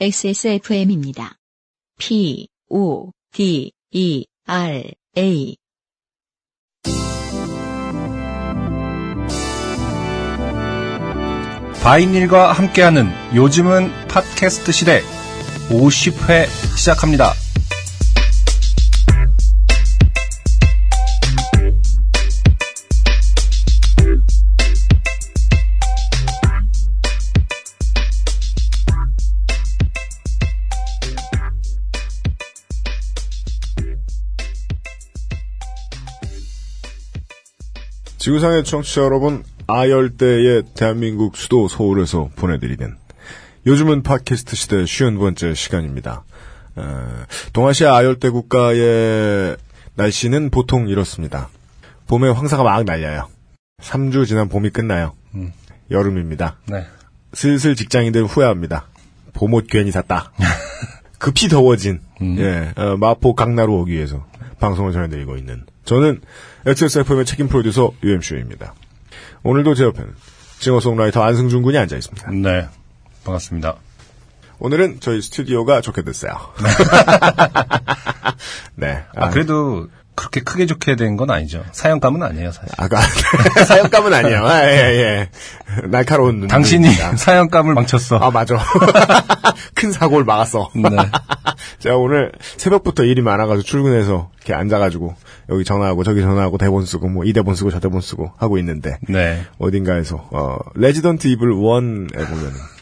[0.00, 1.38] XSFM입니다.
[1.98, 5.56] P, O, D, E, R, A.
[11.82, 15.02] 바인일과 함께하는 요즘은 팟캐스트 시대
[15.68, 17.32] 50회 시작합니다.
[38.28, 42.94] 지구상의 청취자 여러분, 아열대의 대한민국 수도 서울에서 보내드리는
[43.64, 46.24] 요즘은 팟캐스트 시대 쉬운 번째 시간입니다.
[46.76, 47.08] 어,
[47.54, 49.56] 동아시아 아열대 국가의
[49.94, 51.48] 날씨는 보통 이렇습니다.
[52.06, 53.30] 봄에 황사가 막 날려요.
[53.80, 55.14] 3주 지난 봄이 끝나요.
[55.34, 55.54] 음.
[55.90, 56.58] 여름입니다.
[56.66, 56.84] 네.
[57.32, 58.88] 슬슬 직장인들 후회합니다.
[59.32, 60.32] 봄옷 괜히 샀다.
[61.16, 62.36] 급히 더워진 음.
[62.38, 64.26] 예, 어, 마포 강나루 오기 위해서
[64.60, 66.20] 방송을 전해드리고 있는 저는
[66.66, 68.74] XSFM의 책임 프로듀서 UMC입니다.
[69.42, 70.14] 오늘도 제 옆에는
[70.58, 72.30] 싱어송라이터 안승준 군이 앉아 있습니다.
[72.32, 72.68] 네.
[73.24, 73.76] 반갑습니다.
[74.58, 76.32] 오늘은 저희 스튜디오가 좋게 됐어요.
[78.74, 79.02] 네.
[79.16, 81.64] 아, 그래도 그렇게 크게 좋게 된 건 아니죠.
[81.72, 82.68] 사연감은 아니에요, 사실.
[82.76, 83.00] 아까
[83.64, 84.44] 사연감은 아니에요.
[84.46, 85.28] 아, 예, 예.
[85.88, 86.48] 날카로운 눈.
[86.48, 88.16] 당신이 사연감을 망쳤어.
[88.18, 88.56] 아 맞아.
[89.74, 90.70] 큰 사고를 막았어.
[90.74, 90.90] 네.
[91.78, 95.14] 제가 오늘 새벽부터 일이 많아가지고 출근해서 이렇게 앉아가지고
[95.50, 98.98] 여기 전화하고 저기 전화하고 대본 쓰고 뭐 이 대본 쓰고 저 대본 쓰고 하고 있는데
[99.08, 99.44] 네.
[99.58, 102.77] 어딘가에서 어 Resident Evil 1에 보면은 아,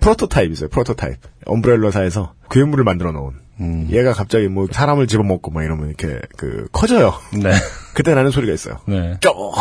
[0.00, 0.68] 프로토타입 있어요.
[0.68, 1.16] 프로토타입.
[1.46, 3.32] Umbrella사에서 괴물을 만들어 놓은.
[3.60, 3.88] 음.
[3.90, 7.14] 얘가 갑자기 뭐 사람을 집어먹고 뭐 이러면 이렇게 그 커져요.
[7.34, 7.52] 네.
[7.94, 8.78] 그때 나는 소리가 있어요.
[8.86, 9.16] 네.
[9.20, 9.36] 쩍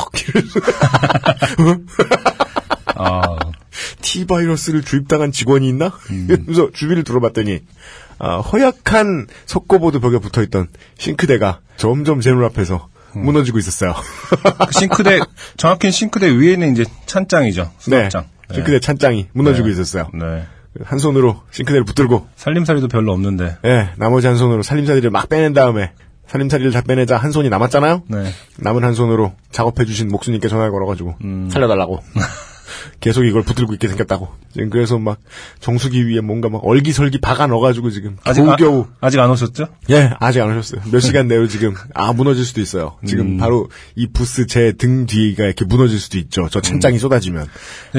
[2.95, 3.22] 아,
[4.01, 5.88] T 바이러스를 주입당한 직원이 있나?
[6.12, 6.28] 음.
[6.45, 7.62] 그래서 주위를 둘러봤더니
[8.19, 13.24] 아, 허약한 석고보드 벽에 붙어 있던 싱크대가 점점 제 눈 앞에서 음.
[13.24, 13.94] 무너지고 있었어요.
[14.68, 15.19] 그 싱크대,
[15.57, 17.63] 정확히는 싱크대 위에는 이제 찬장이죠.
[17.88, 18.25] 네, 수납장.
[18.54, 19.74] 싱크대 찬장이 무너지고 네.
[19.74, 20.10] 있었어요.
[20.14, 20.46] 네.
[20.84, 23.58] 한 손으로 싱크대를 붙들고, 살림살이도 별로 없는데.
[23.66, 25.92] 예, 나머지 한 손으로 살림살이를 막 빼낸 다음에
[26.28, 28.04] 살림살이를 다 빼내자 한 손이 남았잖아요.
[28.08, 28.26] 네.
[28.60, 31.50] 남은 한 손으로 작업해 주신 목수님께 전화를 걸어가지고 음.
[31.52, 32.00] 살려달라고.
[33.00, 34.29] 계속 이걸 붙들고 있게 생겼다고.
[34.53, 35.19] 지금 그래서 막
[35.59, 39.67] 정수기 위에 뭔가 막 얼기설기 박아 넣어가지고 지금 아직, 겨우겨우 아, 아직 안 오셨죠?
[39.91, 40.81] 예, 아직 안 오셨어요.
[40.91, 42.97] 몇 시간 내로 지금, 아, 무너질 수도 있어요.
[43.06, 43.38] 지금 음.
[43.38, 46.47] 바로 이 부스 제 등 뒤가 이렇게 무너질 수도 있죠.
[46.50, 47.00] 저 찬장이 음.
[47.00, 47.47] 쏟아지면.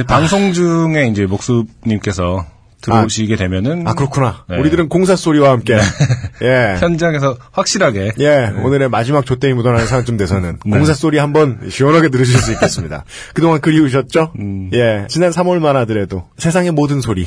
[0.07, 2.47] 방송 중에 이제 목수님께서
[2.81, 3.87] 들어오시게 되면은.
[3.87, 4.45] 아, 그렇구나.
[4.49, 4.59] 네.
[4.59, 5.79] 우리들은 공사 소리와 함께.
[6.43, 6.77] 예.
[6.81, 8.13] 현장에서 확실하게.
[8.19, 13.05] 예, 오늘의 마지막 조땡이 묻어나는 사연쯤 돼서는 공사 소리 한번 시원하게 들으실 수 있겠습니다.
[13.35, 14.33] 그동안 그리우셨죠?
[14.39, 14.71] 음.
[14.73, 17.27] 예, 지난 3월 만 하더라도 세상의 모든 소리,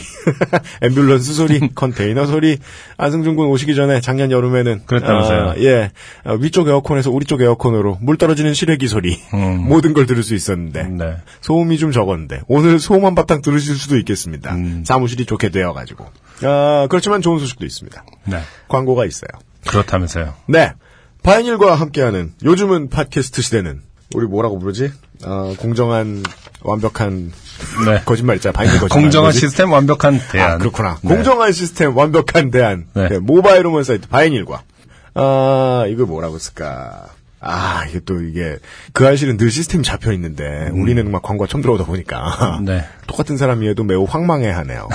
[0.81, 2.57] 앰뷸런스 소리, 컨테이너 소리,
[2.97, 5.49] 안승준 군 오시기 전에 작년 여름에는 그랬다면서요.
[5.49, 5.91] 아, 예,
[6.25, 9.65] 어, 위쪽 에어컨에서 우리 쪽 에어컨으로 물 떨어지는 실외기 소리, 음.
[9.67, 11.17] 모든 걸 들을 수 있었는데 네.
[11.41, 14.55] 소음이 좀 적었는데 오늘 소음 한 바탕 들으실 수도 있겠습니다.
[14.55, 14.83] 음.
[14.85, 16.05] 사무실이 좋게 되어가지고.
[16.43, 18.05] 아, 그렇지만 좋은 소식도 있습니다.
[18.25, 18.39] 네.
[18.69, 19.29] 광고가 있어요.
[19.67, 20.33] 그렇다면서요.
[20.47, 20.73] 네.
[21.21, 23.81] 바이닐과 함께하는 요즘은 팟캐스트 시대는
[24.15, 24.91] 우리 뭐라고 부르지?
[25.25, 26.23] 어, 공정한
[26.61, 27.31] 완벽한
[27.85, 28.01] 네.
[28.05, 28.53] 거짓말 있잖아.
[28.53, 29.01] 바이닐 거짓말.
[29.03, 29.39] 공정한 뭐지?
[29.39, 30.51] 시스템 완벽한 대안.
[30.51, 30.97] 아, 그렇구나.
[31.01, 31.15] 네.
[31.15, 32.87] 공정한 시스템 완벽한 대안.
[32.93, 33.09] 네.
[33.09, 34.63] 네, 모바일 음원 사이트 바이닐과
[35.15, 37.09] 아, 이걸 뭐라고 쓸까?
[37.43, 38.57] 아, 이게 또 이게
[38.93, 42.65] 그 알실은 늘 시스템이 잡혀 있는데 우리는 막 광고가 처음 들어오다 보니까 음.
[42.65, 42.83] 네.
[43.07, 44.87] 똑같은 사람이어도 매우 황망해하네요.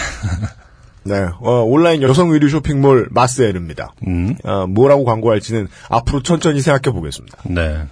[1.04, 3.94] 네, 어, 온라인 여성 의류 쇼핑몰 마스엘입니다.
[4.06, 4.36] 음.
[4.44, 7.38] 어, 뭐라고 광고할지는 앞으로 천천히 생각해 보겠습니다.
[7.44, 7.86] 네.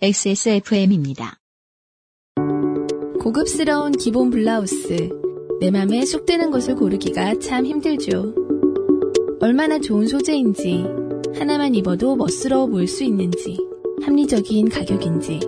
[0.00, 1.38] XSFM입니다.
[3.20, 5.08] 고급스러운 기본 블라우스.
[5.60, 8.34] 내 맘에 쏙 드는 것을 고르기가 참 힘들죠.
[9.40, 10.84] 얼마나 좋은 소재인지,
[11.38, 13.58] 하나만 입어도 멋스러워 보일 수 있는지,
[14.02, 15.40] 합리적인 가격인지.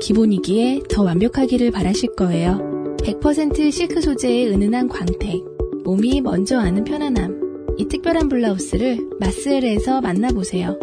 [0.00, 2.96] 기본이기에 더 완벽하기를 바라실 거예요.
[2.98, 5.42] 100% 실크 소재의 은은한 광택,
[5.84, 7.74] 몸이 먼저 아는 편안함.
[7.76, 10.78] 이 특별한 블라우스를 마스엘에서 만나보세요.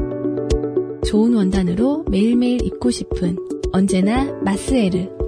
[1.06, 3.38] 좋은 원단으로 매일매일 입고 싶은
[3.72, 5.21] 언제나 마스에르.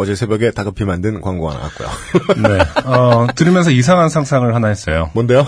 [0.00, 1.88] 어제 새벽에 다급히 만든 광고가 나왔고요.
[2.48, 2.58] 네.
[2.84, 5.10] 어, 들으면서 이상한 상상을 하나 했어요.
[5.14, 5.40] 뭔데요?
[5.40, 5.44] 어,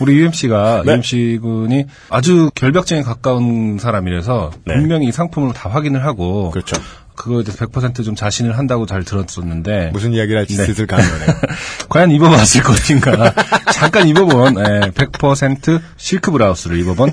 [0.00, 0.92] 우리 UMC가, 네.
[0.92, 4.74] UMC 군이 아주 결벽증에 가까운 사람이라서 네.
[4.74, 6.76] 분명히 이 상품을 다 확인을 하고 그렇죠.
[7.14, 10.64] 그거에 대해서 100%좀 자신을 한다고 잘 들었었는데 무슨 이야기를 할지 네.
[10.64, 11.40] 슬슬 감이 오네요.
[11.88, 13.34] 과연 입어봤을 것인가
[13.72, 17.12] 잠깐 입어본 예, 100% 실크 브라우스를 입어본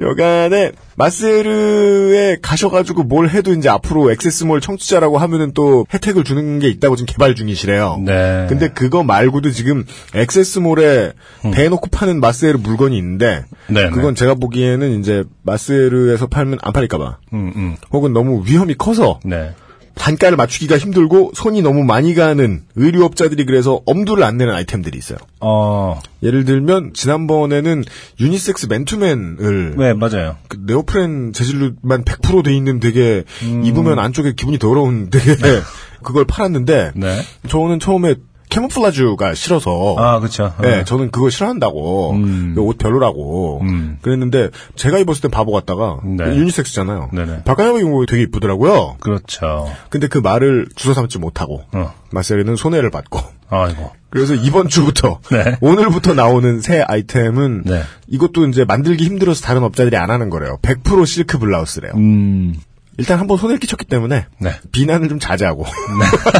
[0.00, 6.96] 여간에 마세르에 가셔가지고 뭘 해도 이제 앞으로 액세스몰 청취자라고 하면은 또 혜택을 주는 게 있다고
[6.96, 8.00] 지금 개발 중이시래요.
[8.04, 8.46] 네.
[8.48, 11.12] 근데 그거 말고도 지금 액세스몰에
[11.52, 13.74] 대놓고 파는 마세르 물건이 있는데 음.
[13.74, 17.76] 네, 그건 제가 보기에는 이제 마세르에서 팔면 안 팔릴까봐 음, 음.
[17.90, 19.52] 혹은 너무 위험이 커서 네.
[19.94, 25.18] 단가를 맞추기가 힘들고 손이 너무 많이 가는 의류업자들이 그래서 엄두를 안 내는 아이템들이 있어요.
[25.40, 27.84] 어, 예를 들면 지난번에는
[28.20, 30.36] 유니섹스 맨투맨을 네, 맞아요.
[30.48, 35.36] 그 네오프렌 재질로만 100%돼 있는 되게 입으면 안쪽에 기분이 더러운 되게
[36.02, 37.20] 그걸 팔았는데 네.
[37.48, 38.16] 저는 처음에
[38.52, 40.52] 캐모플라주가 싫어서 아, 그쵸.
[40.60, 40.84] 네, 어.
[40.84, 42.52] 저는 그거 싫어한다고 음.
[42.54, 43.98] 그옷 별로라고 음.
[44.02, 46.36] 그랬는데 제가 입었을 땐 바보 같다가 네.
[46.36, 47.10] 유니섹스잖아요.
[47.12, 47.44] 네네.
[47.44, 48.96] 박가영 입은 되게 이쁘더라고요.
[49.00, 49.72] 그렇죠.
[49.88, 51.94] 근데 그 말을 주워 삼지 못하고 어.
[52.10, 53.90] 마셀리는 손해를 받고 아이고.
[54.10, 55.56] 그래서 이번 주부터 네.
[55.62, 57.82] 오늘부터 나오는 새 아이템은 네.
[58.06, 60.58] 이것도 이제 만들기 힘들어서 다른 업자들이 안 하는 거래요.
[60.60, 61.92] 100% 실크 블라우스래요.
[61.96, 62.54] 음,
[62.98, 64.52] 일단 한번 손해를 끼쳤기 때문에 네.
[64.70, 65.64] 비난을 좀 자제하고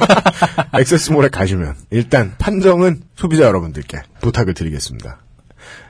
[0.78, 5.18] 액세스몰에 가시면 일단 판정은 소비자 여러분들께 부탁을 드리겠습니다.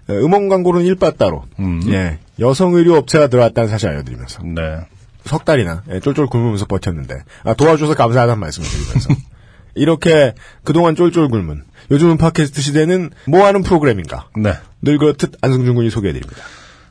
[0.08, 1.80] 에, 음원 광고는 일바 따로 음.
[1.88, 4.86] 예, 여성 의류 업체가 들어왔다는 사실 알려드리면서 네.
[5.24, 9.10] 석 달이나 예, 쫄쫄 굶으면서 버텼는데 아, 도와줘서 감사하다는 말씀을 드리면서
[9.74, 10.34] 이렇게
[10.64, 14.54] 그동안 쫄쫄 굶은 요즘은 팟캐스트 시대는 뭐하는 프로그램인가 네.
[14.80, 16.42] 늘 그렇듯 안승준 군이 소개해드립니다.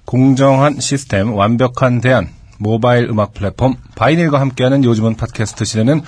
[0.05, 2.27] 공정한 시스템, 완벽한 대안,
[2.61, 6.01] 모바일 음악 플랫폼, 바이닐과 함께하는 요즘은 팟캐스트 시대는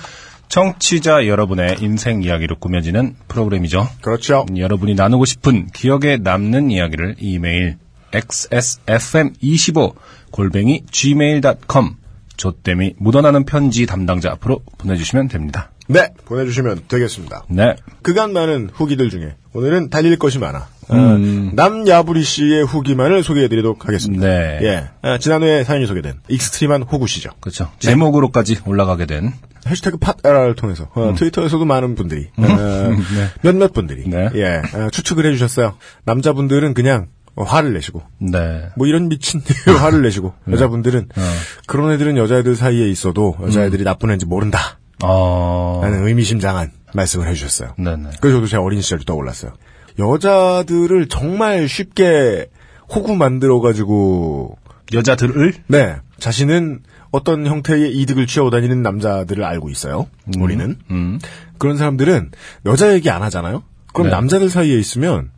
[0.48, 3.88] 청취자 여러분의 인생 이야기로 꾸며지는 프로그램이죠.
[4.00, 4.46] 그렇죠.
[4.56, 7.78] 여러분이 나누고 싶은 기억에 남는 이야기를 이메일
[8.12, 9.94] xsfm25
[10.30, 11.96] 골뱅이 gmail.com
[12.36, 15.70] 조땜이 묻어나는 편지 담당자 앞으로 보내주시면 됩니다.
[15.86, 17.44] 네 보내주시면 되겠습니다.
[17.48, 17.76] 네.
[18.02, 20.68] 그간 많은 후기들 중에 오늘은 달릴 것이 많아.
[20.88, 21.52] 어, 음.
[21.54, 24.26] 남야부리 씨의 후기만을 소개해드리도록 하겠습니다.
[24.26, 24.58] 네.
[24.62, 27.30] 예, 아, 지난해 사연이 소개된 extreme한 호구시죠.
[27.40, 27.70] 그렇죠.
[27.78, 29.32] 제목으로까지 올라가게 된
[29.66, 32.44] 해시태그 팟에라를 통해서 어, 트위터에서도 많은 분들이 어,
[33.42, 34.10] 몇몇 분들이 음.
[34.10, 34.30] 네.
[34.34, 35.74] 예 어, 추측을 해주셨어요.
[36.04, 38.68] 남자분들은 그냥 어, 화를 내시고 네.
[38.76, 39.42] 뭐 이런 미친
[39.80, 41.22] 화를 내시고 여자분들은 어.
[41.66, 43.84] 그런 애들은 여자애들 사이에 있어도 여자애들이 음.
[43.84, 44.78] 나쁜 애인지 모른다.
[45.02, 45.80] 어.
[45.82, 47.74] 라는 의미심장한 말씀을 해주셨어요.
[47.76, 48.10] 네네.
[48.20, 49.52] 그래서 저도 제 어린 시절 떠올랐어요.
[49.98, 52.46] 여자들을 정말 쉽게
[52.92, 54.58] 호구 만들어가지고,
[54.92, 60.08] 여자들을 네, 자신은 어떤 형태의 이득을 취하고 다니는 남자들을 알고 있어요.
[60.38, 60.76] 우리는.
[60.90, 61.18] 음.
[61.58, 62.32] 그런 사람들은
[62.66, 63.62] 여자 얘기 안 하잖아요?
[63.92, 64.10] 그럼 네.
[64.10, 65.30] 남자들 사이에 있으면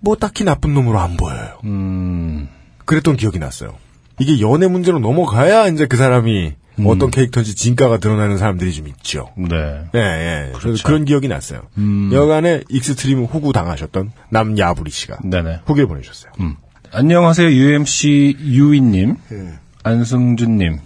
[0.00, 1.58] 뭐 딱히 나쁜 놈으로 안 보여요.
[1.64, 2.48] 음.
[2.84, 3.74] 그랬던 기억이 났어요.
[4.18, 6.86] 이게 연애 문제로 넘어가야 이제 그 사람이 음.
[6.86, 9.28] 어떤 캐릭터인지 진가가 드러나는 사람들이 좀 있죠.
[9.36, 9.84] 네.
[9.94, 10.52] 예, 예.
[10.54, 10.82] 그렇죠.
[10.84, 11.62] 그런 기억이 났어요.
[11.78, 12.10] 음.
[12.12, 15.60] 여간에 extreme 호구 당하셨던 남야부리 씨가 네네.
[15.66, 16.32] 후기를 보내주셨어요.
[16.40, 16.56] 음.
[16.92, 19.52] 안녕하세요, UMC 유이님, 예.
[19.82, 20.78] 안승준님.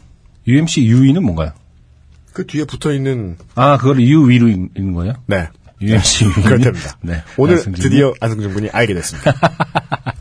[0.49, 1.53] UMC 유이는 뭔가요?
[2.33, 5.15] 그 뒤에 붙어 있는 아, 그걸 유위로 읽- 읽는 거예요?
[5.27, 5.49] 네
[5.81, 6.43] UMC 유이님.
[6.43, 6.97] 그렇답니다.
[7.03, 7.23] 네.
[7.37, 7.83] 오늘 안승준님.
[7.91, 9.33] 드디어 안승준 군이 알게 됐습니다.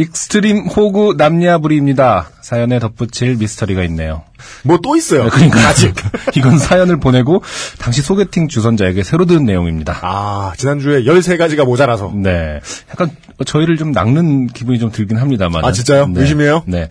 [0.00, 2.30] extreme 호구 남야부리입니다.
[2.40, 4.22] 사연에 덧붙일 미스터리가 있네요.
[4.64, 5.28] 뭐 또 있어요.
[5.28, 5.94] 그러니까 아직.
[6.36, 7.42] 이건 사연을 보내고
[7.78, 9.98] 당시 소개팅 주선자에게 새로 들은 내용입니다.
[10.00, 12.12] 아, 지난주에 13가지가 모자라서.
[12.16, 12.60] 네.
[12.90, 13.10] 약간
[13.44, 15.62] 저희를 좀 낚는 기분이 좀 들긴 합니다만.
[15.66, 16.06] 아, 진짜요?
[16.08, 16.20] 네.
[16.22, 16.62] 의심해요?
[16.66, 16.88] 네.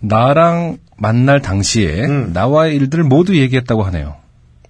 [0.00, 2.32] 나랑 만날 당시에 음.
[2.34, 4.16] 나와의 일들을 모두 얘기했다고 하네요.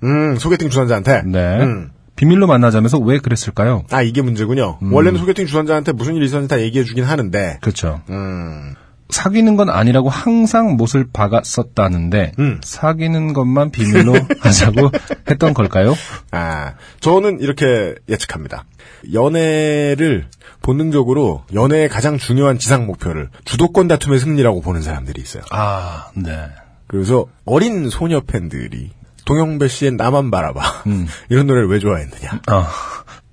[0.05, 1.23] 음, 소개팅 주선자한테.
[1.27, 1.57] 네.
[1.59, 1.91] 음.
[2.21, 3.85] 비밀로 만나자면서 왜 그랬을까요?
[3.91, 4.77] 아, 이게 문제군요.
[4.83, 4.93] 음.
[4.93, 7.57] 원래는 소개팅 주선자한테 무슨 일이 있었는지 다 얘기해 주긴 하는데.
[7.63, 8.03] 그렇죠.
[8.11, 8.75] 음.
[9.09, 12.61] 사귀는 건 아니라고 항상 못을 박았었다는데 음.
[12.63, 14.91] 사귀는 것만 비밀로 하자고
[15.31, 15.95] 했던 걸까요?
[16.31, 18.67] 아, 저는 이렇게 예측합니다.
[19.15, 20.27] 연애를
[20.61, 25.43] 본능적으로 연애의 가장 중요한 지상 목표를 주도권 다툼의 승리라고 보는 사람들이 있어요.
[25.53, 26.51] 아, 네.
[26.87, 28.91] 그래서 어린 소녀 팬들이
[29.31, 31.07] 동영배 씨의 나만 바라봐 음.
[31.31, 32.41] 이런 노래를 왜 좋아했느냐?
[32.49, 32.69] 아,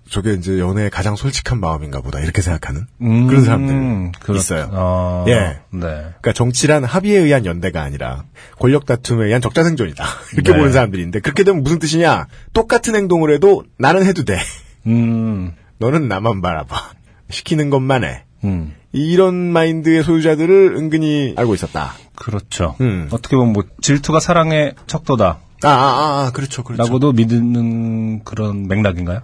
[0.07, 4.69] 저게 이제 연애의 가장 솔직한 마음인가 보다 이렇게 생각하는 음, 그런 사람들 그렇- 있어요.
[4.73, 5.33] 아, 예.
[5.71, 5.79] 네.
[5.79, 8.25] 그러니까 정치란 합의에 의한 연대가 아니라
[8.59, 10.57] 권력 다툼에 의한 적자생존이다 이렇게 네.
[10.59, 12.27] 보는 사람들인데 그렇게 되면 무슨 뜻이냐?
[12.53, 14.37] 똑같은 행동을 해도 나는 해도 돼.
[14.85, 16.91] 음, 너는 나만 바라봐.
[17.31, 18.23] 시키는 것만 해.
[18.43, 18.75] 음.
[18.91, 21.93] 이런 마인드의 소유자들을 은근히 알고 있었다.
[22.15, 22.75] 그렇죠.
[22.81, 23.07] 음.
[23.09, 25.39] 어떻게 보면 뭐 질투가 사랑의 척도다.
[25.63, 26.83] 아, 아, 아, 그렇죠, 그렇죠.
[26.83, 29.21] 라고도 믿는 그런 맥락인가요?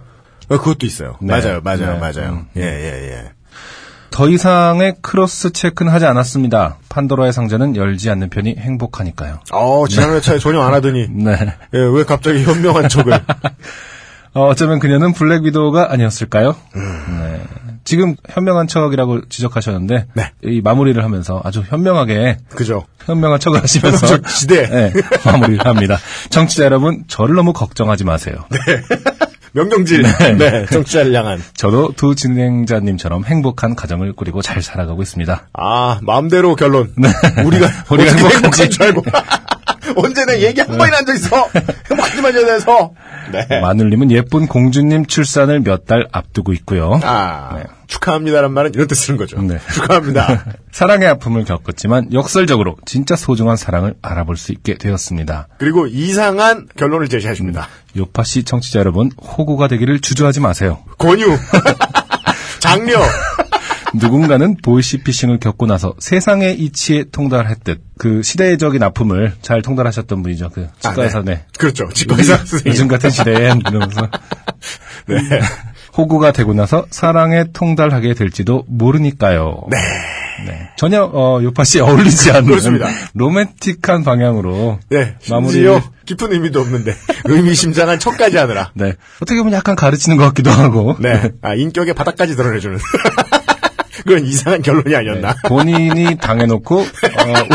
[0.48, 1.16] 어, 그것도 있어요.
[1.20, 1.28] 네.
[1.28, 1.98] 맞아요, 맞아요, 네.
[1.98, 2.32] 맞아요.
[2.32, 2.46] 음.
[2.56, 3.30] 예, 예, 예.
[4.10, 6.76] 더 이상의 cross check는 하지 않았습니다.
[6.88, 9.40] 판도라의 상자는 열지 않는 편이 행복하니까요.
[9.52, 11.32] 어, 지난 회차에 전혀 안 하더니, 네.
[11.74, 13.12] 예, 왜 갑자기 현명한 척을.
[14.34, 16.54] 어, 어쩌면 그녀는 블랙 위도우가 아니었을까요?
[16.76, 17.04] 음.
[17.20, 17.42] 네.
[17.84, 20.30] 지금 현명한 척이라고 지적하셨는데 네.
[20.42, 22.84] 이 마무리를 하면서 아주 현명하게 그죠.
[23.04, 24.66] 현명한 척을 하시면서 시대.
[24.68, 24.92] 네,
[25.24, 25.98] 마무리를 합니다.
[26.30, 28.36] 정치자 여러분, 저를 너무 걱정하지 마세요.
[29.54, 30.02] 명경질.
[30.02, 30.34] 네.
[30.34, 30.66] 네.
[30.66, 31.40] 정치자를 향한.
[31.54, 35.48] 저도 두 진행자님처럼 행복한 가정을 꾸리고 잘 살아가고 있습니다.
[35.52, 36.92] 아, 마음대로 결론.
[37.44, 38.34] 우리가, 우리가 행복한지.
[38.34, 39.02] 행복한 줄 알고.
[39.96, 41.48] 언제 내 얘기 한 번이나 앉아있어.
[41.90, 42.92] 행복하지만 연애해서.
[43.32, 43.60] 네.
[43.60, 46.98] 마눌님은 예쁜 공주님 출산을 몇 달 앞두고 있고요.
[47.02, 47.64] 아, 네.
[47.88, 49.40] 축하합니다란 말은 이런 뜻 쓰는 거죠.
[49.42, 49.58] 네.
[49.74, 50.44] 축하합니다.
[50.72, 55.48] 사랑의 아픔을 겪었지만 역설적으로 진짜 소중한 사랑을 알아볼 수 있게 되었습니다.
[55.58, 57.68] 그리고 이상한 결론을 제시하십니다.
[57.96, 60.78] 요파시 청취자 여러분, 호구가 되기를 주저하지 마세요.
[60.98, 61.36] 권유.
[62.60, 62.98] 장려.
[63.94, 70.50] 누군가는 보이시피싱을 겪고 나서 세상의 이치에 통달했듯 그 시대적인 아픔을 잘 통달하셨던 분이죠.
[70.50, 71.34] 그 치과의사 네.
[71.34, 71.44] 네.
[71.58, 71.88] 그렇죠.
[71.92, 72.66] 치과의사 선생님.
[72.66, 74.08] 요즘 같은 시대엔 이러면서
[75.06, 75.40] 네.
[75.96, 79.62] 호구가 되고 나서 사랑에 통달하게 될지도 모르니까요.
[79.70, 79.78] 네.
[80.46, 80.68] 네.
[80.76, 82.88] 전혀 어, 요파 씨에 어울리지 않는 그렇습니다.
[83.14, 85.14] 로맨틱한 방향으로 네.
[85.20, 86.94] 심지어 깊은 의미도 없는데
[87.26, 88.72] 의미심장한 척까지 하느라.
[88.74, 88.94] 네.
[89.22, 91.30] 어떻게 보면 약간 가르치는 것 같기도 하고 네.
[91.42, 92.78] 아, 인격의 바닥까지 드러내주는.
[94.04, 95.32] 그런 이상한 결론이 아니었나.
[95.34, 95.48] 네.
[95.48, 96.86] 본인이 당해놓고 어,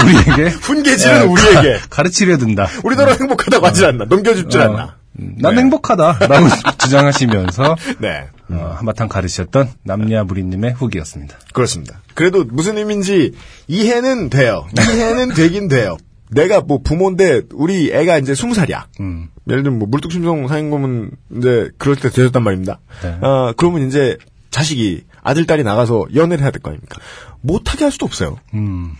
[0.04, 1.74] 우리에게 훈계질은 예, 우리에게.
[1.80, 2.68] 가- 가르치려 든다.
[2.84, 4.06] 우리더러 행복하다고 하질 않나.
[4.06, 4.96] 넘겨줍질 어, 않나.
[5.20, 5.62] 음, 난 네.
[5.62, 6.48] 행복하다라고
[6.80, 8.28] 주장하시면서 네.
[8.50, 11.38] 어, 한바탕 가르치셨던 남야부리님의 후기였습니다.
[11.54, 12.02] 그렇습니다.
[12.16, 13.34] 그래도 무슨 의미인지
[13.68, 14.66] 이해는 돼요.
[14.80, 15.98] 이해는 되긴 돼요.
[16.32, 18.88] 내가 뭐 부모인데 우리 애가 이제 스무 살이야.
[19.00, 19.30] 음.
[19.50, 22.80] 예를 들면 뭐 물뚝심송 사인검은 이제 그럴 때 되셨단 말입니다.
[23.04, 23.18] 네.
[23.22, 24.18] 아 그러면 이제
[24.52, 27.00] 자식이 아들 딸이 나가서 연애를 해야 될 거 아닙니까?
[27.42, 28.38] 못하게 할 수도 없어요.
[28.54, 28.94] 음.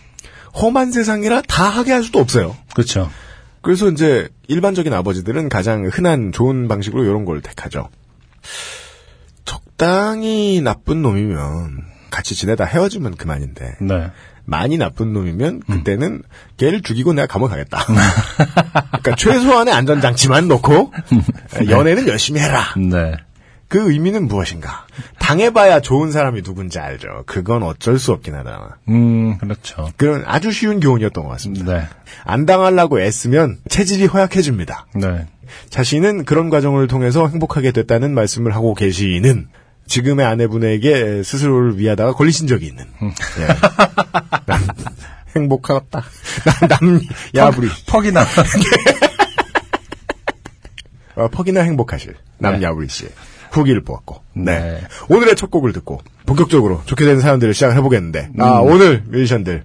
[0.60, 2.56] 험한 세상이라 다 하게 할 수도 없어요.
[2.74, 3.10] 그렇죠.
[3.62, 7.88] 그래서 이제 일반적인 아버지들은 가장 흔한 좋은 방식으로 이런 걸 택하죠.
[9.44, 14.10] 적당히 나쁜 놈이면 같이 지내다 헤어지면 그만인데 네.
[14.44, 15.76] 많이 나쁜 놈이면 음.
[15.76, 16.22] 그때는
[16.56, 17.84] 걔를 죽이고 내가 감옥 가겠다.
[17.86, 20.92] 그러니까 최소한의 안전장치만 놓고
[21.68, 22.74] 연애는 열심히 해라.
[22.76, 23.12] 네.
[23.70, 24.84] 그 의미는 무엇인가?
[25.20, 27.22] 당해봐야 좋은 사람이 누군지 알죠.
[27.24, 28.78] 그건 어쩔 수 없긴 하다.
[28.88, 29.92] 음, 그렇죠.
[29.96, 31.72] 그런 아주 쉬운 교훈이었던 것 같습니다.
[31.72, 31.86] 네.
[32.24, 34.86] 안 당하려고 애쓰면 체질이 허약해집니다.
[34.96, 35.28] 네.
[35.68, 39.46] 자신은 그런 과정을 통해서 행복하게 됐다는 말씀을 하고 계시는
[39.86, 42.84] 지금의 아내분에게 스스로를 위하다가 걸리신 적이 있는.
[43.02, 43.46] 예.
[44.46, 44.60] 난
[45.36, 46.02] 행복하다.
[46.68, 47.00] 남,
[47.36, 47.68] 야부리.
[47.86, 48.26] 퍽이나.
[51.14, 53.10] 어, 퍽이나 행복하실 남야부리 씨의
[53.50, 54.22] 후기를 보았고.
[54.34, 54.60] 네.
[54.60, 54.80] 네.
[55.08, 58.30] 오늘의 첫 곡을 듣고 본격적으로 좋게 된 사연들을 시작을 해보겠는데.
[58.38, 59.64] 아, 오늘 뮤지션들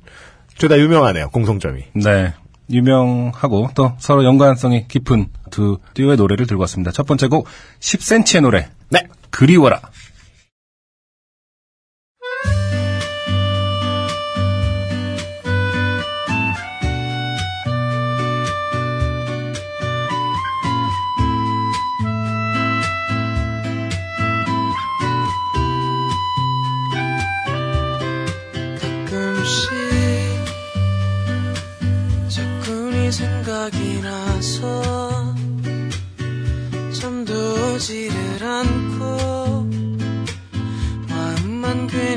[0.58, 1.30] 죄다 유명하네요.
[1.30, 1.84] 공통점이.
[1.94, 2.34] 네.
[2.70, 6.92] 유명하고 또 서로 연관성이 깊은 두 듀오의 노래를 들고 왔습니다.
[6.92, 7.48] 첫 번째 곡
[7.80, 8.70] 10cm의 노래.
[8.90, 9.08] 네.
[9.30, 9.82] 그리워라.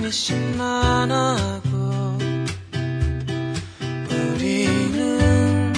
[0.08, 1.68] 괜히 심란하고
[4.10, 5.72] 우리는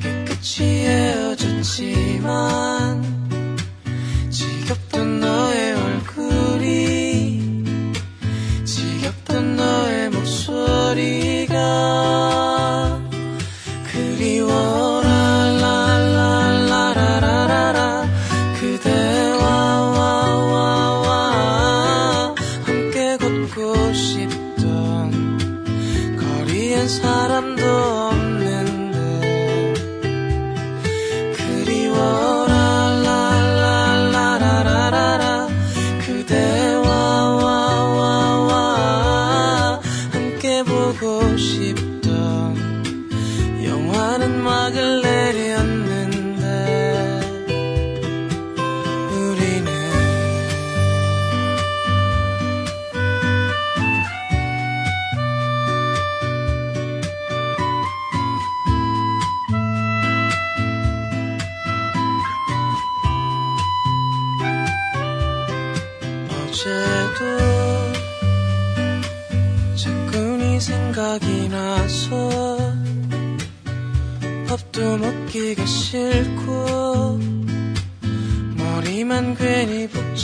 [0.00, 2.65] 깨끗이 헤어졌지만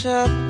[0.03, 0.42] 괜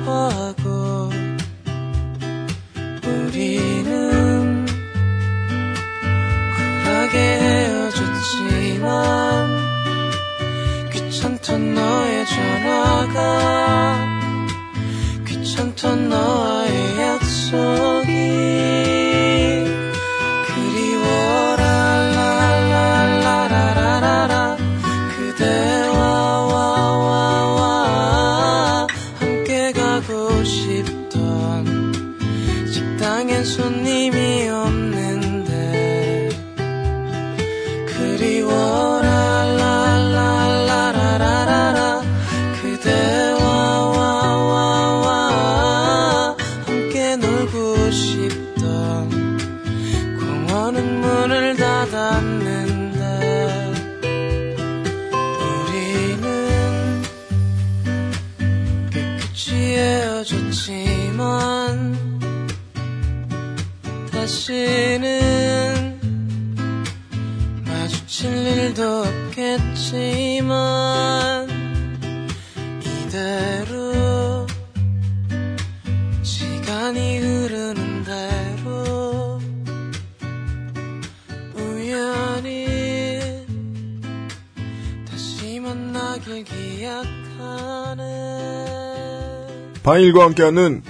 [89.83, 90.81] 바닐과 함께하는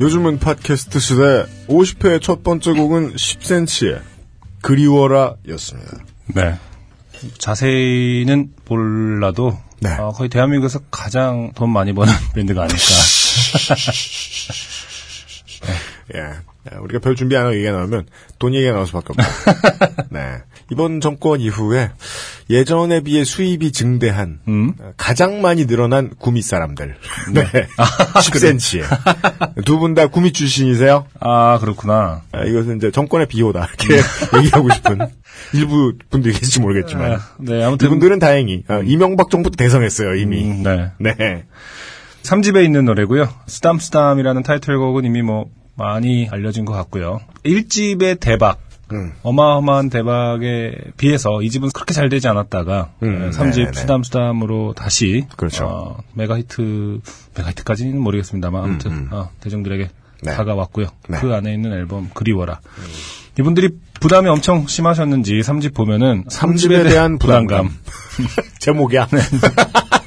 [0.00, 4.00] 요즘은 팟캐스트 시대 50회 첫 번째 곡은 10cm의
[4.62, 5.98] 그리워라 였습니다.
[6.34, 6.58] 네.
[7.38, 9.92] 자세히는 몰라도 네.
[9.92, 12.80] 어, 거의 대한민국에서 가장 돈 많이 버는 밴드가 아닐까.
[16.16, 16.22] 예.
[16.78, 18.06] 우리가 별 준비 안 하고 얘기가 나오면
[18.38, 19.24] 돈 얘기가 나올 수밖에 없다.
[20.10, 20.38] 네.
[20.70, 21.90] 이번 정권 이후에
[22.48, 24.74] 예전에 비해 수입이 증대한 음?
[24.80, 26.96] 어, 가장 많이 늘어난 구미 사람들.
[27.34, 27.42] 네.
[27.76, 29.64] 10cm에.
[29.64, 31.06] 두분 다 구미 출신이세요?
[31.20, 32.22] 아 그렇구나.
[32.32, 33.68] 아, 이것은 이제 정권의 비호다.
[33.68, 34.02] 이렇게
[34.38, 34.98] 얘기하고 싶은
[35.54, 37.12] 일부 분들이 계실지 모르겠지만.
[37.12, 40.44] 아, 네 아무튼 이분들은 다행히 어, 이명박 정부 도 대성했어요 이미.
[40.44, 40.90] 음, 네.
[40.98, 41.44] 네.
[42.22, 43.28] 3집에 있는 노래고요.
[43.46, 47.20] 쓰담쓰담이라는 타이틀곡은 이미 뭐 많이 알려진 것 같고요.
[47.44, 48.58] 1집의 대박,
[48.92, 49.12] 음.
[49.22, 53.72] 어마어마한 대박에 비해서 2집은 그렇게 잘 되지 않았다가 음, 3집 네네네.
[53.72, 55.66] 쓰담쓰담으로 다시 그렇죠.
[55.66, 57.00] 어, 메가히트
[57.36, 59.88] 메가히트까지는 모르겠습니다만 아무튼 어, 대중들에게 음,
[60.22, 60.34] 네.
[60.34, 60.86] 다가왔고요.
[61.08, 61.18] 네.
[61.18, 62.60] 그 안에 있는 앨범 그리워라.
[63.38, 67.70] 이분들이 부담이 엄청 심하셨는지 3집 보면은 3집에 대한 부담감.
[68.58, 69.08] 제목이야.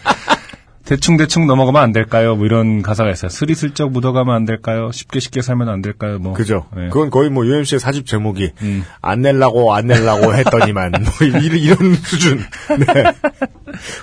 [0.93, 0.95] 네.
[0.95, 2.35] 대충대충 넘어가면 안 될까요?
[2.35, 3.29] 뭐 이런 가사가 있어요.
[3.29, 4.91] 스리슬쩍 묻어가면 안 될까요?
[4.91, 6.19] 쉽게 쉽게 살면 안 될까요?
[6.19, 6.33] 뭐.
[6.33, 6.65] 그죠.
[6.75, 6.89] 네.
[6.89, 8.83] 그건 거의 뭐 UMC의 사집 제목이 음.
[9.01, 12.39] 안 낼라고 안 낼라고 했더니만 뭐 이런, 수준.
[12.79, 13.03] 네.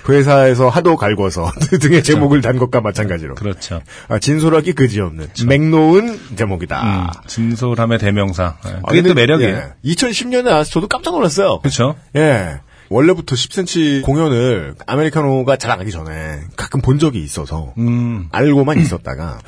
[0.09, 3.35] 회사에서 하도 갈궈서 등의 제목을 단 것과 마찬가지로.
[3.35, 3.81] 그렇죠.
[4.09, 6.83] 아, 진솔하기 그지없는 맥놓은 제목이다.
[6.83, 8.57] 음, 진솔함의 대명사.
[8.65, 8.69] 예.
[8.69, 9.55] 아, 그게 근데, 또 매력이에요.
[9.55, 11.59] 예, 2010년에 나와서 저도 깜짝 놀랐어요.
[11.59, 11.95] 그렇죠.
[12.15, 12.59] 예.
[12.91, 19.39] 원래부터 10cm 공연을 아메리카노가 잘안 하기 전에 가끔 본 적이 있어서 음, 알고만 있었다가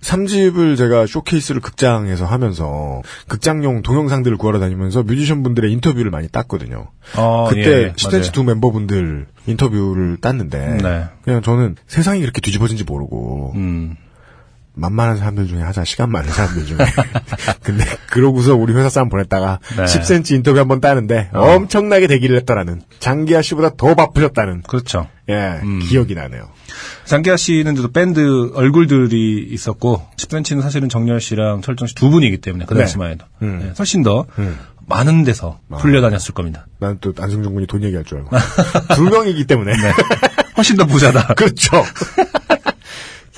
[0.00, 6.88] 3집을 제가 쇼케이스를 극장에서 하면서 극장용 동영상들을 구하러 다니면서 뮤지션 분들의 인터뷰를 많이 땄거든요.
[7.16, 8.32] 어, 그때 예, 시댄스 맞아요.
[8.32, 11.04] 두 멤버분들 인터뷰를 땄는데 네.
[11.22, 13.96] 그냥 저는 세상이 그렇게 뒤집어진지 모르고 음.
[14.78, 16.78] 만만한 사람들 중에 하자 시간 많은 사람들 중에
[17.62, 19.84] 근데 그러고서 우리 회사 사람 보냈다가 네.
[19.84, 21.54] 10cm 인터뷰 한번 따는데 어.
[21.56, 25.08] 엄청나게 대기를 했더라는 장기하 씨보다 더 바쁘셨다는 그렇죠.
[25.28, 25.80] 예 음.
[25.80, 26.48] 기억이 나네요.
[27.04, 32.64] 장기하 씨는 또 밴드 얼굴들이 있었고 10cm는 사실은 정열 씨랑 철정 씨 두 분이기 때문에
[32.66, 32.80] 그 네.
[32.80, 33.58] 당시만 해도 음.
[33.62, 34.56] 네, 훨씬 더 음.
[34.86, 36.66] 많은 데서 불려다녔을 겁니다.
[36.78, 38.30] 난 또 안승준 군이 돈 얘기할 줄 알고
[38.94, 39.72] 두 명이기 때문에
[40.56, 41.34] 훨씬 더 부자다.
[41.36, 41.84] 그렇죠.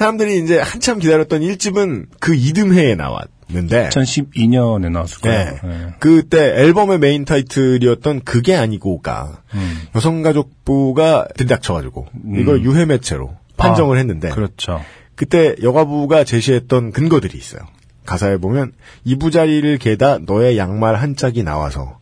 [0.00, 5.44] 사람들이 이제 한참 기다렸던 1집은 그 이듬해에 나왔는데 2012년에 나왔을 거예요.
[5.44, 5.60] 네.
[5.62, 5.86] 네.
[5.98, 9.82] 그때 앨범의 메인 타이틀이었던 그게 아니고가 음.
[9.94, 14.80] 여성가족부가 들닥쳐가지고 이걸 유해 매체로 판정을 아, 했는데 그렇죠.
[15.16, 17.60] 그때 여가부가 제시했던 근거들이 있어요.
[18.06, 18.72] 가사에 보면
[19.04, 21.98] 이부자리를 개다 너의 양말 한 짝이 나와서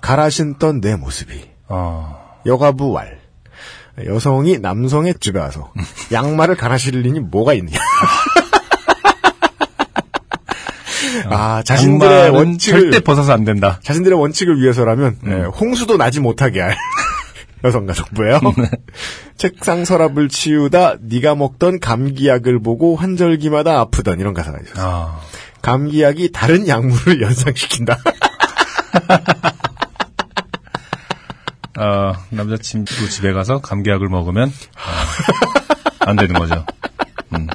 [0.00, 3.20] 갈아 신던 내 모습이 어, 여가부 왈
[4.04, 5.72] 여성이 남성의 집에 와서
[6.12, 7.78] 양말을 갈아 일이 뭐가 있느냐.
[11.30, 13.80] 아 자신들의 원칙을 절대 벗어서 안 된다.
[13.82, 15.32] 자신들의 원칙을 위해서라면 음.
[15.32, 16.76] 예, 홍수도 나지 못하게 할
[17.64, 18.40] 여성가족부예요.
[18.58, 18.70] 네.
[19.36, 24.86] 책상 서랍을 치우다 네가 먹던 감기약을 보고 환절기마다 아프던 이런 가사가 있어요.
[24.86, 25.20] 아,
[25.62, 27.98] 감기약이 다른 약물을 연상시킨다.
[31.78, 36.64] 어, 남자친구 집에 가서 감기약을 먹으면 아, 안 되는 거죠.
[37.34, 37.46] 음.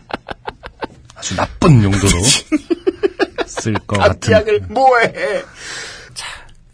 [1.16, 2.12] 아주 나쁜 용도로
[3.48, 4.20] 쓸 것 같은.
[4.34, 5.44] 감기약을 뭐해?
[6.14, 6.28] 자,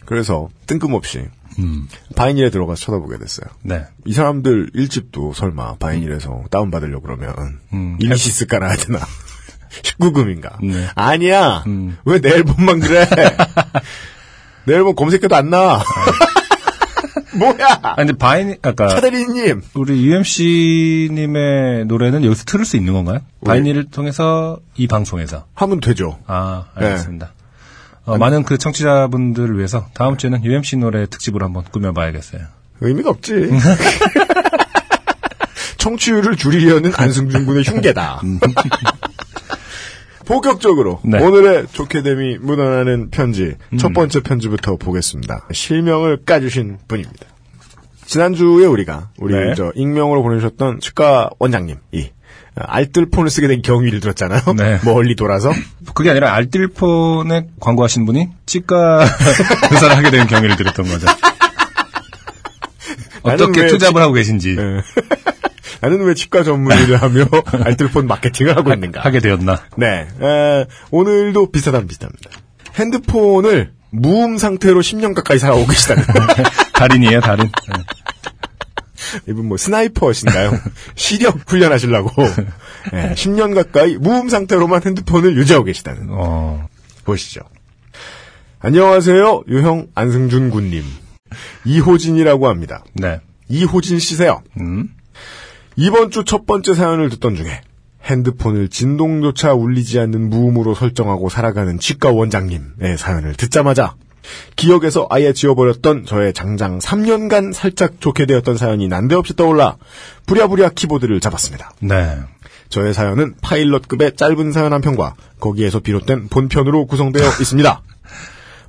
[0.05, 1.25] 그래서 뜬금없이
[1.59, 3.47] 음, 바이닐에 들어가서 쳐다보게 됐어요.
[3.63, 3.83] 네.
[4.05, 7.97] 이 사람들 일집도 설마 바이닐에서 다운 받으려고 그러면 음.
[7.99, 8.99] 일리시스 깔아야 되나?
[9.83, 10.63] 19금인가?
[10.63, 10.87] 네.
[10.95, 11.63] 아니야.
[11.67, 11.97] 음.
[12.05, 13.07] 왜내 앨범만 그래?
[14.65, 15.83] 내 앨범 검색해도 안 나와.
[17.37, 17.79] 뭐야?
[17.83, 19.61] 아, 근데 바인, 아까 차대리님.
[19.75, 23.19] 우리 UMC님의 노래는 여기서 틀을 수 있는 건가요?
[23.45, 25.45] 바이닐을 통해서 이 방송에서.
[25.53, 26.19] 하면 되죠.
[26.27, 27.33] 아, 알겠습니다.
[28.05, 32.41] 어, 많은 그 청취자분들을 위해서 다음 주에는 UMC 노래 특집으로 한번 꾸며봐야겠어요.
[32.79, 33.33] 의미가 없지.
[35.77, 38.21] 청취율을 줄이려는 안승준 군의 흉계다.
[40.27, 41.23] 본격적으로 네.
[41.23, 45.47] 오늘의 좋게됨이 묻어나는 편지 첫 번째 편지부터 보겠습니다.
[45.51, 47.25] 실명을 까주신 분입니다.
[48.05, 49.53] 지난주에 우리가 우리 네.
[49.55, 52.11] 저 익명으로 보내주셨던 치과 원장님이
[52.55, 54.41] 알뜰폰을 쓰게 된 경위를 들었잖아요.
[54.57, 54.79] 네.
[54.85, 55.51] 멀리 돌아서
[55.93, 59.05] 그게 아니라 알뜰폰에 광고하신 분이 치과
[59.71, 61.07] 의사를 하게 된 경위를 들었던 거죠.
[63.23, 64.81] 어떻게 왜 투잡을 하고 계신지 네.
[65.81, 67.25] 나는 왜 치과 전문 일을 하며
[67.63, 69.01] 알뜰폰 마케팅을 하고 있는가?
[69.01, 69.61] 하게 되었나.
[69.77, 70.07] 네.
[70.21, 72.29] 에, 오늘도 비슷하다면 비슷합니다.
[72.75, 76.03] 핸드폰을 무음 상태로 10년 가까이 살아오고 계시다는.
[76.73, 77.45] 달인이에요, 달인.
[77.69, 77.83] 네.
[79.29, 80.51] 이분 뭐 스나이퍼신가요?
[80.95, 82.11] 시력 훈련하시려고
[82.93, 86.07] 예, 10년 가까이 무음 상태로만 핸드폰을 유지하고 계시다는.
[86.09, 86.67] 어,
[87.05, 87.41] 보시죠.
[88.59, 89.43] 안녕하세요.
[89.47, 90.83] 유형 안승준 군님.
[91.65, 92.83] 이호진이라고 합니다.
[92.93, 93.21] 네.
[93.47, 94.41] 이호진 씨세요.
[94.59, 94.89] 음,
[95.77, 97.61] 이번 주 첫 번째 사연을 듣던 중에
[98.03, 103.95] 핸드폰을 진동조차 울리지 않는 무음으로 설정하고 살아가는 치과 원장님의 사연을 듣자마자
[104.55, 109.77] 기억에서 아예 지워버렸던 저의 장장 3년간 살짝 좋게 되었던 사연이 난데없이 떠올라
[110.25, 111.71] 부랴부랴 키보드를 잡았습니다.
[111.79, 112.17] 네.
[112.69, 117.81] 저의 사연은 파일럿급의 짧은 사연 한 편과 거기에서 비롯된 본편으로 구성되어 있습니다.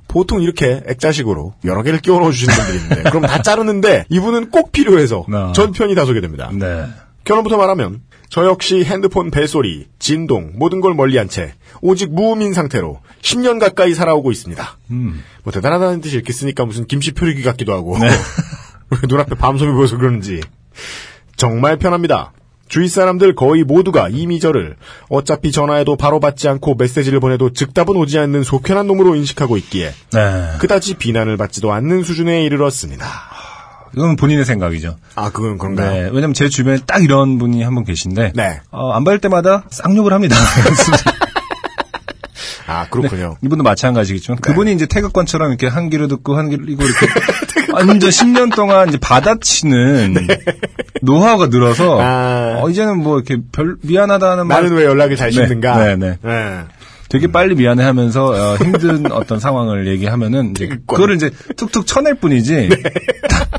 [0.09, 4.73] 보통 이렇게 액자식으로 여러 개를 끼워 넣어 주시는 분들이 있는데 그럼 다 자르는데 이분은 꼭
[4.73, 5.53] 필요해서 아.
[5.55, 6.49] 전편이 다 소개됩니다.
[6.51, 6.85] 네.
[7.23, 13.59] 결론부터 말하면 저 역시 핸드폰 벨소리, 진동 모든 걸 멀리한 채 오직 무음인 상태로 10년
[13.59, 14.77] 가까이 살아오고 있습니다.
[14.91, 18.09] 음, 뭐 대단하다는 뜻이 이렇게 쓰니까 무슨 김씨 표류기 같기도 하고 네.
[19.07, 20.41] 눈앞에 밤송이 보여서 그런지
[21.35, 22.33] 정말 편합니다.
[22.69, 24.75] 주위 사람들 거의 모두가 이미 저를
[25.09, 30.47] 어차피 전화해도 바로 받지 않고 메시지를 보내도 즉답은 오지 않는 속편한 놈으로 인식하고 있기에 네.
[30.59, 33.05] 그다지 비난을 받지도 않는 수준에 이르렀습니다.
[33.95, 34.97] 이건 본인의 생각이죠.
[35.15, 35.91] 아 그건 그런가요?
[35.91, 35.99] 네.
[36.13, 38.33] 왜냐면 제 주변에 딱 이런 분이 한 분 계신데.
[38.35, 38.61] 네.
[38.71, 40.35] 어, 안 받을 때마다 쌍욕을 합니다.
[42.69, 43.37] 아 그렇군요.
[43.43, 47.07] 이분도 마찬가지겠지만 그분이 이제 태극권처럼 이렇게 한 귀로 듣고 한 귀로 이거 이렇게
[47.73, 50.27] 완전 10년 동안 이제 받아치는
[51.01, 52.59] 노하우가 늘어서 아.
[52.61, 55.77] 어, 이제는 뭐 이렇게 별 미안하다는 말 나는 왜 연락을 잘 네, 씹는가?
[55.83, 56.17] 네, 네.
[57.09, 62.69] 되게 빨리 미안해 하면서 어, 힘든 어떤 상황을 얘기하면은 이제 그거를 이제 툭툭 쳐낼 뿐이지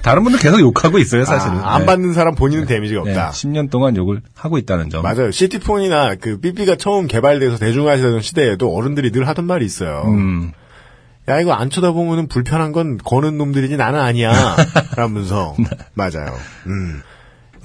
[0.02, 1.58] 다, 른 분들 계속 욕하고 있어요 사실은.
[1.58, 1.86] 아, 안 네.
[1.86, 3.30] 받는 사람 본인은 데미지가 네, 없다.
[3.30, 5.02] 10년 동안 욕을 하고 있다는 점.
[5.02, 5.32] 맞아요.
[5.32, 10.04] 시티폰이나 그 삐삐가 처음 개발돼서 대중화되던 시대에도 어른들이 늘 하던 말이 있어요.
[10.06, 10.52] 음,
[11.28, 14.32] 야 이거 안 쳐다보면은 불편한 건 거는 놈들이지 나는 아니야.
[14.96, 15.56] 라면서
[15.94, 16.34] 맞아요.
[16.66, 17.02] 음.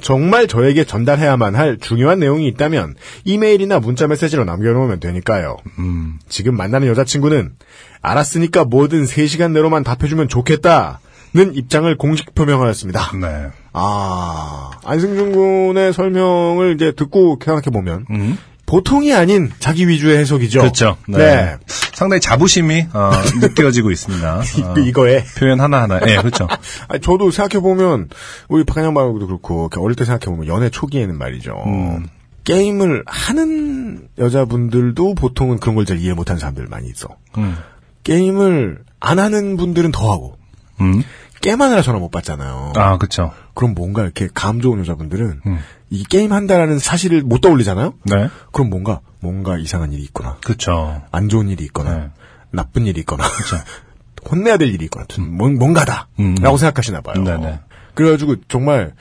[0.01, 5.57] 정말 저에게 전달해야만 할 중요한 내용이 있다면 이메일이나 문자 메시지로 남겨놓으면 되니까요.
[5.79, 7.53] 음, 지금 만나는 여자친구는
[8.01, 10.99] 알았으니까 뭐든 3시간 내로만 답해주면 좋겠다
[11.35, 13.11] 는 입장을 공식 표명하였습니다.
[13.19, 13.49] 네.
[13.73, 18.37] 아 안승준 군의 설명을 이제 듣고 생각해 보면 음.
[18.65, 20.59] 보통이 아닌 자기 위주의 해석이죠.
[20.61, 20.97] 그렇죠.
[21.07, 21.17] 네.
[21.17, 21.57] 네.
[21.93, 24.37] 상당히 자부심이 어, 느껴지고 있습니다.
[24.39, 25.99] 어, 이- 이거에 표현 하나 하나.
[26.07, 26.47] 예, 그렇죠.
[26.89, 28.09] 아니, 저도 생각해 보면,
[28.49, 31.53] 우리 박한영 말고도 그렇고, 어릴 때 생각해 보면, 연애 초기에는 말이죠.
[31.67, 32.07] 음.
[32.43, 37.07] 게임을 하는 여자분들도 보통은 그런 걸 잘 이해 못하는 사람들 많이 있어.
[37.37, 37.55] 음.
[38.03, 40.37] 게임을 안 하는 분들은 더 하고,
[40.81, 41.03] 음.
[41.41, 42.73] 게임하느라 전화 못 받잖아요.
[42.75, 43.31] 아, 그렇죠.
[43.55, 45.59] 그럼 뭔가 이렇게 감 좋은 여자분들은, 음.
[45.89, 47.93] 이 게임 한다라는 사실을 못 떠올리잖아요?
[48.03, 48.29] 네.
[48.51, 50.37] 그럼 뭔가, 뭔가 이상한 일이 있구나.
[50.43, 51.01] 그렇죠.
[51.11, 52.09] 안 좋은 일이 있거나, 네.
[52.51, 53.23] 나쁜 일이 있거나,
[54.29, 56.09] 혼내야 될 일이 있거나, 뭔, 뭔가다.
[56.19, 56.35] 음.
[56.41, 57.23] 라고 생각하시나 봐요.
[57.23, 57.59] 네네.
[57.95, 58.93] 그래가지고 정말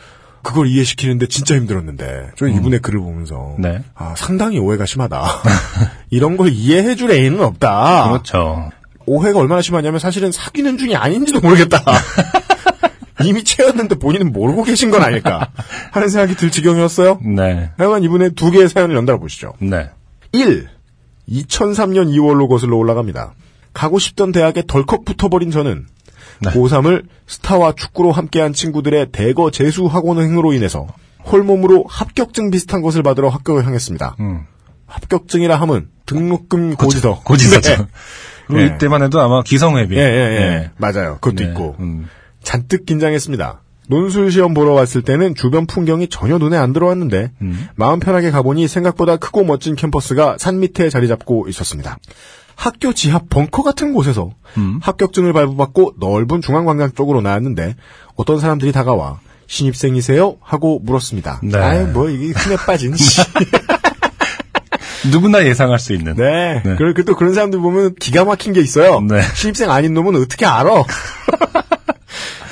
[0.43, 3.63] 그걸 이해시키는데 진짜 힘들었는데, 저는 이분의 글을 보면서, 음.
[3.63, 3.83] 네.
[3.95, 5.21] 아, 상당히 오해가 심하다.
[6.11, 8.11] 이런 걸 이해해줄 애는 없다.
[8.11, 8.71] 그렇죠.
[9.07, 11.83] 오해가 얼마나 심하냐면 사실은 사귀는 중이 아닌지도 모르겠다.
[13.23, 15.51] 이미 채웠는데 본인은 모르고 계신 건 아닐까
[15.93, 17.21] 하는 생각이 들 지경이었어요.
[17.23, 17.71] 네.
[17.77, 19.53] 하여간 이분의 두 개의 사연을 연달아 보시죠.
[19.61, 19.91] 네.
[20.33, 20.69] 1.
[21.29, 23.35] 2003년 2월로 거슬러 올라갑니다.
[23.73, 25.87] 가고 싶던 대학에 덜컥 붙어버린 저는
[26.41, 26.51] 네.
[26.51, 30.87] 고3을 스타와 축구로 함께한 친구들의 대거 재수 학원 행으로 인해서
[31.25, 34.17] 홀몸으로 합격증 비슷한 것을 받으러 학교를 향했습니다.
[34.21, 34.45] 음.
[34.87, 37.21] 합격증이라 함은 등록금 고지서.
[37.25, 37.77] 고지서죠.
[37.77, 37.87] 네.
[38.47, 38.67] 그리고 예.
[38.67, 39.97] 이때만 해도 아마 기성회비.
[39.97, 40.71] 예, 예, 예.
[40.77, 41.19] 맞아요.
[41.21, 41.51] 그것도 네.
[41.51, 41.77] 있고.
[41.81, 42.09] 음.
[42.45, 43.63] 잔뜩 긴장했습니다.
[43.89, 47.69] 논술 시험 보러 왔을 때는 주변 풍경이 전혀 눈에 안 들어왔는데 음.
[47.77, 51.99] 마음 편하게 가보니 생각보다 크고 멋진 캠퍼스가 산 밑에 자리 잡고 있었습니다.
[52.57, 54.79] 학교 지하 벙커 같은 곳에서 음.
[54.81, 57.75] 합격증을 발부받고 넓은 중앙광장 쪽으로 나왔는데
[58.15, 60.37] 어떤 사람들이 다가와 신입생이세요?
[60.41, 61.41] 하고 물었습니다.
[61.43, 61.59] 네.
[61.59, 63.21] 아유 뭐 이게 흔해 빠진 씨.
[65.11, 66.15] 누구나 예상할 수 있는.
[66.15, 66.63] 네.
[66.65, 66.77] 네.
[66.79, 69.01] 그리고 또 그런 사람들 보면 기가 막힌 게 있어요.
[69.03, 69.21] 네.
[69.35, 70.85] 신입생 아닌 놈은 어떻게 알아?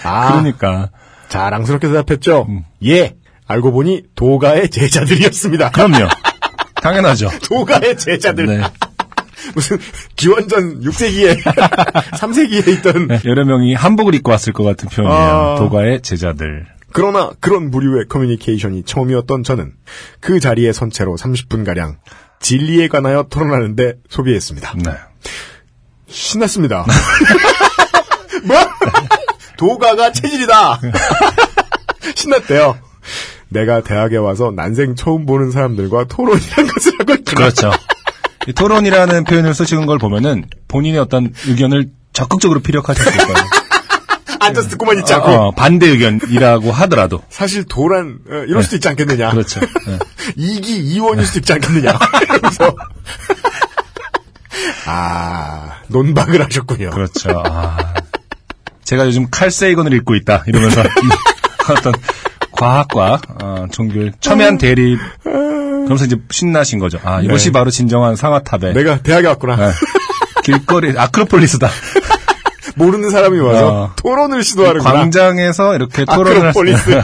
[0.04, 0.90] 아, 그러니까.
[1.28, 2.46] 자랑스럽게 대답했죠.
[2.48, 2.64] 음.
[2.84, 3.16] 예.
[3.46, 5.70] 알고 보니 도가의 제자들이었습니다.
[5.70, 6.08] 그럼요.
[6.82, 7.30] 당연하죠.
[7.48, 8.46] 도가의 제자들.
[8.46, 8.60] 네.
[9.54, 9.78] 무슨
[10.16, 15.20] 기원전 6세기에 3세기에 있던 네, 여러 명이 한복을 입고 왔을 것 같은 표현이에요.
[15.20, 15.54] 아.
[15.58, 16.66] 도가의 제자들.
[16.92, 19.72] 그러나 그런 무류의 커뮤니케이션이 처음이었던 저는
[20.20, 21.96] 그 자리에 선 채로 30분 가량
[22.40, 24.74] 진리에 관하여 토론하는데 소비했습니다.
[24.84, 24.92] 네.
[26.08, 26.84] 신났습니다.
[28.44, 28.56] 뭐?
[29.62, 30.80] 도가가 체질이다.
[32.16, 32.78] 신났대요.
[33.48, 37.36] 내가 대학에 와서 난생 처음 보는 사람들과 토론이란 것을 하고 있구나.
[37.36, 37.70] 그렇죠.
[38.48, 43.34] 이 토론이라는 표현을 쓰시는 걸 보면은 본인의 어떤 의견을 적극적으로 피력하실 수 있어요.
[44.40, 45.28] 앉아서 듣고만 있지 않고.
[45.28, 47.22] 어, 반대 의견이라고 하더라도.
[47.28, 49.30] 사실 도란 어, 이럴 수도 있지 않겠느냐.
[49.30, 49.60] 그렇죠.
[49.60, 49.98] 네.
[50.34, 51.96] 이기 이원일 수도 있지 않겠느냐.
[52.24, 52.74] 이러면서
[54.88, 56.90] 아 논박을 하셨군요.
[56.90, 57.40] 그렇죠.
[57.44, 57.94] 아,
[58.84, 60.44] 제가 요즘 칼세이건을 읽고 있다.
[60.46, 60.82] 이러면서
[61.70, 61.92] 어떤
[62.50, 64.98] 과학과 어, 종교의 첨예한 대립.
[65.22, 66.98] 그러면서 이제 신나신 거죠.
[67.02, 67.52] 아, 이것이 네.
[67.52, 69.56] 바로 진정한 상아탑의 내가 대학에 왔구나.
[69.56, 69.72] 네.
[70.44, 71.68] 길거리 아크로폴리스다.
[72.76, 73.92] 모르는 사람이 와서 어.
[73.96, 74.92] 토론을 시도하는구나.
[74.94, 77.02] 광장에서 이렇게 토론을 할 수, 아크로폴리스.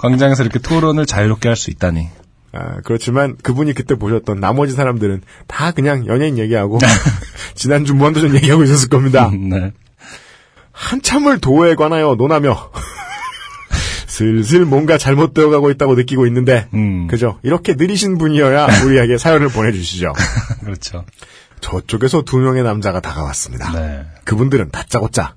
[0.00, 2.08] 광장에서 이렇게 토론을 자유롭게 할 수 있다니.
[2.52, 6.78] 아, 그렇지만 그분이 그때 보셨던 나머지 사람들은 다 그냥 연예인 얘기하고
[7.54, 9.30] 지난주 무한도전 얘기하고 있었을 겁니다.
[9.34, 9.72] 네.
[10.78, 12.70] 한참을 도에 관하여 논하며
[14.06, 17.08] 슬슬 뭔가 잘못되어 가고 있다고 느끼고 있는데 음.
[17.08, 17.38] 그죠?
[17.42, 20.12] 이렇게 느리신 분이어야 우리에게 사연을 보내주시죠.
[20.64, 21.04] 그렇죠.
[21.60, 23.72] 저쪽에서 두 명의 남자가 다가왔습니다.
[23.72, 24.06] 네.
[24.24, 25.34] 그분들은 다짜고짜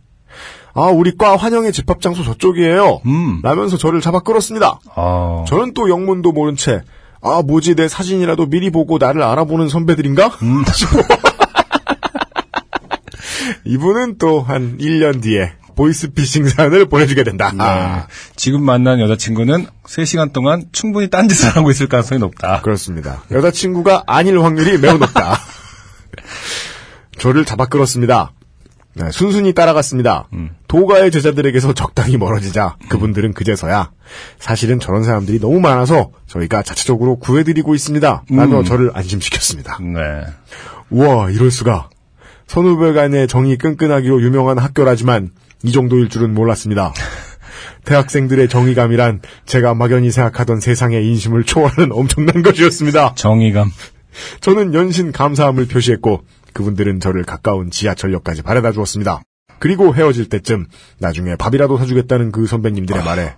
[0.73, 3.01] 아 우리 과 환영회 집합 장소 저쪽이에요.
[3.06, 3.41] 음.
[3.41, 4.80] 라면서 저를 잡아 끌었습니다.
[4.95, 5.43] 어.
[5.47, 6.82] 저는 또 영문도 모른 채,
[7.21, 10.27] 아, 뭐지, 내 사진이라도 미리 보고 나를 알아보는 선배들인가?
[10.43, 10.63] 음.
[13.65, 17.51] 이분은 또 한 1년 뒤에 보이스피싱 사연을 보내주게 된다.
[17.51, 17.57] 네.
[17.63, 22.61] 아, 지금 만난 여자친구는 3시간 동안 충분히 딴짓을 하고 있을 가능성이 높다.
[22.61, 23.23] 그렇습니다.
[23.31, 25.39] 여자친구가 아닐 확률이 매우 높다.
[27.17, 28.31] 저를 잡아 끌었습니다.
[28.93, 30.27] 네, 순순히 따라갔습니다.
[30.33, 30.49] 음.
[30.67, 33.91] 도가의 제자들에게서 적당히 멀어지자 그분들은 그제서야
[34.37, 38.23] 사실은 저런 사람들이 너무 많아서 저희가 자체적으로 구해드리고 있습니다.
[38.31, 38.65] 라며 음.
[38.65, 39.77] 저를 안심시켰습니다.
[39.79, 40.25] 네.
[40.89, 41.89] 우와, 이럴 수가.
[42.51, 45.29] 선후배 간의 정이 끈끈하기로 유명한 학교라지만
[45.63, 46.91] 이 정도일 줄은 몰랐습니다.
[47.85, 53.15] 대학생들의 정의감이란 제가 막연히 생각하던 세상의 인심을 초월하는 엄청난 것이었습니다.
[53.15, 53.71] 정의감.
[54.41, 59.21] 저는 연신 감사함을 표시했고 그분들은 저를 가까운 지하철역까지 바래다 주었습니다.
[59.59, 60.65] 그리고 헤어질 때쯤
[60.99, 63.33] 나중에 밥이라도 사주겠다는 그 선배님들의 말에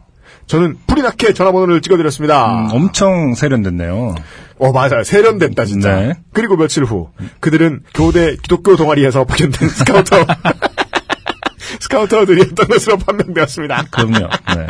[0.47, 2.62] 저는 불이 나게 전화번호를 찍어드렸습니다.
[2.62, 4.15] 음, 엄청 세련됐네요.
[4.60, 5.96] 어 맞아요 세련됐다 진짜.
[5.96, 6.13] 네.
[6.34, 10.26] 그리고 며칠 후 그들은 교대 기독교 동아리에서 파견된 스카우터
[11.80, 13.88] 스카우터들이었던 것으로 판명되었습니다.
[13.92, 14.30] 그럼요.
[14.56, 14.68] 네.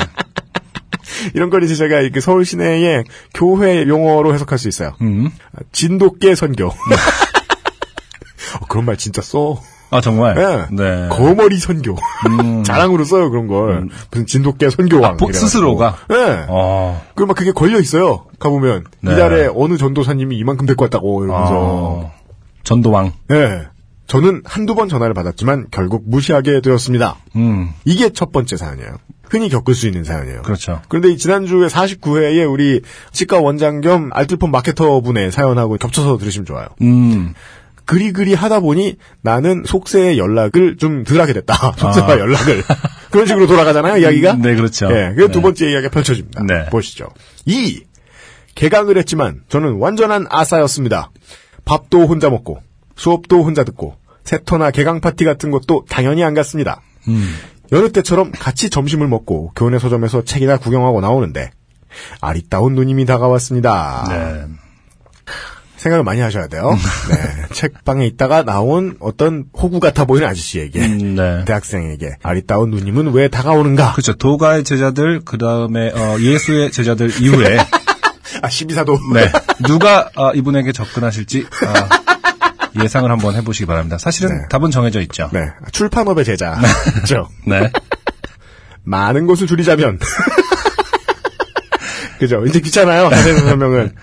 [1.35, 4.95] 이런 걸 이제 제가 그 서울 시내의 교회 용어로 해석할 수 있어요.
[5.01, 5.29] 음.
[5.71, 6.67] 진돗개 선교.
[6.67, 9.61] 어, 그런 말 진짜 써.
[9.93, 10.35] 아, 정말?
[10.35, 10.65] 네.
[10.71, 11.07] 네.
[11.09, 11.95] 거머리 선교.
[12.27, 12.63] 음.
[12.65, 13.87] 자랑으로 써요, 그런 걸.
[14.11, 15.11] 무슨 진돗개 선교왕.
[15.11, 15.31] 아, 보-.
[15.31, 15.97] 스스로가?
[16.09, 16.45] 네.
[16.49, 17.01] 어.
[17.15, 18.25] 그리고 막 그게 걸려 있어요.
[18.39, 18.85] 가 보면.
[19.01, 19.13] 네.
[19.13, 21.53] 이달에 어느 전도사님이 이만큼 데리고 왔다고, 이러면서.
[21.53, 22.11] 어.
[22.63, 23.11] 전도왕.
[23.27, 23.63] 네.
[24.07, 27.15] 저는 한두 번 전화를 받았지만 결국 무시하게 되었습니다.
[27.35, 27.69] 음.
[27.85, 28.97] 이게 첫 번째 사연이에요.
[29.29, 30.43] 흔히 겪을 수 있는 사연이에요.
[30.43, 30.81] 그렇죠.
[30.89, 36.67] 그런데 이 지난주에 49회에 우리 치과 원장 겸 알뜰폰 마케터 분의 사연하고 겹쳐서 들으시면 좋아요.
[36.81, 37.33] 음.
[37.85, 41.73] 그리 그리 하다 보니 나는 속세의 연락을 좀 덜 하게 됐다.
[41.77, 42.19] 속세와 아.
[42.19, 42.63] 연락을.
[43.11, 44.33] 그런 식으로 돌아가잖아요, 이야기가?
[44.33, 44.89] 네, 그렇죠.
[44.91, 45.41] 예, 그두 네.
[45.41, 46.43] 번째 이야기가 펼쳐집니다.
[46.43, 46.65] 네.
[46.69, 47.09] 보시죠.
[47.45, 47.83] 2.
[48.55, 51.11] 개강을 했지만 저는 완전한 아싸였습니다.
[51.65, 52.59] 밥도 혼자 먹고,
[52.95, 56.81] 수업도 혼자 듣고, 세터나 개강 파티 같은 것도 당연히 안 갔습니다.
[57.07, 57.35] 음.
[57.71, 61.49] 여느 때처럼 같이 점심을 먹고 교내 서점에서 책이나 구경하고 나오는데
[62.21, 64.05] 아리따운 누님이 다가왔습니다.
[64.09, 64.62] 네.
[65.83, 66.77] 생각을 많이 하셔야 돼요.
[67.09, 67.53] 네.
[67.53, 71.43] 책방에 있다가 나온 어떤 호구 같아 보이는 아저씨에게 음, 네.
[71.45, 73.91] 대학생에게 아리따운 누님은 왜 다가오는가?
[73.91, 74.13] 그렇죠.
[74.13, 77.57] 도가의 제자들, 그 다음에, 어, 예수의 제자들 이후에,
[78.41, 78.97] 아, 12사도.
[79.13, 79.29] 네.
[79.67, 83.97] 누가, 아, 이분에게 접근하실지, 아, 예상을 한번 해보시기 바랍니다.
[83.97, 84.47] 사실은 네.
[84.49, 85.29] 답은 정해져 있죠.
[85.31, 85.41] 네.
[85.71, 86.57] 출판업의 제자.
[86.93, 87.29] 그렇죠.
[87.45, 87.69] 네.
[88.83, 89.99] 많은 것을 줄이자면.
[92.19, 92.43] 그죠.
[92.45, 93.09] 이제 귀찮아요.
[93.09, 93.93] 자세히 설명은.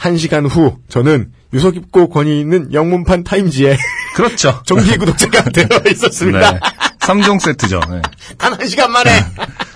[0.00, 3.76] 한 시간 후, 저는 유서 깊고 권위 있는 영문판 타임지에
[4.16, 4.62] 그렇죠.
[4.64, 6.52] 정기 구독자가 되어 있었습니다.
[6.52, 6.60] 네.
[7.00, 7.80] 3종 세트죠.
[7.90, 8.00] 네.
[8.38, 9.10] 단한 시간 만에.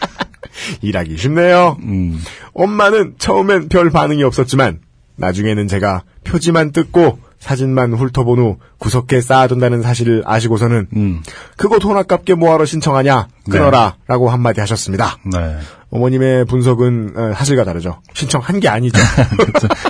[0.81, 1.77] 일하기 쉽네요.
[1.83, 2.19] 음.
[2.55, 4.81] 엄마는 처음엔 별 반응이 없었지만
[5.17, 11.21] 나중에는 제가 표지만 뜯고 사진만 훑어본 후 구석에 쌓아둔다는 사실을 아시고서는 음.
[11.59, 15.19] 그거 돈 아깝게 뭐하러 신청하냐 끊어라 라고 한마디 하셨습니다.
[15.31, 15.59] 네.
[15.91, 18.01] 어머님의 분석은 어, 사실과 다르죠.
[18.15, 18.99] 신청한 게 아니죠.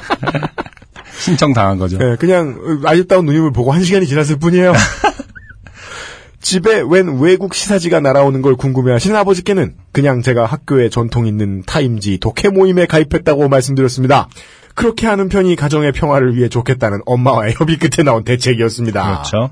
[1.21, 1.97] 신청 당한 거죠.
[1.97, 4.73] 네, 그냥 어, 아리따운 누님을 보고 한 시간이 지났을 뿐이에요.
[6.43, 12.53] 집에 웬 외국 시사지가 날아오는 걸 궁금해하시는 아버지께는 그냥 제가 학교에 전통 있는 타임지 독해
[12.53, 14.29] 모임에 가입했다고 말씀드렸습니다.
[14.75, 19.03] 그렇게 하는 편이 가정의 평화를 위해 좋겠다는 엄마와의 협의 끝에 나온 대책이었습니다.
[19.03, 19.51] 그렇죠.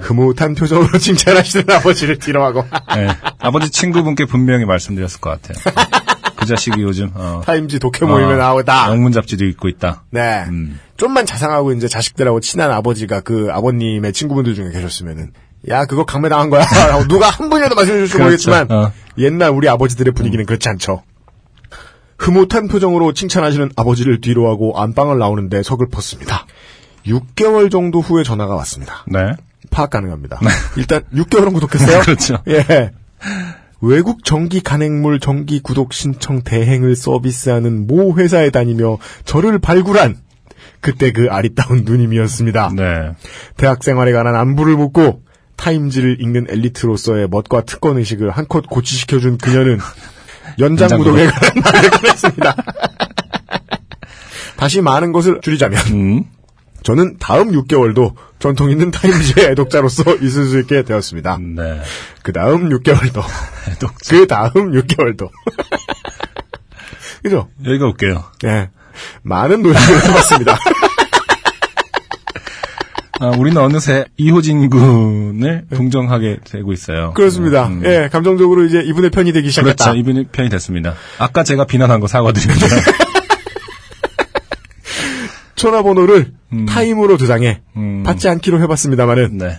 [0.00, 2.64] 흐뭇한 표정으로 칭찬하시는 아버지를 뒤로하고
[2.94, 3.08] 네.
[3.38, 5.74] 아버지 친구분께 분명히 말씀드렸을 것 같아요.
[6.36, 8.90] 그 자식이 요즘, 어, 타임지 독해 모임에 어, 나오다.
[8.90, 10.04] 영문 잡지도 읽고 있다.
[10.10, 10.44] 네.
[10.48, 10.78] 음.
[10.96, 15.32] 좀만 자상하고 이제 자식들하고 친한 아버지가 그 아버님의 친구분들 중에 계셨으면은
[15.68, 18.24] 야 그거 강매당한 거야 라고 누가 한 분이라도 말씀해 줄지 그렇죠.
[18.24, 18.92] 모르겠지만 어.
[19.18, 21.02] 옛날 우리 아버지들의 분위기는 그렇지 않죠.
[22.18, 26.46] 흐뭇한 표정으로 칭찬하시는 아버지를 뒤로하고 안방을 나오는데 서글펐습니다.
[27.06, 29.04] 6개월 정도 후에 전화가 왔습니다.
[29.06, 29.32] 네.
[29.70, 30.40] 파악 가능합니다.
[30.76, 32.00] 일단 6개월은 구독했어요.
[32.02, 32.38] 그렇죠.
[32.48, 32.92] 예.
[33.80, 40.16] 외국 정기 간행물 정기 구독 신청 대행을 서비스하는 모 회사에 다니며 저를 발굴한
[40.80, 42.72] 그때 그 아리따운 누님이었습니다.
[42.76, 43.12] 네.
[43.56, 45.22] 대학 생활에 관한 안부를 묻고
[45.56, 49.78] 타임지를 읽는 엘리트로서의 멋과 특권 의식을 한껏 고취시켜준 그녀는
[50.58, 52.56] 연장 구독에 관한 말을 꺼냈습니다.
[54.56, 56.24] 다시 많은 것을 줄이자면 음.
[56.82, 61.38] 저는 다음 6개월도 전통 있는 타임지의 애독자로서 있을 수 있게 되었습니다.
[61.40, 61.80] 네.
[62.22, 63.22] 그 다음 6개월도.
[64.08, 65.30] 그 다음 6개월도.
[67.22, 67.48] 그죠?
[67.64, 68.24] 여기가 웃겨요.
[68.44, 68.70] 예.
[69.22, 70.58] 많은 노력을 해봤습니다.
[73.20, 77.12] 아, 우리는 어느새 이호진 군을 동정하게 되고 있어요.
[77.14, 77.68] 그렇습니다.
[77.68, 77.82] 음.
[77.84, 79.84] 예, 감정적으로 이제 이분의 편이 되기 시작했다.
[79.84, 79.98] 그렇죠.
[79.98, 80.94] 이분이 편이 됐습니다.
[81.18, 82.66] 아까 제가 비난한 거 사과드립니다.
[85.54, 86.66] 전화번호를 음.
[86.66, 88.02] 타임으로 저장해 음.
[88.04, 89.58] 받지 않기로 해봤습니다만은 네.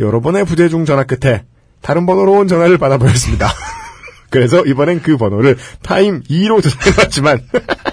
[0.00, 1.44] 여러 번의 부재중 전화 끝에
[1.82, 3.52] 다른 번호로 온 전화를 받아버렸습니다.
[4.30, 7.40] 그래서 이번엔 그 번호를 타임 2로 저장해봤지만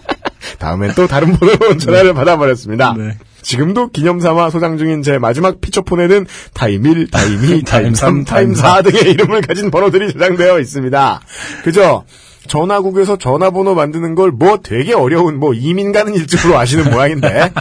[0.59, 2.93] 다음엔 또 다른 번호로 온 전화를 받아버렸습니다.
[2.97, 3.17] 네.
[3.41, 8.55] 지금도 기념삼아 소장 중인 제 마지막 피처폰에는 타임 1, 타임 2, 타임 3, 타임 타임
[8.55, 11.21] 4 등의 이름을 가진 번호들이 저장되어 있습니다.
[11.63, 12.03] 그죠?
[12.47, 17.51] 전화국에서 전화번호 만드는 걸 뭐 되게 어려운 뭐 이민 가는 일쯤으로 아시는 모양인데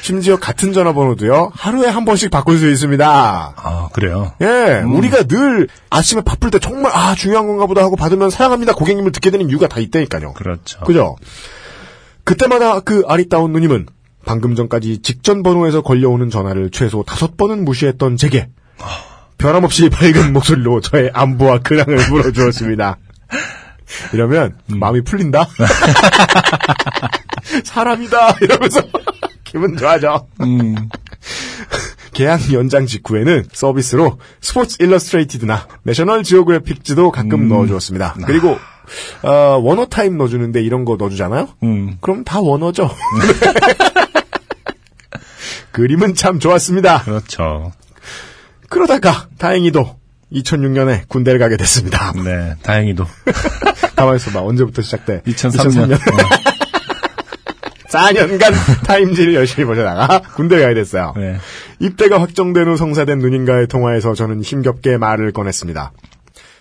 [0.00, 3.54] 심지어 같은 전화번호도요 하루에 한 번씩 바꿀 수 있습니다.
[3.56, 4.32] 아, 그래요.
[4.40, 9.12] 예, 우리가 늘 아침에 바쁠 때 정말 아 중요한 건가 보다 하고 받으면 사랑합니다 고객님을
[9.12, 10.32] 듣게 되는 이유가 다 있다니까요.
[10.34, 10.80] 그렇죠.
[10.80, 11.16] 그죠?
[12.24, 13.86] 그때마다 그 아리따운 누님은
[14.24, 18.48] 방금 전까지 직전 번호에서 걸려오는 전화를 최소 다섯 번은 무시했던 제게
[19.38, 22.98] 변함없이 밝은 목소리로 저의 안부와 근황을 물어주었습니다.
[24.12, 25.48] 이러면 마음이 풀린다.
[27.64, 28.82] 사람이다 이러면서
[29.44, 30.26] 기분 좋아져.
[30.40, 30.74] 음,
[32.12, 38.16] 계약 연장 직후에는 서비스로 Sports Illustrated나 National Geographic지도 가끔 넣어주었습니다.
[38.26, 38.56] 그리고
[39.22, 41.48] 어, 원어 타임 넣어주는데 이런 거 넣어주잖아요.
[41.62, 41.96] 음.
[42.00, 42.90] 그럼 다 원어죠.
[45.74, 47.02] 그림은 참 좋았습니다.
[47.02, 47.72] 그렇죠.
[48.68, 49.96] 그러다가 다행히도
[50.32, 52.12] 2006년에 군대를 가게 됐습니다.
[52.24, 53.04] 네, 다행히도.
[53.96, 54.40] 가만히 있어봐.
[54.42, 55.22] 언제부터 시작돼?
[55.22, 55.98] 2003년.
[55.98, 56.54] 2003년.
[57.88, 61.12] 4년간 타임지를 열심히 보려다가 군대에 가게 됐어요.
[61.16, 61.38] 네.
[61.80, 65.92] 입대가 확정된 후 성사된 누님과의 통화에서 저는 힘겹게 말을 꺼냈습니다.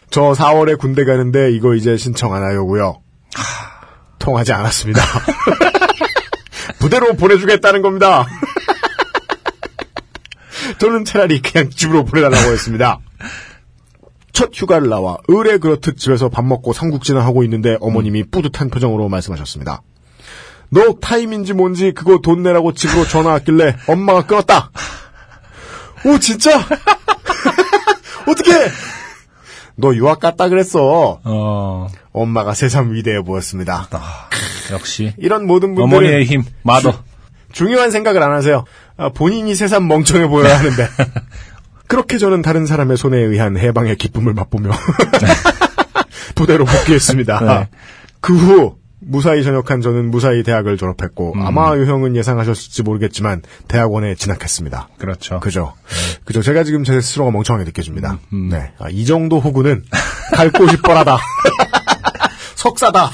[0.09, 2.99] 저 4월에 군대 가는데 이거 이제 신청 안 하려고요.
[4.17, 5.01] 통하지 않았습니다.
[6.79, 8.25] 부대로 보내주겠다는 겁니다.
[10.79, 12.99] 저는 차라리 그냥 집으로 보내달라고 했습니다.
[14.31, 19.81] 첫 휴가를 나와 의뢰 그렇듯 집에서 밥 먹고 삼국지나 하고 있는데 어머님이 뿌듯한 표정으로 말씀하셨습니다.
[20.69, 24.71] 너 타임인지 뭔지 그거 돈 내라고 집으로 전화 왔길래 엄마가 끊었다.
[26.05, 26.57] 오 진짜?
[28.27, 28.51] 어떻게?
[29.75, 31.19] 너 유학 갔다 그랬어.
[31.23, 33.87] 어, 엄마가 새삼 위대해 보였습니다.
[33.91, 34.29] 아,
[34.71, 35.13] 역시.
[35.17, 37.03] 이런 모든 분들은 어머니의 힘, 마더.
[37.51, 38.65] 중요한 생각을 안 하세요.
[39.03, 40.87] 아, 본인이 새삼 멍청해 보여야 하는데.
[41.87, 44.71] 그렇게 저는 다른 사람의 손에 의한 해방의 기쁨을 맛보며
[46.35, 47.39] 부대로 복귀했습니다.
[47.41, 47.67] 네.
[48.21, 54.87] 그후 무사히 전역한 저는 무사히 대학을 졸업했고 아마 유 형은 예상하셨을지 모르겠지만 대학원에 진학했습니다.
[54.97, 55.41] 그렇죠.
[55.41, 55.73] 그죠.
[56.23, 56.41] 그죠.
[56.41, 58.19] 제가 지금 제 스스로가 멍청하게 느껴집니다.
[58.49, 58.71] 네.
[58.79, 59.83] 아, 이 정도 호구는
[60.33, 61.17] 갈 곳이 뻔하다.
[62.55, 63.11] 석사다.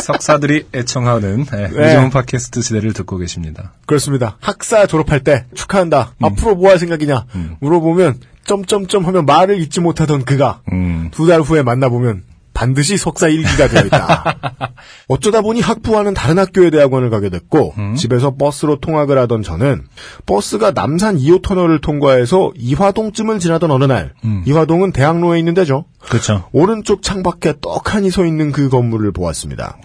[0.00, 1.76] 석사들이 애청하는 네, 네.
[1.76, 3.72] 요즘은 팟캐스트 시대를 듣고 계십니다.
[3.86, 4.36] 그렇습니다.
[4.40, 6.14] 학사 졸업할 때 축하한다.
[6.18, 6.24] 음.
[6.24, 7.24] 앞으로 뭐 할 생각이냐
[7.60, 12.22] 물어보면 점점점 하면 말을 잊지 못하던 그가 음, 두달 후에 만나보면
[12.60, 14.74] 반드시 석사 일기가 되어 있다.
[15.08, 17.94] 어쩌다 보니 학부와는 다른 학교의 대학원을 가게 됐고 음.
[17.94, 19.86] 집에서 버스로 통학을 하던 저는
[20.26, 24.42] 버스가 남산 2호 터널을 통과해서 이화동쯤을 지나던 어느 날 음.
[24.44, 25.86] 이화동은 대학로에 있는 데죠.
[26.00, 26.50] 그렇죠.
[26.52, 29.78] 오른쪽 창밖에 떡하니 서 있는 그 건물을 보았습니다.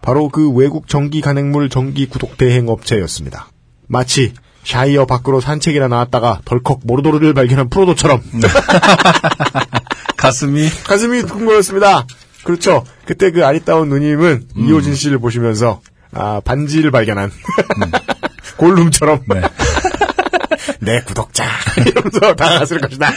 [0.00, 3.48] 바로 그 외국 전기 간행물 전기 구독 대행 업체였습니다.
[3.88, 4.32] 마치
[4.64, 8.22] 샤이어 밖으로 산책이나 나왔다가 덜컥 모르도르를 발견한 프로도처럼
[10.16, 12.06] 가슴이 가슴이 두근거렸습니다.
[12.44, 12.84] 그렇죠.
[13.04, 15.80] 그때 그 아리따운 누님은 이호진 씨를 보시면서
[16.12, 17.30] 아 반지를 발견한
[18.56, 19.40] 골룸처럼 네.
[20.80, 21.44] 내 구독자
[21.86, 23.10] 이러면서 다가갔을 것이다.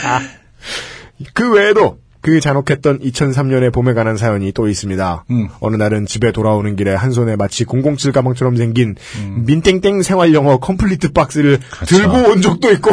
[1.34, 5.24] 그 외에도 그 잔혹했던 2003년의 봄에 관한 사연이 또 있습니다.
[5.30, 5.48] 음.
[5.60, 9.44] 어느 날은 집에 돌아오는 길에 한 손에 마치 007 가방처럼 생긴 음.
[9.46, 11.96] 민땡땡 생활영어 complete 박스를 그렇죠.
[11.96, 12.90] 들고 온 적도 있고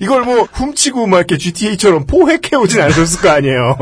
[0.00, 3.76] 이걸 뭐 훔치고 막 이렇게 GTA처럼 포획해 오진 않으셨을 거 아니에요.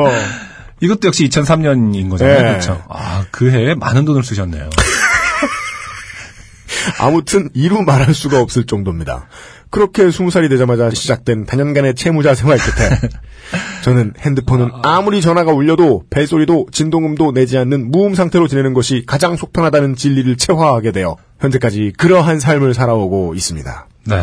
[0.84, 2.36] 이것도 역시 2003년인 거잖아요.
[2.36, 2.48] 네.
[2.50, 2.82] 그렇죠.
[2.90, 4.68] 아, 그 해에 많은 돈을 쓰셨네요.
[7.00, 9.26] 아무튼 이루 말할 수가 없을 정도입니다.
[9.70, 12.90] 그렇게 20살이 되자마자 시작된 단연간의 채무자 생활 끝에
[13.82, 19.96] 저는 핸드폰은 아무리 전화가 울려도 벨소리도 진동음도 내지 않는 무음 상태로 지내는 것이 가장 속편하다는
[19.96, 23.88] 진리를 체화하게 되어 현재까지 그러한 삶을 살아오고 있습니다.
[24.06, 24.22] 네.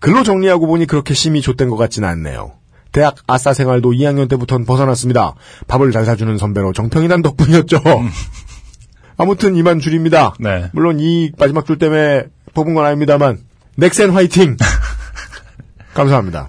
[0.00, 2.61] 글로 정리하고 보니 그렇게 심히 좆된 것 같지는 않네요.
[2.92, 5.34] 대학 아싸 생활도 2학년 때부터는 벗어났습니다.
[5.66, 7.80] 밥을 잘 사주는 선배로 정평이 난 덕분이었죠.
[9.16, 10.34] 아무튼 이만 줄입니다.
[10.38, 10.70] 네.
[10.72, 12.24] 물론 이 마지막 줄 때문에
[12.54, 13.38] 뽑은 건 아닙니다만
[13.76, 14.56] 넥센 화이팅!
[15.94, 16.48] 감사합니다.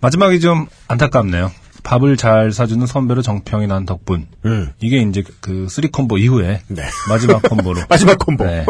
[0.00, 1.50] 마지막이 좀 안타깝네요.
[1.82, 4.26] 밥을 잘 사주는 선배로 정평이 난 덕분.
[4.44, 4.72] 음.
[4.80, 6.82] 이게 이제 그 three 콤보 이후에 네.
[7.08, 7.80] 마지막 콤보로.
[7.88, 8.44] 마지막 콤보.
[8.44, 8.66] 네.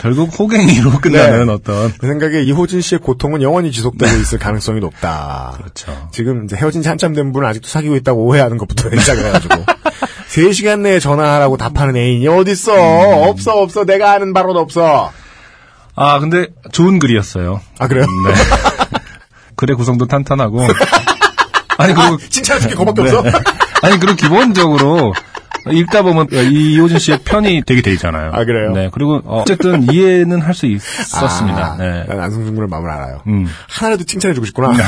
[0.00, 1.52] 결국 호갱이로 끝나는 네.
[1.52, 1.92] 어떤.
[2.00, 5.54] 제 생각에 이호진 씨의 고통은 영원히 지속되고 있을 가능성이 높다.
[5.56, 6.08] 그렇죠.
[6.12, 9.54] 지금 이제 헤어진 지 한참 된 분은 아직도 사귀고 있다고 오해하는 것부터 시작을 해가지고.
[10.32, 13.28] 3시간 내에 전화하라고 답하는 애인이 어딨어.
[13.28, 13.84] 없어, 없어.
[13.84, 15.12] 내가 아는 바로도 없어.
[15.94, 17.60] 아, 근데 좋은 글이었어요.
[17.78, 18.06] 아, 그래요?
[18.06, 18.34] 네.
[19.56, 20.60] 글의 구성도 탄탄하고.
[21.78, 22.18] 아니, 그리고.
[22.18, 23.10] 칭찬해줄 게 그거밖에 네.
[23.16, 23.38] 없어?
[23.82, 25.12] 아니, 그리고 기본적으로
[25.70, 28.30] 읽다 보면 이효진 씨의 편이 되게 돼 있잖아요.
[28.34, 28.72] 아, 그래요?
[28.72, 28.90] 네.
[28.92, 31.74] 그리고 어, 쨌든 이해는 할 수 있었습니다.
[31.74, 32.04] 아, 네.
[32.08, 33.22] 난 안승준 군의 마음을 알아요.
[33.28, 33.46] 음.
[33.68, 34.72] 하나라도 칭찬해주고 싶구나.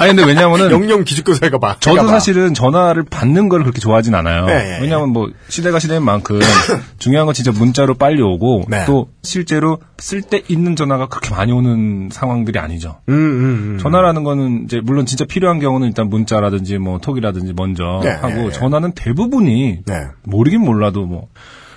[0.00, 1.76] 아니 근데 왜냐면은 영영 기죽교사가 봐.
[1.78, 2.08] 저도.
[2.08, 4.46] 사실은 전화를 받는 걸 그렇게 좋아하진 않아요.
[4.46, 6.40] 네, 네, 왜냐하면 뭐 시대가 시대인 만큼
[6.98, 8.84] 중요한 건 진짜 문자로 빨리 오고 네.
[8.86, 13.00] 또 실제로 쓸 때 있는 전화가 그렇게 많이 오는 상황들이 아니죠.
[13.08, 13.78] 음, 음, 음.
[13.78, 18.44] 전화라는 거는 이제 물론 진짜 필요한 경우는 일단 문자라든지 뭐 톡이라든지 먼저 네, 하고 네,
[18.46, 18.50] 네.
[18.52, 20.04] 전화는 대부분이 네.
[20.24, 21.28] 모르긴 몰라도 뭐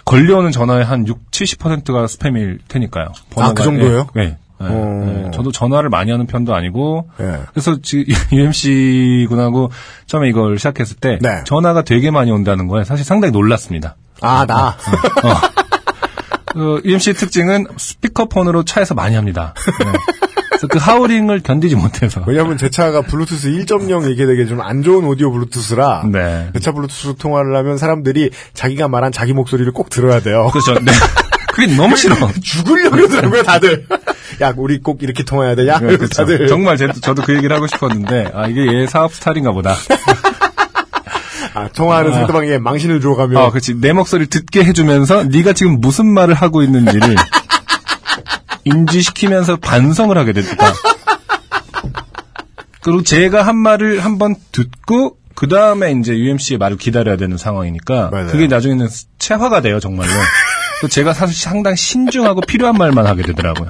[0.05, 3.07] 걸려오는 전화의 한 6, 70%가 스팸일 테니까요.
[3.29, 3.53] 번호가.
[3.53, 4.07] 그 정도예요?
[4.15, 4.37] 네.
[4.63, 4.69] 네.
[4.69, 4.75] 네.
[4.75, 5.21] 어.
[5.25, 5.31] 네.
[5.31, 7.39] 저도 전화를 많이 하는 편도 아니고 네.
[7.53, 9.71] 그래서 지금 UMC 군하고
[10.07, 11.43] 처음에 이걸 시작했을 때 네.
[11.45, 13.95] 전화가 되게 많이 온다는 거에 사실 상당히 놀랐습니다.
[14.21, 14.75] 아, 나.
[16.53, 19.53] 그 UMC의 특징은 스피커폰으로 차에서 많이 합니다.
[19.79, 19.85] 네.
[20.69, 25.29] 그 하우링을 견디지 못해서 왜냐면 제 차가 블루투스 1.0 이게 되게 좀 안 좋은 오디오
[25.33, 26.51] 블루투스라 네.
[26.53, 30.47] 제 차 블루투스 통화를 하면 사람들이 자기가 말한 자기 목소리를 꼭 들어야 돼요.
[30.53, 30.75] 그렇죠.
[30.79, 30.93] 네.
[31.53, 32.15] 그게 너무 싫어.
[32.41, 33.85] 죽으려고 그러더라고요, 다들.
[34.43, 35.67] 야, 우리 꼭 이렇게 통화해야 돼.
[35.67, 36.07] 야, 네, 그렇죠.
[36.09, 36.47] 다들.
[36.47, 39.75] 정말 제, 저도 그 얘기를 하고 싶었는데 아 이게 얘 사업 스타일인가 보다.
[41.53, 43.39] 아, 통화하는 상대방에게 망신을 주어가며.
[43.39, 43.75] 어, 그렇지.
[43.75, 47.15] 내 목소리를 듣게 해주면서 네가 지금 무슨 말을 하고 있는지를
[48.65, 50.73] 인지시키면서 반성을 하게 됐다.
[52.81, 58.27] 그리고 제가 한 말을 한번 듣고 그 다음에 이제 UMC의 말을 기다려야 되는 상황이니까 맞아요.
[58.27, 58.87] 그게 나중에는
[59.19, 60.11] 체화가 돼요 정말로.
[60.81, 63.69] 또 제가 사실 상당히 신중하고 필요한 말만 하게 되더라고요.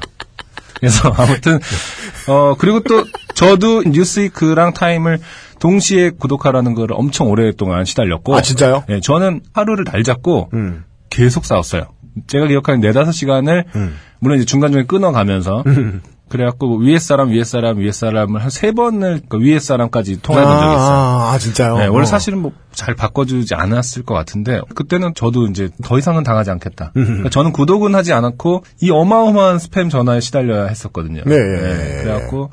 [0.83, 1.59] 그래서 아무튼
[2.27, 3.05] 어 그리고 또
[3.35, 5.19] 저도 뉴스위크랑 타임을
[5.59, 8.83] 동시에 구독하라는 걸 엄청 오랫동안 시달렸고 아, 진짜요?
[8.89, 10.83] 예, 저는 하루를 날 잡고 음.
[11.09, 11.83] 계속 싸웠어요.
[12.27, 13.95] 제가 기억하는 네다섯 시간을 음.
[14.19, 15.63] 물론 이제 중간중간 끊어가면서
[16.33, 20.55] 그래갖고 뭐 위에 사람 위에 사람 위에 사람을 한 세 번을 그 위에 사람까지 통화해본
[20.59, 20.93] 적이 있어요.
[20.95, 21.77] 아, 아, 진짜요?
[21.77, 22.05] 네, 원래 어.
[22.05, 26.91] 사실은 뭐 잘 바꿔주지 않았을 것 같은데 그때는 저도 이제 더 이상은 당하지 않겠다.
[26.93, 31.21] 그러니까 저는 구독은 하지 않았고 이 어마어마한 스팸 전화에 시달려야 했었거든요.
[31.25, 32.49] 네, 예, 예, 그래갖고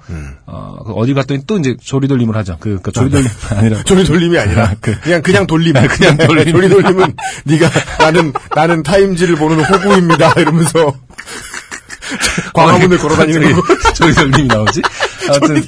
[0.47, 2.57] 어, 그 어디 갔더니 또 이제 조리돌림을 하죠.
[2.61, 3.27] 그, 그 조리돌림
[3.57, 5.73] 아니라 조리 돌림이 아니라 그냥 그냥 돌림.
[5.73, 6.53] 그냥 돌림.
[6.53, 7.15] 조리 돌림은
[7.45, 10.93] 네가 나는 나는 타임지를 보는 호구입니다 이러면서
[12.55, 13.75] 광화문을 걸어다니는 거고.
[13.95, 14.83] 조리돌림이 나오지?
[15.29, 15.63] 아무튼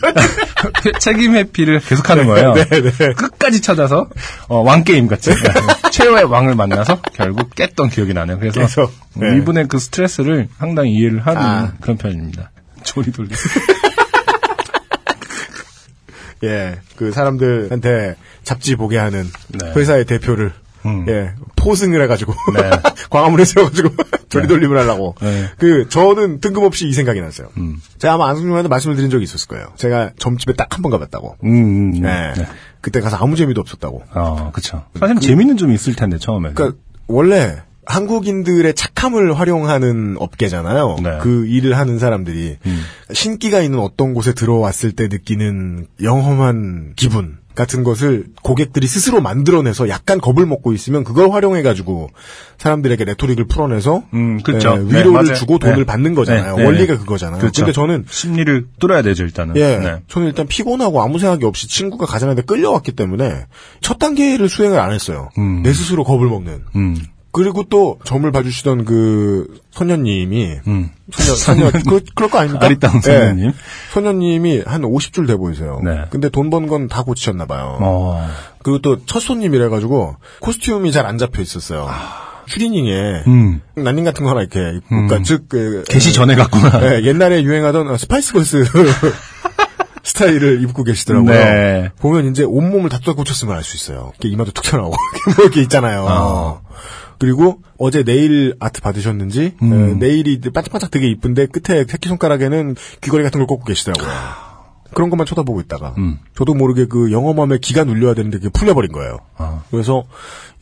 [1.01, 2.55] 책임 회피를 계속하는 거예요.
[2.55, 3.12] 네, 네.
[3.14, 4.09] 끝까지 찾아서
[4.49, 5.30] 어, 왕 게임 같이
[5.90, 8.38] 최후의 왕을 만나서 결국 깼던 기억이 나네요.
[8.38, 9.36] 그래서, 그래서, 네.
[9.36, 11.72] 이분의 그 스트레스를 상당히 이해를 하는 아.
[11.80, 12.51] 그런 편입니다.
[12.82, 13.30] 조리돌림.
[16.45, 19.72] 예, 그 사람들한테 잡지 보게 하는 네.
[19.76, 20.53] 회사의 대표를
[20.87, 21.07] 음.
[21.09, 22.70] 예 포승을 해가지고 네.
[23.11, 23.91] 광화문에 세워가지고
[24.28, 25.47] 조리돌림을 하려고 네.
[25.59, 27.49] 그 저는 뜬금없이 이 생각이 났어요.
[27.59, 27.76] 음.
[27.99, 29.66] 제가 아마 안승준한테 말씀을 드린 적이 있었을 거예요.
[29.76, 31.37] 제가 점집에 딱 한 번 가봤다고.
[31.45, 32.01] 음, 음, 음.
[32.01, 32.33] 네.
[32.37, 32.47] 네.
[32.80, 34.03] 그때 가서 아무 재미도 없었다고.
[34.14, 34.85] 어, 그쵸.
[34.99, 36.51] 사실 재미는 좀 있을 텐데, 처음에.
[36.55, 40.97] 그러니까 원래 한국인들의 착함을 활용하는 업계잖아요.
[41.03, 41.18] 네.
[41.20, 42.83] 그 일을 하는 사람들이 음.
[43.12, 50.20] 신기가 있는 어떤 곳에 들어왔을 때 느끼는 영험한 기분 같은 것을 고객들이 스스로 만들어내서 약간
[50.20, 52.11] 겁을 먹고 있으면 그걸 활용해가지고
[52.59, 54.74] 사람들에게 레토릭을 풀어내서 음, 그쵸.
[54.76, 55.34] 예, 네, 위로를 맞아요.
[55.34, 55.84] 주고 돈을 네.
[55.84, 56.57] 받는 거잖아요.
[56.57, 56.98] 네, 네, 원리가 네.
[56.98, 57.40] 그거잖아요.
[57.40, 57.62] 그렇죠.
[57.62, 59.57] 근데 저는 심리를 뚫어야 되죠, 일단은.
[59.57, 59.96] 예, 네.
[60.09, 63.46] 저는 일단 피곤하고 아무 생각이 없이 친구가 가자는데 끌려왔기 때문에
[63.80, 65.28] 첫 단계를 수행을 안 했어요.
[65.38, 65.62] 음.
[65.62, 66.62] 내 스스로 겁을 먹는.
[66.76, 66.96] 음.
[67.33, 70.91] 그리고 또 점을 봐주시던 그 소녀님이 음.
[71.11, 72.66] 소녀 소녀 그 그럴 거 아닙니까?
[72.66, 73.47] 아리따운 소녀님.
[73.47, 73.55] 예.
[73.93, 75.80] 소녀님이 한 50줄 돼 보이세요.
[75.83, 76.03] 네.
[76.11, 77.78] 근데 돈 번 건 다 고치셨나 봐요.
[77.80, 78.28] 어.
[78.62, 81.89] 그리고 또 첫 손님이라 가지고 코스튬이 잘 안 잡혀 있었어요.
[82.47, 83.61] 추리닝에 음.
[83.76, 86.80] 난닝구 같은 거 하나 이렇게 입고 그러니까 즉 그, 개시 전에 갔구나.
[86.97, 88.64] 예, 옛날에 유행하던 스파이스 걸스
[90.05, 91.33] 스타일을 입고 계시더라고요.
[91.33, 91.91] 네.
[92.01, 94.11] 보면 이제 온몸을 다 뜯어 고쳤으면 알 수 있어요.
[94.20, 94.97] 이렇게 이마도 툭 튀어나오고
[95.37, 96.05] 뭐 이렇게 있잖아요.
[96.09, 96.62] 어.
[97.23, 99.73] 그리고 어제 네일 아트 받으셨는지 음.
[99.73, 104.11] 에, 네일이 반짝반짝 되게 이쁜데 끝에 새끼 손가락에는 귀걸이 같은 걸 꽂고 계시더라고요.
[104.93, 106.18] 그런 것만 쳐다보고 있다가 음.
[106.37, 109.18] 저도 모르게 그 영어맘에 기가 눌려야 되는데 그게 풀려버린 거예요.
[109.39, 109.62] 어.
[109.70, 110.03] 그래서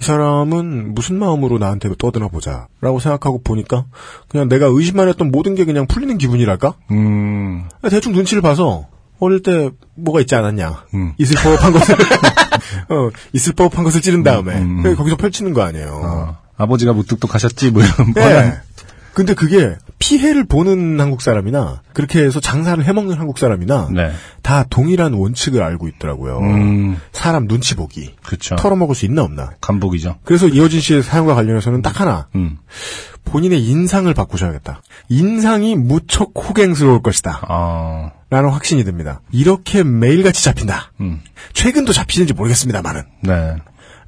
[0.02, 3.86] 이 사람은 무슨 마음으로 나한테 떠드나 보자라고 생각하고 보니까
[4.28, 6.74] 그냥 내가 의심만 했던 모든 게 그냥 풀리는 기분이랄까?
[6.90, 7.70] 음.
[7.88, 8.86] 대충 눈치를 봐서
[9.18, 10.84] 어릴 때 뭐가 있지 않았냐.
[10.92, 11.14] 음.
[11.16, 11.94] 있을 법한 것을
[12.90, 14.96] 어, 있을 법한 것을 찌른 다음에 음, 음.
[14.96, 16.00] 거기서 펼치는 거 아니에요.
[16.04, 16.49] 어.
[16.60, 18.20] 아버지가 무뚝뚝 하셨지, 뭐 이런 네.
[18.20, 18.60] 뻔한.
[19.12, 24.12] 근데 그게 피해를 보는 한국 사람이나 그렇게 해서 장사를 해먹는 한국 사람이나 네.
[24.42, 26.38] 다 동일한 원칙을 알고 있더라고요.
[26.38, 27.00] 음.
[27.12, 28.14] 사람 눈치 보기.
[28.24, 28.54] 그쵸.
[28.56, 29.50] 털어먹을 수 있나 없나.
[29.60, 30.18] 간복이죠.
[30.24, 32.28] 그래서 이호진 씨의 사연과 관련해서는 딱 하나.
[32.36, 32.58] 음.
[33.24, 34.80] 본인의 인상을 바꾸셔야겠다.
[35.08, 37.46] 인상이 무척 호갱스러울 것이다.
[37.48, 38.12] 어.
[38.30, 39.20] 라는 확신이 듭니다.
[39.32, 40.92] 이렇게 매일같이 잡힌다.
[41.00, 41.20] 음.
[41.52, 43.02] 최근도 잡히는지 모르겠습니다만은.
[43.22, 43.56] 네.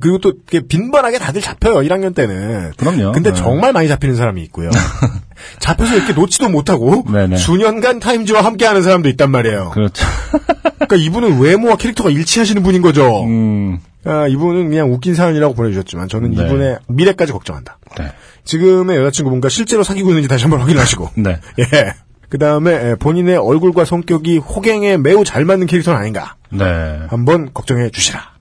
[0.02, 0.32] 그리고 또
[0.68, 1.74] 빈번하게 다들 잡혀요.
[1.76, 2.72] 1학년 때는.
[2.76, 3.12] 그럼요.
[3.12, 3.36] 근데 네.
[3.36, 4.68] 정말 많이 잡히는 사람이 있고요.
[5.60, 7.36] 잡혀서 이렇게 놓지도 못하고 네네.
[7.36, 9.70] 수년간 타임즈와 함께하는 사람도 있단 말이에요.
[9.70, 10.04] 그렇죠.
[10.74, 13.24] 그러니까 이분은 외모와 캐릭터가 일치하시는 분인 거죠.
[13.24, 16.42] 음, 아, 이분은 그냥 웃긴 사연이라고 보내주셨지만 저는 네.
[16.42, 17.78] 이분의 미래까지 걱정한다.
[17.98, 18.12] 네.
[18.44, 21.10] 지금의 여자친구분과 실제로 사귀고 있는지 다시 한번 확인하시고.
[21.22, 21.38] 네.
[21.60, 21.94] 예.
[22.28, 26.34] 그 다음에 본인의 얼굴과 성격이 호갱에 매우 잘 맞는 캐릭터는 아닌가.
[26.50, 26.64] 네.
[27.08, 28.31] 한번 걱정해 주시라.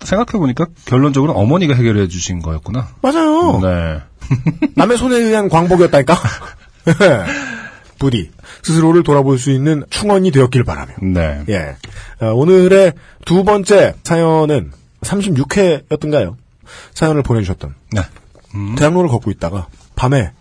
[0.00, 2.88] 생각해보니까 결론적으로 어머니가 해결해 주신 거였구나.
[3.02, 3.60] 맞아요.
[3.60, 4.00] 네.
[4.76, 6.16] 남의 손에 의한 광복이었다니까.
[6.88, 7.46] 예.
[7.98, 8.30] 부디
[8.62, 10.92] 스스로를 돌아볼 수 있는 충원이 되었길 바라며.
[11.02, 11.44] 네.
[11.48, 11.76] 예.
[12.20, 12.92] 어, 오늘의
[13.24, 14.72] 두 번째 사연은
[15.02, 16.36] 36회였던가요?
[16.94, 18.02] 사연을 보내주셨던 네.
[18.76, 20.32] 대학로를 걷고 있다가 밤에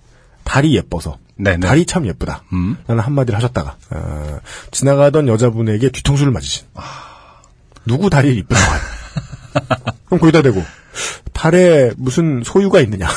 [0.44, 1.68] 달이 예뻐서 네, 네.
[1.68, 2.44] 달이 참 예쁘다.
[2.54, 2.78] 음.
[2.88, 4.40] 라는 한마디를 하셨다가 어,
[4.72, 6.66] 지나가던 여자분에게 뒤통수를 맞으신
[7.86, 9.05] 누구 달이 이쁘다고 하냐.
[10.06, 10.64] 그럼 거기다 대고
[11.34, 13.10] 달에 무슨 소유가 있느냐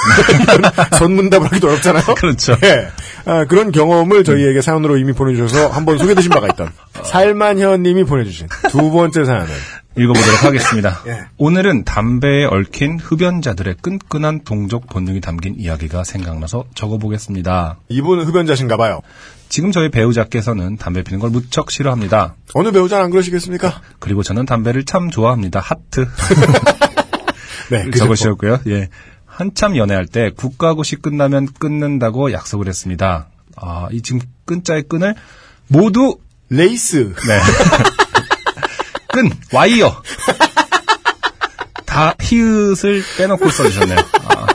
[0.99, 2.05] 선문답을 하기도 어렵잖아요.
[2.17, 2.57] 그렇죠.
[2.65, 2.89] 예.
[3.25, 6.73] 아, 그런 경험을 저희에게 사연으로 이미 보내주셔서 한번 소개되신 바가 있던
[7.05, 9.49] 살만현님이 보내주신 두 번째 사연을
[9.97, 11.01] 읽어보도록 하겠습니다.
[11.07, 11.21] 예.
[11.39, 17.79] 오늘은 담배에 얽힌 흡연자들의 끈끈한 동족 본능이 담긴 이야기가 생각나서 적어보겠습니다.
[17.89, 19.01] 이분 흡연자신가 봐요.
[19.49, 22.35] 지금 저희 배우자께서는 담배 피는 걸 무척 싫어합니다.
[22.55, 23.81] 어느 배우자는 안 그러시겠습니까?
[23.99, 25.61] 그리고 저는 담배를 참 좋아합니다.
[25.61, 26.07] 하트.
[27.71, 28.61] 네, 그 적으셨고요.
[28.69, 28.89] 예.
[29.27, 33.29] 한참 연애할 때 국가고시 끝나면 끊는다고 약속을 했습니다.
[33.57, 35.15] 아, 이 지금 끈자의 끈을
[35.69, 36.19] 모두
[36.51, 37.41] 레이스 네.
[39.13, 40.03] 끈, 와이어.
[41.87, 43.99] 다 히읗을 빼놓고 써주셨네요.
[44.25, 44.47] 아,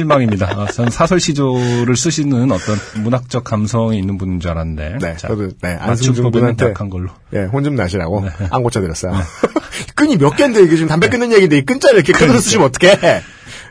[0.00, 0.50] 실망입니다.
[0.56, 4.98] 아, 전 사설 시조를 쓰시는 어떤 문학적 감성이 있는 분인 줄 알았는데.
[5.00, 7.10] 네, 자, 저도 네, 안승준 분한테 약한 걸로.
[7.34, 8.30] 예, 혼좀 나시라고 네.
[8.50, 9.12] 안 고쳐드렸어요.
[9.94, 12.40] 끈이 몇 개인데 이게 지금 담배 끊는 얘기인데 이 끈자를 이렇게 그러니까.
[12.40, 12.96] 쓰시면 어떡해?
[13.00, 13.22] 네?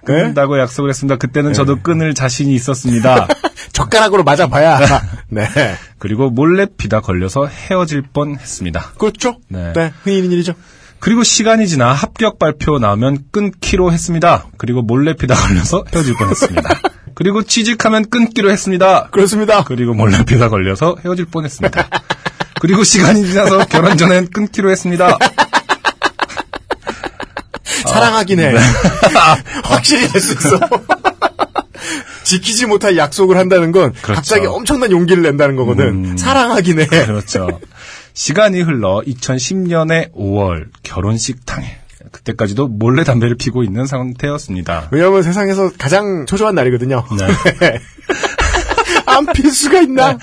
[0.05, 1.17] 끊는다고 약속을 했습니다.
[1.17, 3.27] 그때는 저도 끊을 자신이 있었습니다.
[3.73, 4.79] 젓가락으로 맞아봐야.
[5.29, 5.47] 네.
[5.97, 8.93] 그리고 몰래 피다 걸려서 헤어질 뻔 했습니다.
[8.97, 9.37] 그렇죠?
[9.49, 9.73] 네.
[9.73, 9.93] 네.
[10.03, 10.53] 흔히 있는 일이죠.
[10.99, 14.45] 그리고 시간이 지나 합격 발표 나오면 끊기로 했습니다.
[14.57, 16.69] 그리고 몰래 피다 걸려서 헤어질 뻔 했습니다.
[17.15, 19.07] 그리고 취직하면 끊기로 했습니다.
[19.11, 19.63] 그렇습니다.
[19.63, 21.87] 그리고 몰래 피다 걸려서 헤어질 뻔 했습니다.
[22.61, 25.17] 그리고 시간이 지나서 결혼 전엔 끊기로 했습니다.
[27.63, 28.49] 사랑하긴 네.
[28.49, 28.55] 해.
[29.63, 30.59] 확실히 될 수 있어.
[32.23, 34.13] 지키지 못할 약속을 한다는 건 그렇죠.
[34.13, 35.85] 갑자기 엄청난 용기를 낸다는 거거든.
[36.11, 36.17] 음.
[36.17, 36.85] 사랑하긴 해.
[36.85, 37.59] 그렇죠.
[38.23, 41.69] 시간이 흘러 2010년의 5월 결혼식 당일.
[42.11, 44.89] 그때까지도 몰래 담배를 피고 있는 상태였습니다.
[44.91, 47.05] 왜냐하면 세상에서 가장 초조한 날이거든요.
[47.61, 47.79] 네.
[49.07, 50.17] 안 필 수가 있나?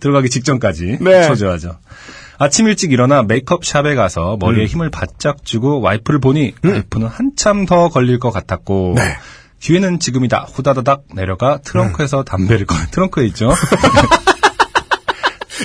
[0.00, 1.28] 들어가기 직전까지 네.
[1.28, 1.78] 초조하죠.
[2.38, 4.66] 아침 일찍 일어나 메이크업 샵에 가서 머리에 음.
[4.66, 9.02] 힘을 바짝 주고 와이프를 보니 와이프는 한참 더 걸릴 것 같았고 네.
[9.60, 13.52] 기회는 지금이다 후다다닥 내려가 트렁크에서 담배를 꺼 트렁크에 있죠.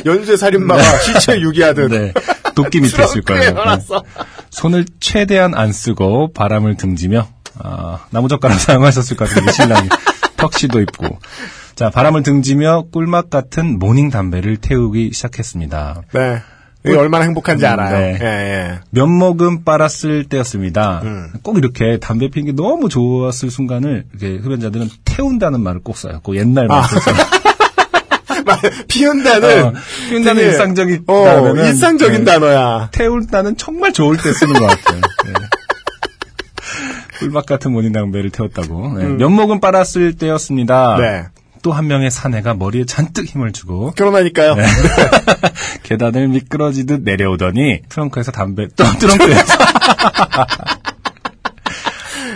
[0.06, 1.90] 연쇄 살인마가 시체 유기하듯.
[1.92, 2.14] 네.
[2.56, 3.52] 도끼 밑에 있을 거예요.
[3.52, 4.04] 넣어놨어.
[4.50, 7.28] 손을 최대한 안 쓰고 바람을 등지며
[7.60, 9.90] 아, 나무젓가락 사용하셨을 것 같은데 신랑이
[10.38, 11.20] 턱시도 입고
[11.76, 16.02] 자 바람을 등지며 꿀맛 같은 모닝 담배를 태우기 시작했습니다.
[16.14, 16.42] 네.
[16.84, 17.98] 이게 얼마나 행복한지 음, 알아요.
[17.98, 18.18] 네.
[18.20, 18.80] 예, 예.
[18.90, 21.02] 몇 모금 빨았을 때였습니다.
[21.04, 21.30] 음.
[21.44, 26.22] 꼭 이렇게 담배 피는 게 너무 좋았을 순간을 흡연자들은 태운다는 말을 꼭 써요.
[26.24, 26.82] 그 옛날 말.
[28.88, 29.74] 피운다는 어,
[30.10, 32.32] 피운다는 일상적인 어, 일상적인 네.
[32.32, 32.90] 단어야.
[32.92, 35.02] 태운다는 정말 좋을 때 쓰는 것 같아요.
[35.26, 35.34] 네.
[37.20, 38.98] 꿀맛 같은 모닝 담배를 태웠다고.
[38.98, 39.06] 네.
[39.06, 40.96] 몇 모금 빨았을 때였습니다.
[40.96, 41.02] 음.
[41.02, 41.24] 네.
[41.64, 44.56] 또 한 명의 사내가 머리에 잔뜩 힘을 주고 결혼하니까요.
[44.56, 44.64] 네.
[45.84, 49.54] 계단을 미끄러지듯 내려오더니 트렁크에서 담배 또 트렁크에서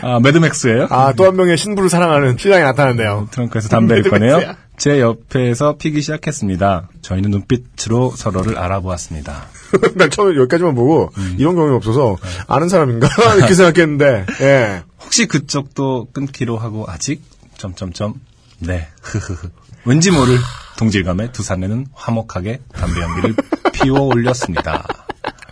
[0.03, 0.87] 아 매드맥스예요?
[0.91, 3.29] 아, 또 한 명의 신부를 사랑하는 신랑이 나타났네요.
[3.31, 4.55] 트렁크에서 담배를 꺼내요.
[4.77, 6.89] 제 옆에서 피기 시작했습니다.
[7.01, 9.47] 저희는 눈빛으로 서로를 알아보았습니다.
[9.95, 11.35] 난 처음에 여기까지만 보고 음.
[11.37, 12.29] 이런 경험이 없어서 네.
[12.47, 13.07] 아는 사람인가
[13.37, 14.83] 이렇게 생각했는데 예.
[15.01, 17.21] 혹시 그쪽도 끊기로 하고 아직
[17.57, 18.15] 점점점
[18.59, 19.49] 네 흐흐흐
[19.85, 20.37] 왠지 모를
[20.77, 23.35] 동질감에 두 사내는 화목하게 담배 연기를
[23.73, 25.04] 피워 올렸습니다.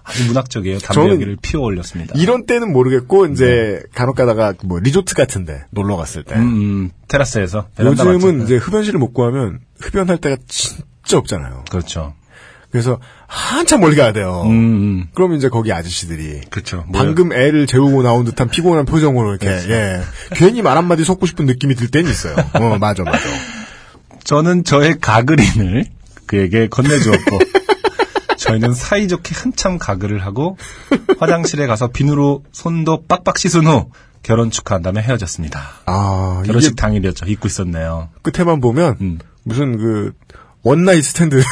[0.04, 0.80] 아주 문학적이에요.
[0.80, 2.14] 담배 저는 연기를 피워 올렸습니다.
[2.18, 6.41] 이런 때는 모르겠고 이제 간혹 가다가 뭐 리조트 같은데 놀러 갔을 때 네.
[6.41, 8.43] 음, 음, 테라스에서 요즘은?
[8.43, 11.64] 이제 흡연실을 못 구하면 흡연할 때가 진짜 없잖아요.
[11.70, 12.14] 그렇죠.
[12.70, 14.43] 그래서 한참 멀리 가야 돼요.
[14.45, 16.86] 음, 음, 그럼 이제 거기 아저씨들이 그렇죠.
[16.91, 19.72] 방금 애를 재우고 나온 듯한 피곤한 표정으로 이렇게 그렇죠.
[19.72, 20.01] 예
[20.32, 22.36] 괜히 말 한마디 섞고 싶은 느낌이 들 때는 있어요.
[22.54, 23.20] 어 맞아 맞아.
[24.24, 25.86] 저는 저의 가그린을
[26.26, 27.39] 그에게 건네주었고
[28.43, 30.57] 저희는 사이좋게 한참 가글을 하고
[31.19, 33.89] 화장실에 가서 비누로 손도 빡빡 씻은 후
[34.21, 35.61] 결혼 축하한 다음에 헤어졌습니다.
[35.85, 37.25] 아, 결혼식 당일이었죠.
[37.25, 38.09] 잊고 있었네요.
[38.21, 39.19] 끝에만 보면 음.
[39.43, 40.13] 무슨 그
[40.61, 41.41] 원나잇 스탠드.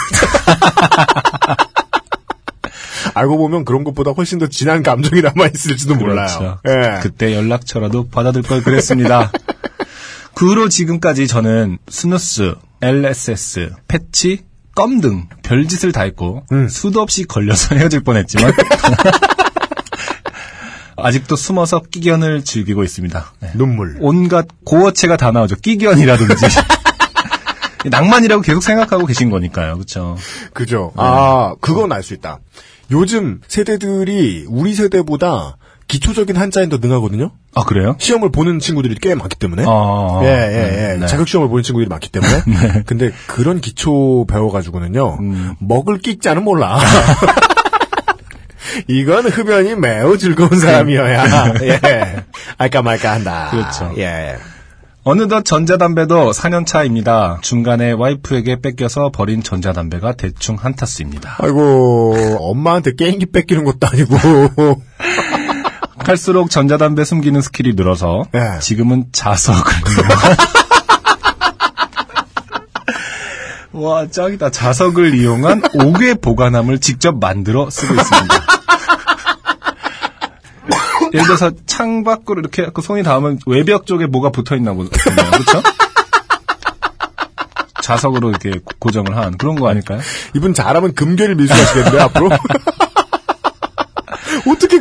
[3.14, 6.60] 알고 보면 그런 것보다 훨씬 더 진한 감정이 남아 있을지도 몰라요.
[6.68, 7.00] 예.
[7.02, 9.32] 그때 연락처라도 받아둘 걸 그랬습니다.
[10.34, 14.46] 그 후로 지금까지 저는 스누스, LSS, 패치,
[14.76, 16.68] 껌 등 별짓을 다 했고 음.
[16.70, 18.54] 수도 없이 걸려서 헤어질 뻔했지만
[20.98, 23.34] 아직도 숨어서 끽연을 즐기고 있습니다.
[23.40, 23.52] 네.
[23.56, 23.98] 눈물.
[24.02, 25.56] 온갖 고어체가 다 나오죠.
[25.56, 26.46] 끽연이라든지
[27.90, 29.74] 낭만이라고 계속 생각하고 계신 거니까요.
[29.76, 30.16] 그렇죠.
[30.54, 30.94] 그죠.
[30.98, 32.40] 아, 그건 알 수 있다.
[32.92, 35.58] 요즘 세대들이 우리 세대보다
[35.92, 37.32] 기초적인 한자엔 더 능하거든요?
[37.54, 37.98] 아 그래요?
[38.00, 39.66] 시험을 보는 친구들이 꽤 많기 때문에.
[39.68, 40.98] 아, 예, 예, 예.
[40.98, 41.06] 네.
[41.06, 42.44] 자격 시험을 보는 친구들이 많기 때문에.
[42.88, 45.18] 근데 그런 기초 배워가지고는요.
[45.20, 45.56] 음.
[45.60, 46.80] 먹을 끼자는 몰라.
[48.88, 52.24] 이건 흡연이 매우 즐거운 사람이어야, 예.
[52.58, 53.50] 알까 말까 한다.
[53.52, 53.94] 그렇죠.
[53.98, 54.38] 예.
[55.04, 57.40] 어느덧 전자담배도 4년 차입니다.
[57.42, 61.36] 중간에 와이프에게 뺏겨서 버린 전자담배가 대충 한 타스입니다.
[61.40, 64.16] 아이고, 엄마한테 게임기 뺏기는 것도 아니고.
[66.06, 68.60] 할수록 전자담배 숨기는 스킬이 늘어서 예.
[68.60, 69.62] 지금은 자석을
[73.74, 78.36] 와 짱이다 자석을 이용한 옥외 보관함을 직접 만들어 쓰고 있습니다.
[81.14, 84.90] 예를 들어서 창 밖으로 이렇게 그 손이 닿으면 외벽 쪽에 뭐가 붙어 있나 보네요.
[84.90, 85.62] 그렇죠?
[87.82, 90.00] 자석으로 이렇게 고- 고정을 한 그런 거 아닐까요?
[90.36, 92.30] 이분 잘하면 금괴를 밀수하시겠는데, 앞으로?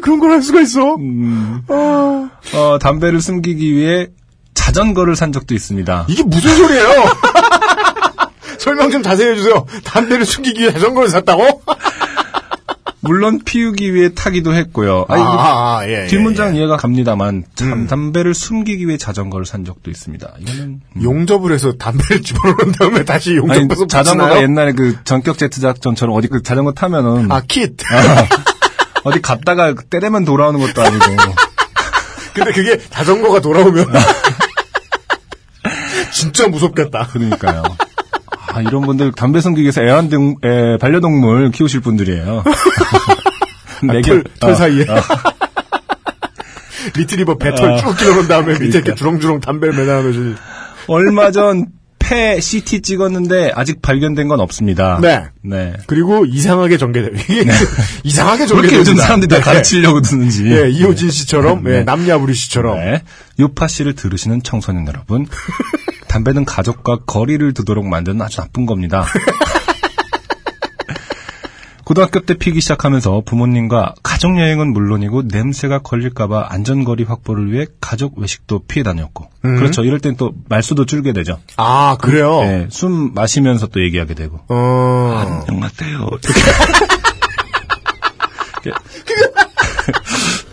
[0.01, 0.97] 어떻게 그런 걸 할 수가 있어?
[0.97, 1.63] 음.
[1.69, 4.09] 아, 어, 담배를 숨기기 위해
[4.55, 6.07] 자전거를 산 적도 있습니다.
[6.09, 6.89] 이게 무슨 소리예요?
[8.59, 9.67] 설명 좀 자세히 해주세요.
[9.85, 11.63] 담배를 숨기기 위해 자전거를 샀다고?
[13.03, 15.07] 물론 피우기 위해 타기도 했고요.
[15.09, 17.87] 아, 아니, 이거 아, 예, 예, 뒷문장 이해가 갑니다만 참 음.
[17.87, 20.31] 담배를 숨기기 위해 자전거를 산 적도 있습니다.
[20.39, 21.03] 이거는 예.
[21.03, 24.43] 용접을 해서 담배를 집어넣은 다음에 다시 용접해서 자전거가 붙이나요?
[24.43, 27.75] 옛날에 그 전격 제트 작전처럼 어디 그 자전거 타면은 아, 킷.
[29.05, 31.05] 어디 갔다가 때리면 돌아오는 것도 아니고
[32.35, 33.87] 근데 그게 자전거가 돌아오면
[36.13, 37.09] 진짜 무섭겠다.
[37.13, 37.63] 그러니까요.
[38.53, 42.43] 아, 이런 분들 담배 숨기기 위해서 애완동 애, 반려동물 키우실 분들이에요.
[43.85, 44.83] 내 털, 곁- 털 어, 사이에.
[44.89, 44.97] 어.
[46.97, 47.77] 리트리버 배털 아.
[47.77, 48.95] 쭉 끼워놓은 다음에 밑에 이렇게 그러니까.
[48.97, 50.35] 주렁주렁 담배를 매달아 놓으시.
[50.89, 51.67] 얼마 전
[52.11, 54.99] 폐 CT 찍었는데 아직 발견된 건 없습니다.
[55.01, 55.27] 네.
[55.43, 55.75] 네.
[55.87, 57.13] 그리고 이상하게 전개돼요.
[57.15, 57.45] 이게
[58.03, 58.57] 이상하게 전개됩니다.
[58.57, 59.43] 그렇게 요즘 사람들이 다 네.
[59.43, 60.45] 가르치려고 듣는지.
[60.47, 61.71] 예, 이호진 씨처럼, 네.
[61.71, 62.79] 예, 남야부리 씨처럼.
[62.79, 63.03] 네.
[63.39, 65.29] 요파 씨를 들으시는 청소년 여러분.
[66.09, 69.07] 담배는 가족과 거리를 두도록 만드는 아주 나쁜 겁니다.
[71.91, 78.61] 고등학교 때 피기 시작하면서 부모님과 가족 여행은 물론이고 냄새가 걸릴까봐 안전거리 확보를 위해 가족 외식도
[78.69, 79.29] 피해 다녔고.
[79.43, 79.83] 그렇죠.
[79.83, 81.41] 이럴 땐 또 말수도 줄게 되죠.
[81.57, 82.43] 아, 그래요?
[82.43, 84.39] 네, 숨 마시면서 또 얘기하게 되고.
[84.49, 85.43] 어.
[85.49, 86.09] 안녕하세요.
[88.63, 88.71] 이렇게,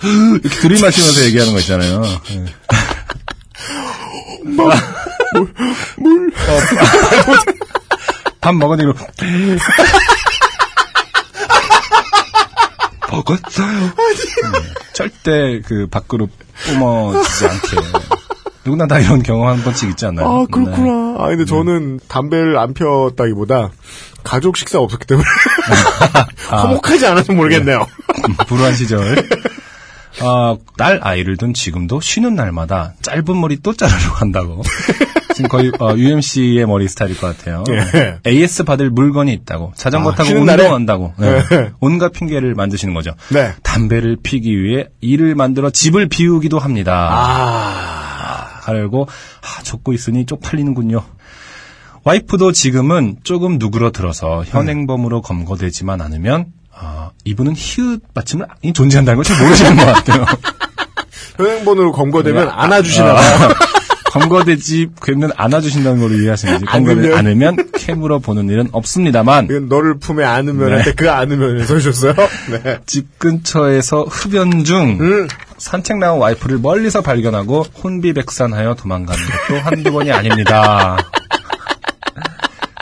[0.41, 2.01] 이렇게 들이마시면서 얘기하는 거 있잖아요.
[2.01, 2.45] 네.
[5.99, 6.31] 물.
[8.41, 8.93] 밥 먹으니까
[13.11, 13.79] 먹었어요.
[14.53, 14.59] 네,
[14.93, 16.27] 절대 그 밖으로
[16.65, 17.77] 뿜어지지 않게.
[18.65, 20.27] 누구나 다 이런 경험 한 번씩 있지 않나요?
[20.27, 20.45] 아, 네.
[20.51, 21.15] 그렇구나.
[21.23, 23.69] 아, 근데 저는 담배를 안 폈다기보다
[24.23, 25.25] 가족 식사 없었기 때문에
[26.49, 27.87] 화목하지 않아서 모르겠네요.
[28.27, 29.15] 음, 불우한 시절.
[30.19, 34.63] 아, 딸 아이를 둔 지금도 쉬는 날마다 짧은 머리 또 자르러 간다고.
[35.37, 37.63] 지금 거의 어, UMC의 머리 스타일일 것 같아요.
[37.69, 38.19] 예.
[38.27, 39.71] AS 받을 물건이 있다고.
[39.75, 40.31] 자전거 아, 타고?
[40.31, 41.13] 운동한다고.
[41.17, 41.43] 네.
[41.51, 41.71] 예.
[41.79, 43.11] 온갖 핑계를 만드시는 거죠.
[43.29, 43.53] 네.
[43.61, 47.09] 담배를 피기 위해 일을 만들어 집을 비우기도 합니다.
[47.11, 49.07] 아, 가려고
[49.41, 51.03] 아, 적고 있으니 쪽팔리는군요.
[52.03, 59.43] 와이프도 지금은 조금 누그러들어서 현행범으로 검거되지만 않으면 아, 이분은 히읗 받침을 이 존재한다는 걸 잘
[59.43, 60.25] 모르시는 것 같아요.
[61.37, 62.51] 현행본으로 검거되면 네.
[62.51, 63.49] 안아주시나 아, 봐요.
[64.19, 67.15] 검거되지 그는 안아주신다는 걸로 이해하시는지 검거를?
[67.15, 72.13] 안으면 캠으로 보는 일은 없습니다만 이건 너를 품에 안으면 할때그 안으면 써주셨어요?
[72.63, 72.79] 네.
[72.85, 75.27] 집 근처에서 흡연 중 음.
[75.57, 80.97] 산책 나온 와이프를 멀리서 발견하고 혼비백산하여 도망가는 것도 한두 번이 아닙니다.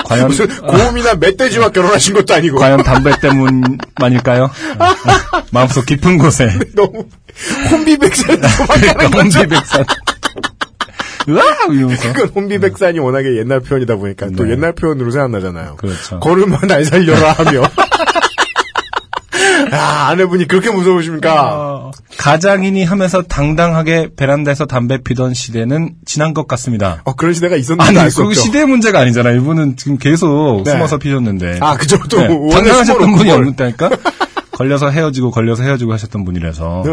[0.06, 2.60] 과연 무슨 고음이나 멧돼지와 결혼하신 것도 아니고.
[2.60, 4.52] 과연 담배 때문만일까요?
[5.52, 7.08] 마음속 깊은 곳에 너무
[7.70, 9.40] 도망가는 그러니까 거죠.
[9.40, 9.86] 혼비백산.
[11.28, 14.52] 으아 이러면서 그건 혼비백산이 워낙에 옛날 표현이다 보니까 또 네.
[14.52, 15.76] 옛날 표현으로 생각나잖아요.
[15.78, 16.20] 그렇죠.
[16.20, 17.64] 걸음만 날 살려라 하며.
[19.72, 21.56] 아, 아내분이 그렇게 무서우십니까?
[21.56, 27.02] 어, 가장이니 하면서 당당하게 베란다에서 담배 피던 시대는 지난 것 같습니다.
[27.04, 28.34] 어, 그런 시대가 있었는데 아니, 없죠.
[28.34, 29.38] 시대 문제가 아니잖아 요.
[29.38, 30.72] 이분은 지금 계속 네.
[30.72, 31.58] 숨어서 피셨는데.
[31.62, 31.98] 아, 그죠.
[32.10, 33.48] 또 네, 당당하셨던 분이 뭘.
[33.48, 33.90] 없다니까?
[34.52, 36.84] 걸려서 헤어지고, 걸려서 헤어지고 하셨던 분이라서.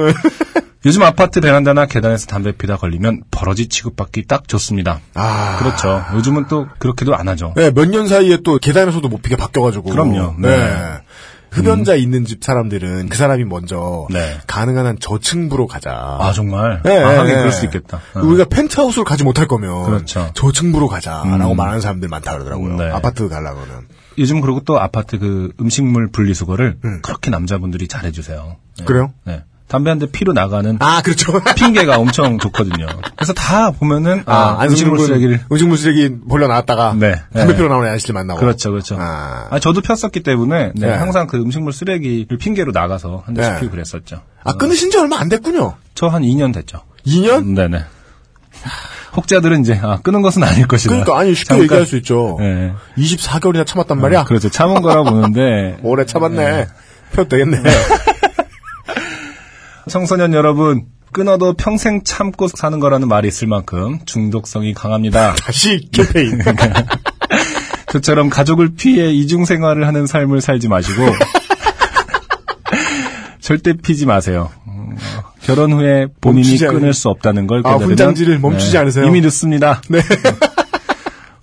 [0.83, 0.89] 네.
[0.89, 5.01] 요즘 아파트 베란다나 계단에서 담배 피다 걸리면 버러지 취급받기 딱 좋습니다.
[5.15, 5.57] 아.
[5.59, 6.05] 그렇죠.
[6.15, 7.53] 요즘은 또 그렇게도 안 하죠.
[7.57, 9.91] 네, 몇 년 사이에 또 계단에서도 못 피게 바뀌어가지고.
[9.91, 10.37] 그럼요.
[10.39, 10.49] 네.
[10.57, 10.75] 네.
[11.51, 14.39] 흡연자 있는 집 사람들은 그 사람이 먼저 네.
[14.47, 16.17] 가능한 한 저층부로 가자.
[16.19, 16.81] 아, 정말?
[16.83, 17.35] 네, 아, 하긴 네.
[17.35, 18.01] 그럴 수 있겠다.
[18.15, 18.21] 어.
[18.21, 20.31] 우리가 펜트하우스를 가지 못할 거면 그렇죠.
[20.33, 22.77] 저층부로 가자라고 말하는 사람들 많다 그러더라고요.
[22.77, 22.91] 네.
[22.91, 23.87] 아파트 가려고는.
[24.19, 27.01] 요즘 그리고 또 아파트 그 음식물 분리수거를 음.
[27.03, 28.57] 그렇게 남자분들이 잘해주세요.
[28.79, 28.85] 네.
[28.87, 29.13] 그래요?
[29.27, 29.45] 네.
[29.73, 31.33] 담배 한 대 피로 나가는 아, 그렇죠.
[31.57, 32.87] 핑계가 엄청 좋거든요.
[33.17, 37.57] 그래서 다 보면은 아, 아, 음식물 쓰레기를 음식물 쓰레기 벌려 놨다가 네, 담배 네.
[37.57, 38.39] 피러 나오는 아저씨들 만나고.
[38.39, 38.97] 그렇죠, 그렇죠.
[39.01, 40.93] 아, 아, 저도 폈었기 때문에 네, 네.
[40.93, 43.61] 항상 그 음식물 쓰레기를 핑계로 나가서 한 대씩 네.
[43.61, 44.21] 피고 그랬었죠.
[44.45, 45.75] 아, 끊으신 지 얼마 안 됐군요.
[45.95, 46.83] 저 한 2년 됐죠.
[47.07, 47.55] 2년?
[47.55, 47.79] 네네.
[49.17, 50.91] 혹자들은 이제 아, 끊은 것은 아닐 것이다.
[50.91, 52.37] 그러니까 아니 쉽게 잠깐- 얘기할 수 있죠.
[52.41, 52.73] 네.
[52.99, 54.25] 24개월이나 참았단 말이야.
[54.25, 54.49] 그렇죠.
[54.51, 56.67] 참은 거라 보는데 오래 참았네.
[57.13, 57.63] 펴도 되겠네.
[59.89, 65.35] 청소년 여러분 끊어도 평생 참고 사는 거라는 말이 있을 만큼 중독성이 강합니다.
[65.41, 66.39] 다시 캠페인.
[67.93, 71.03] 저처럼 가족을 피해 이중 생활을 하는 삶을 살지 마시고
[73.41, 74.49] 절대 피지 마세요.
[74.69, 74.97] 음,
[75.43, 79.05] 결혼 후에 본인이 멈추지 않- 끊을 수 없다는 걸 아, 깨달으면 훈장지를 멈추지 않으세요?
[79.05, 79.83] 이미 늦습니다.
[79.89, 80.01] 네.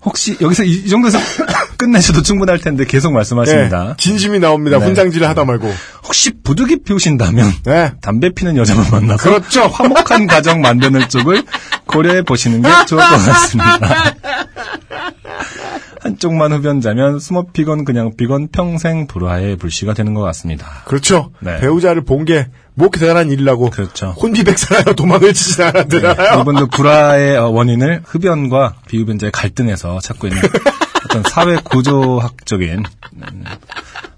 [0.02, 1.20] 혹시 여기서 이, 이 정도에서
[1.78, 3.84] 끝내셔도 충분할 텐데 계속 말씀하십니다.
[3.90, 4.78] 네, 진심이 나옵니다.
[4.80, 4.86] 네.
[4.86, 5.72] 훈장질을 하다 말고.
[6.06, 7.92] 혹시 부득이 피우신다면 네.
[8.02, 9.68] 담배 피는 여자만 만나서 그렇죠.
[9.74, 11.44] 화목한 가정 만드는 쪽을
[11.86, 14.14] 고려해 보시는 게 좋을 것 같습니다.
[16.02, 20.66] 한쪽만 흡연자면 스모 피건 그냥 피건 평생 불화의 불씨가 되는 것 같습니다.
[20.86, 21.32] 그렇죠.
[21.42, 21.58] 네.
[21.60, 22.48] 배우자를 본 게
[22.80, 23.70] 뭐 대단한 일이라고.
[23.72, 24.16] 그렇죠.
[24.22, 26.40] 혼비백산하여 도망을 치지 않았잖아요.
[26.42, 30.42] 이분도 불화의 어, 원인을 흡연과 비흡연자의 갈등에서 찾고 있는
[31.10, 32.84] 어떤 사회 구조학적인
[33.16, 33.44] 음,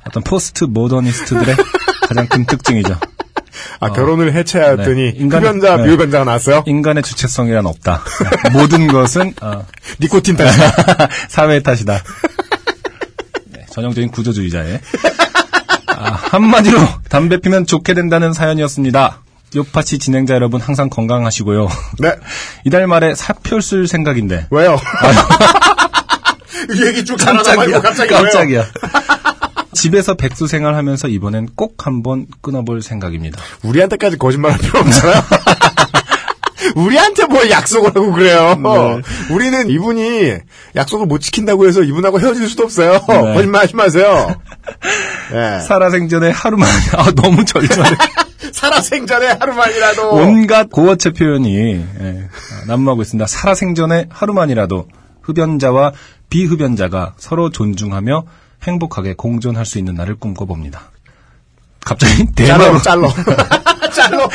[0.08, 1.56] 어떤 포스트 모더니스트들의
[2.08, 2.98] 가장 큰 특징이죠.
[3.80, 5.14] 아, 결혼을 해체하였더니 네.
[5.20, 5.84] 인간의- 흡연자, 네.
[5.86, 6.64] 비흡연자가 나왔어요?
[6.68, 8.04] 인간의 주체성이란 없다.
[8.54, 9.66] 모든 것은 어,
[10.00, 10.48] 니코틴 탓.
[11.30, 12.04] 사회의 탓이다.
[13.54, 14.80] 네, 전형적인 구조주의자의
[16.02, 16.78] 아, 한마디로
[17.10, 19.20] 담배 피면 좋게 된다는 사연이었습니다.
[19.56, 21.68] 요파시 진행자 여러분 항상 건강하시고요.
[22.00, 22.14] 네.
[22.66, 24.80] 이달 말에 사표 쓸 생각인데 왜요?
[26.74, 28.14] 이 얘기 쭉 말고 갑자기?
[28.14, 28.66] 깜짝이야.
[29.74, 33.42] 집에서 백수 생활하면서 이번엔 꼭 한번 끊어볼 생각입니다.
[33.64, 35.22] 우리한테까지 거짓말할 필요 없잖아요.
[36.76, 38.56] 우리한테 뭘 약속을 하고 그래요.
[38.56, 39.34] 네.
[39.34, 40.34] 우리는 이분이
[40.76, 42.94] 약속을 못 지킨다고 해서 이분하고 헤어질 수도 없어요.
[43.08, 43.34] 네.
[43.34, 44.36] 거짓말 하지 마세요.
[45.32, 45.60] 네.
[45.62, 47.90] 살아생전에 하루만 아 너무 절절해.
[48.52, 50.10] 살아생전에 하루만이라도.
[50.12, 52.28] 온갖 고어체 표현이 예,
[52.62, 53.28] 아, 난무하고 있습니다.
[53.28, 54.88] 살아생전에 하루만이라도
[55.22, 55.94] 흡연자와
[56.30, 58.24] 비흡연자가 서로 존중하며
[58.64, 60.92] 행복하게 공존할 수 있는 날을 꿈꿔봅니다.
[61.84, 63.10] 갑자기 대마로 짤로,
[63.94, 64.30] 짤로.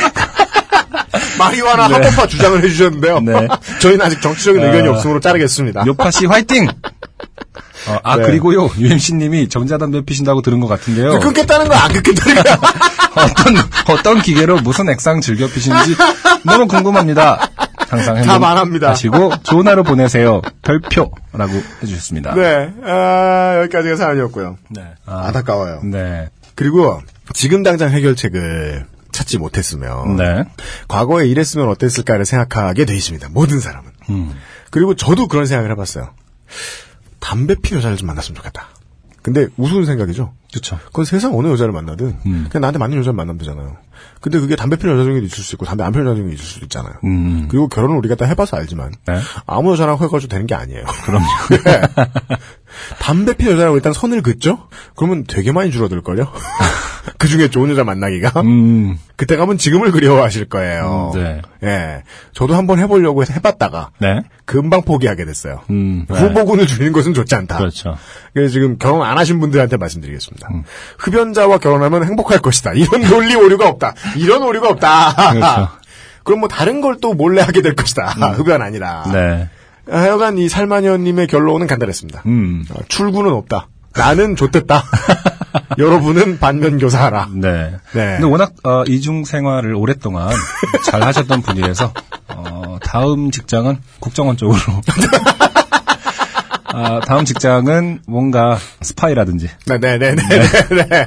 [1.36, 1.44] 짤로.
[1.44, 1.94] 마리화나 네.
[1.94, 3.20] 합법화 주장을 해주셨는데요.
[3.20, 3.48] 네.
[3.80, 5.84] 저희는 아직 정치적인 의견이 아, 없으므로 자르겠습니다.
[5.86, 6.68] 요파시 화이팅!
[7.88, 8.24] 어, 아 네.
[8.24, 11.20] 그리고요 UMC님이 정자담배 피신다고 들은 것 같은데요.
[11.20, 12.54] 끊겠다는 거야, 안 끊겠다는 거야.
[13.16, 13.56] 어떤
[13.88, 15.94] 어떤 기계로 무슨 액상 즐겨 피시는지
[16.44, 17.48] 너무 궁금합니다.
[17.88, 18.90] 항상 다 말합니다.
[18.90, 20.42] 하시고 좋은 하루 보내세요.
[20.62, 22.34] 별표라고 해주셨습니다.
[22.34, 24.58] 네, 아, 여기까지가 사연이었고요.
[24.70, 24.82] 네.
[25.06, 25.80] 아, 안타까워요.
[25.84, 26.28] 네.
[26.56, 27.00] 그리고
[27.32, 28.86] 지금 당장 해결책을
[29.16, 30.44] 찾지 못했으면 네.
[30.88, 33.28] 과거에 이랬으면 어땠을까를 생각하게 돼 있습니다.
[33.30, 33.90] 모든 사람은.
[34.10, 34.34] 음.
[34.70, 36.10] 그리고 저도 그런 생각을 해봤어요.
[37.18, 38.68] 담배 피는 여자를 좀 만났으면 좋겠다.
[39.22, 40.34] 근데 우스운 생각이죠.
[40.52, 40.78] 그렇죠.
[40.86, 42.46] 그건 세상 어느 여자를 만나든 음.
[42.48, 43.76] 그냥 나한테 맞는 여자를 만나면 되잖아요.
[44.20, 46.44] 근데 그게 담배 피는 여자 중에도 있을 수 있고 담배 안 피는 여자 중에 있을
[46.44, 46.94] 수도 있잖아요.
[47.02, 47.48] 음.
[47.48, 49.18] 그리고 결혼을 우리가 다 해봐서 알지만 네.
[49.46, 50.84] 아무 여자나 해가지고 되는 게 아니에요.
[51.04, 51.26] 그럼요.
[51.64, 51.80] 네.
[52.98, 54.68] 담배 피는 여자라고 일단 선을 긋죠?
[54.96, 56.30] 그러면 되게 많이 줄어들걸요?
[57.18, 58.40] 그 중에 좋은 여자 만나기가?
[58.40, 58.98] 음.
[59.14, 61.12] 그때 가면 지금을 그리워하실 거예요.
[61.14, 61.42] 음, 네.
[61.62, 62.02] 예.
[62.32, 64.20] 저도 한번 해보려고 해봤다가, 네.
[64.44, 65.60] 금방 포기하게 됐어요.
[65.70, 66.04] 음.
[66.08, 66.18] 네.
[66.18, 67.58] 후보군을 줄이는 것은 좋지 않다.
[67.58, 67.96] 그렇죠.
[68.34, 70.48] 그래서 지금 결혼 안 하신 분들한테 말씀드리겠습니다.
[70.52, 70.64] 음.
[70.98, 72.72] 흡연자와 결혼하면 행복할 것이다.
[72.74, 73.94] 이런 논리 오류가 없다.
[74.16, 75.32] 이런 오류가 없다.
[75.32, 75.68] 그렇죠.
[76.24, 78.06] 그럼 뭐 다른 걸 또 몰래 하게 될 것이다.
[78.36, 79.04] 흡연 아니라.
[79.12, 79.48] 네.
[79.88, 82.22] 하여간 이 살마녀님의 결론은 간단했습니다.
[82.26, 82.64] 음.
[82.70, 83.68] 어, 출구는 없다.
[83.94, 84.84] 나는 좋댔다.
[85.78, 87.28] 여러분은 반면 교사하라.
[87.34, 87.72] 네.
[87.92, 88.12] 네.
[88.18, 90.30] 근데 워낙 어, 이중 생활을 오랫동안
[90.84, 91.92] 잘 하셨던 분이라서
[92.28, 94.58] 어, 다음 직장은 국정원 쪽으로.
[96.68, 100.22] 아, 다음 직장은 뭔가 스파이라든지 네네네네.
[100.26, 101.06] 네.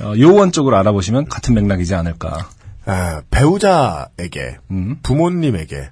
[0.00, 2.48] 어, 요원 쪽으로 알아보시면 같은 맥락이지 않을까.
[2.86, 5.90] 아, 배우자에게 음, 부모님에게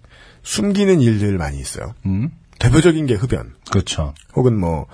[0.49, 1.93] 숨기는 일들 많이 있어요.
[2.07, 4.15] 음, 대표적인 게 흡연 그렇죠.
[4.35, 4.87] 혹은 뭐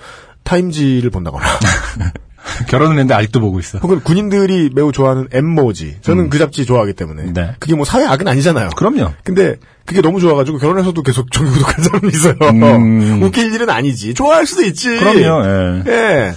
[0.42, 1.46] 타임지를 본다거나
[2.68, 3.78] 결혼을 했는데 아직도 보고 있어.
[3.78, 7.32] 혹은 군인들이 매우 좋아하는 M모지 저는 그 잡지 좋아하기 때문에 음.
[7.34, 7.54] 네.
[7.60, 8.70] 그게 뭐 사회 악은 아니잖아요.
[8.70, 9.12] 그럼요.
[9.22, 12.34] 근데 그게 너무 좋아가지고 결혼해서도 계속 정기 구독한 사람이 있어요.
[12.50, 13.22] 음.
[13.22, 14.14] 웃길 일은 아니지.
[14.14, 14.88] 좋아할 수도 있지.
[14.88, 15.46] 그럼요.
[15.46, 15.82] 예.
[15.86, 16.34] 예.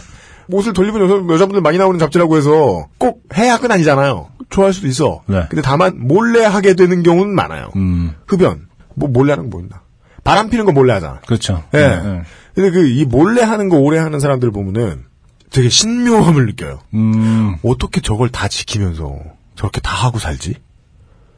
[0.50, 4.30] 옷을 돌리면 여자, 여자분들 많이 나오는 잡지라고 해서 꼭 해악은 아니잖아요.
[4.52, 5.24] 좋아할 수도 있어.
[5.26, 5.46] 네.
[5.50, 7.72] 근데 다만 몰래 하게 되는 경우는 많아요.
[7.76, 8.68] 음, 흡연.
[8.98, 9.82] 뭐 몰래 하는 거 뭐있나.
[10.24, 11.20] 바람 피는 거 몰래 하잖아.
[11.26, 11.64] 그렇죠.
[11.74, 11.78] 예.
[11.80, 12.22] 예, 예.
[12.56, 15.06] 근데 그 이 몰래 하는 거 오래 하는 사람들 보면은
[15.52, 16.80] 되게 신묘함을 느껴요.
[16.96, 19.16] 음, 어떻게 저걸 다 지키면서
[19.56, 20.56] 저렇게 다 하고 살지?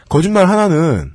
[0.08, 1.14] 거짓말 하나는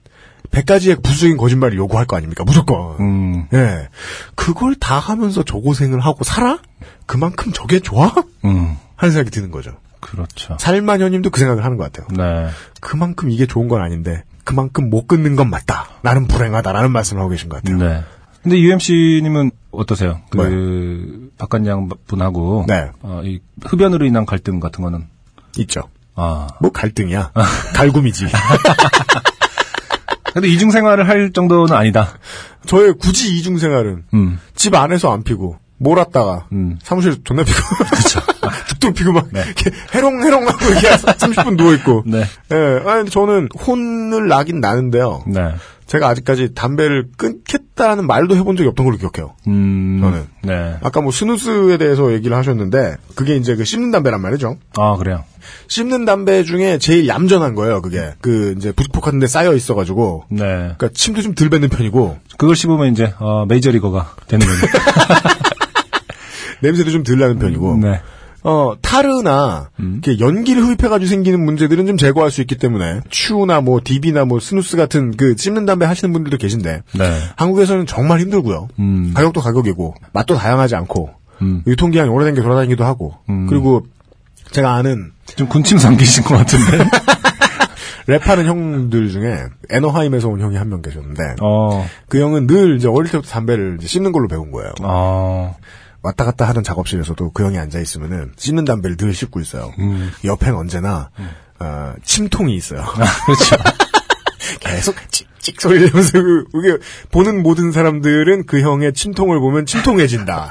[0.51, 2.45] 100가지의 부수적인 거짓말을 요구할 거 아닙니까?
[2.45, 2.97] 무조건.
[3.01, 3.89] 음, 예.
[4.37, 6.59] 그걸 다 하면서 저 고생을 하고 살아?
[7.07, 8.13] 그만큼 저게 좋아?
[8.45, 9.73] 음, 하는 생각이 드는 거죠.
[10.01, 10.57] 그렇죠.
[10.61, 12.07] 살마녀님도 그 생각을 하는 것 같아요.
[12.17, 12.51] 네.
[12.81, 14.23] 그만큼 이게 좋은 건 아닌데,
[14.55, 15.89] 그만큼 못 끊는 건 맞다.
[16.03, 17.77] 나는 불행하다라는 말씀을 하고 계신 것 같아요.
[17.77, 18.05] 네.
[18.45, 20.21] 근데 UMC님은 어떠세요?
[20.31, 22.65] 그, 박관장 분하고.
[22.69, 22.91] 네.
[23.03, 25.09] 어, 이 흡연으로 인한 갈등 같은 거는.
[25.59, 25.83] 있죠.
[26.15, 26.47] 아.
[26.61, 27.33] 뭐 갈등이야.
[27.75, 28.27] 갈굼이지.
[30.33, 32.11] 근데 이중 생활을 할 정도는 아니다.
[32.67, 34.39] 저의 굳이 이중 생활은 음.
[34.55, 36.79] 집 안에서 안 피고 몰았다가 음.
[36.83, 37.59] 사무실에서 존나 피고
[38.09, 38.34] 툭
[38.85, 39.43] 툭 피고 막 네.
[39.45, 42.03] 이렇게 해롱해롱하고 이렇게 30분 누워 있고.
[42.07, 42.25] 네.
[42.53, 45.23] 예, 아니 저는 혼을 나긴 나는데요.
[45.27, 45.55] 네.
[45.87, 49.35] 제가 아직까지 담배를 끊겠다는 말도 해본 적이 없던 걸로 기억해요.
[49.47, 49.99] 음.
[50.01, 50.27] 저는.
[50.43, 50.77] 네.
[50.83, 54.57] 아까 뭐 스누스에 대해서 얘기를 하셨는데 그게 이제 그 씹는 담배란 말이죠.
[54.79, 55.25] 아, 그래요.
[55.69, 57.83] 씹는 담배 중에 제일 얌전한 거예요.
[57.83, 60.25] 그게 그 이제 부스폭 같은 데 쌓여 있어가지고.
[60.31, 60.45] 네.
[60.45, 64.67] 그러니까 침도 좀 덜 뱉는 편이고 그걸 씹으면 이제, 어, 메이저리거가 되는 거죠.
[66.63, 67.77] 냄새도 좀 덜 나는 편이고.
[67.83, 68.01] 네.
[68.47, 74.27] 어, 타르나, 이렇게 연기를 흡입해가지고 생기는 문제들은 좀 제거할 수 있기 때문에, 추나 뭐, DB나
[74.27, 77.19] 뭐, 스누스 같은 그 씹는 담배 하시는 분들도 계신데, 네.
[77.37, 78.69] 한국에서는 정말 힘들고요.
[78.79, 79.13] 음.
[79.15, 81.63] 가격도 가격이고, 맛도 다양하지 않고, 음.
[81.67, 83.47] 유통기한이 오래된 게 돌아다니기도 하고, 음.
[83.47, 83.87] 그리고
[84.51, 86.85] 제가 아는 좀 군침 삼기신 것 같은데.
[88.07, 89.39] 랩하는 형들 중에
[89.71, 91.87] 에너하임에서 온 형이 한 명 계셨는데, 어.
[92.11, 94.71] 그 형은 늘 이제 어릴 때부터 담배를 이제 씹는 걸로 배운 거예요.
[94.83, 95.57] 어.
[96.05, 99.73] 왔다 갔다 하던 작업실에서도 그 형이 앉아 있으면은 씹는 담배를 늘 씹고 있어요.
[99.79, 100.13] 음.
[100.23, 101.11] 옆엔 언제나
[101.59, 102.85] 어, 침통이 있어요.
[103.27, 103.57] 그렇죠.
[104.61, 106.77] 계속 찍찍 소리 내면서 그, 그게
[107.11, 110.51] 보는 모든 사람들은 그 형의 침통을 보면 침통해진다.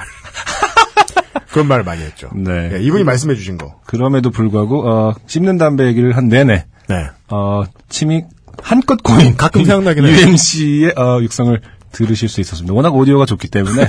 [1.52, 2.32] 그런 말을 많이 했죠.
[2.34, 2.72] 네.
[2.74, 3.80] 예, 이분이 말씀해 주신 거.
[3.86, 7.10] 그럼에도 불구하고, 어, 씹는 담배 얘기를 한 내내, 네.
[7.30, 8.24] 어, 침이
[8.60, 9.38] 한껏 고인.
[9.38, 10.18] 가끔 생각나긴 해요.
[10.18, 12.74] UMC의, 어, 육성을 들으실 수 있었습니다.
[12.74, 13.88] 워낙 오디오가 좋기 때문에,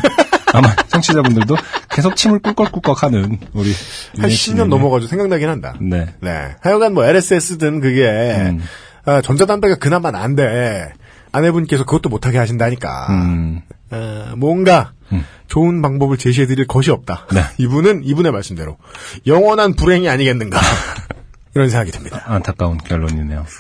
[0.55, 1.57] 아마 청취자분들도
[1.91, 3.73] 계속 침을 꿀꺽꿀꺽 하는 우리.
[4.19, 5.75] 한 UMC 10년 넘어가지고 생각나긴 한다.
[5.81, 6.15] 네.
[6.21, 6.55] 네.
[6.61, 8.63] 하여간 뭐 LSS든 그게 음.
[9.05, 10.93] 아, 전자담배가 그나마 난데
[11.33, 13.07] 아내분께서 그것도 못하게 하신다니까.
[13.11, 14.93] 음, 어, 뭔가
[15.49, 17.27] 좋은 방법을 제시해드릴 것이 없다.
[17.33, 17.43] 네.
[17.59, 18.77] 이분은 이분의 말씀대로
[19.27, 20.61] 영원한 불행이 아니겠는가
[21.55, 22.23] 이런 생각이 듭니다.
[22.27, 23.45] 안타까운 결론이네요.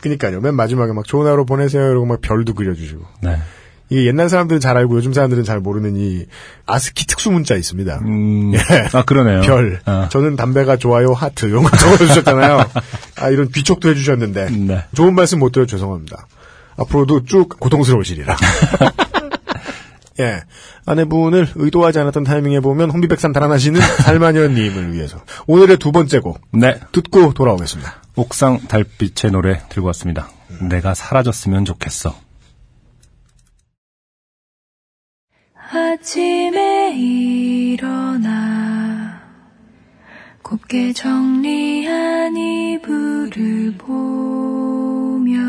[0.00, 0.40] 그니까요.
[0.40, 3.38] 맨 마지막에 막 좋은 하루 보내세요 이러고 막 별도 그려주시고 네.
[3.88, 6.26] 이게 옛날 사람들은 잘 알고 요즘 사람들은 잘 모르는 이
[6.66, 8.00] 아스키 특수 문자 있습니다.
[8.04, 8.58] 음, 예.
[8.92, 9.42] 아, 그러네요.
[9.42, 9.80] 별.
[9.84, 12.64] 아, 저는 담배가 좋아요 하트 이런 거 적어주셨잖아요.
[13.20, 14.84] 아 이런 비촉도 해주셨는데 네.
[14.94, 16.26] 좋은 말씀 못 드려 죄송합니다.
[16.78, 18.36] 앞으로도 쭉 고통스러우시리라.
[20.18, 20.42] 예.
[20.86, 26.80] 아내분을 의도하지 않았던 타이밍에 보면 혼비백산 달아나시는 살마녀님을 위해서 오늘의 두 번째 곡 네.
[26.92, 28.02] 듣고 돌아오겠습니다.
[28.16, 30.30] 옥상 달빛의 노래 들고 왔습니다.
[30.60, 32.25] 내가 사라졌으면 좋겠어.
[35.58, 38.36] 아침에 일어나
[40.42, 45.40] 곱게 정리한 이불을 보며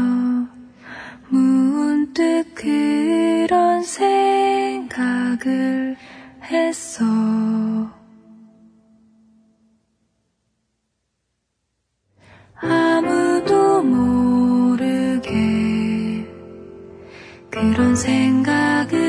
[1.30, 4.88] 문득 그런 생각을
[6.44, 7.06] 했어.
[12.60, 15.30] 아무도 모르게
[17.52, 19.07] 그런 생각을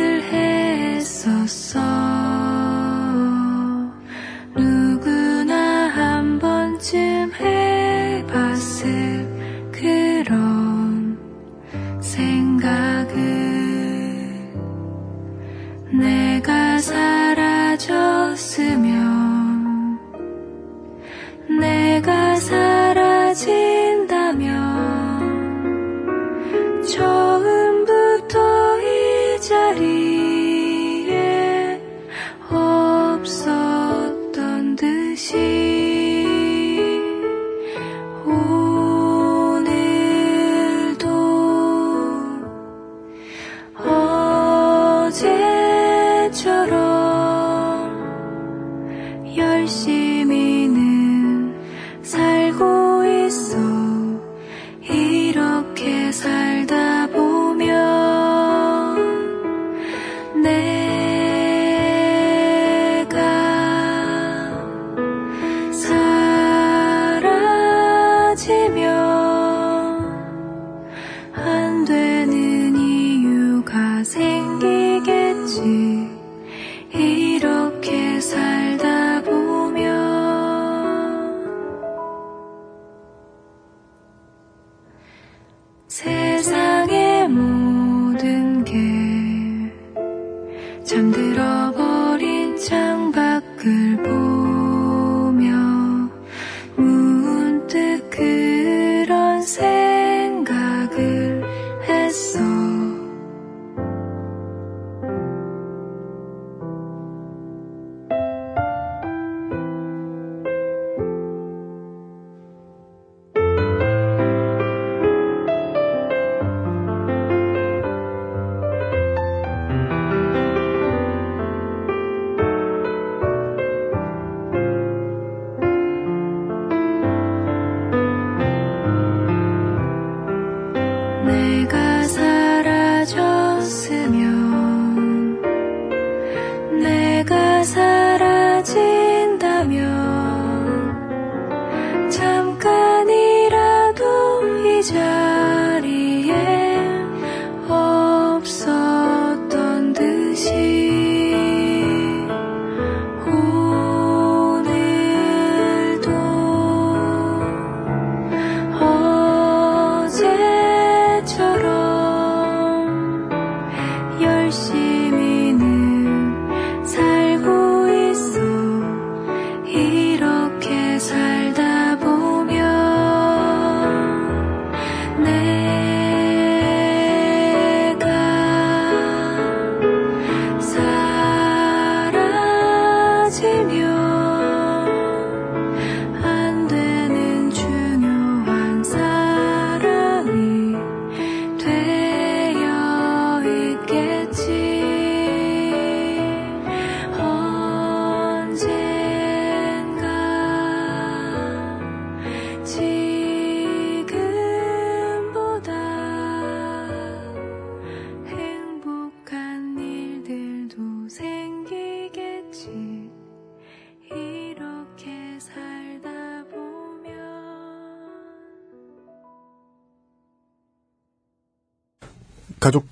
[144.88, 145.27] 자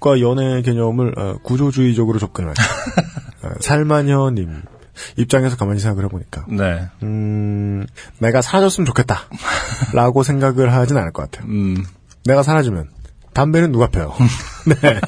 [0.07, 2.55] 가족과 연애 개념을 어, 구조주의적으로 접근할
[3.43, 4.63] 어, 살마녀님
[5.17, 6.89] 입장에서 가만히 생각을 해보니까 네.
[7.03, 7.85] 음,
[8.19, 9.23] 내가 사라졌으면 좋겠다
[9.93, 11.51] 라고 생각을 하진 않을 것 같아요.
[11.51, 11.85] 음,
[12.25, 12.89] 내가 사라지면
[13.35, 14.15] 담배는 누가 펴요?
[14.67, 15.01] 네.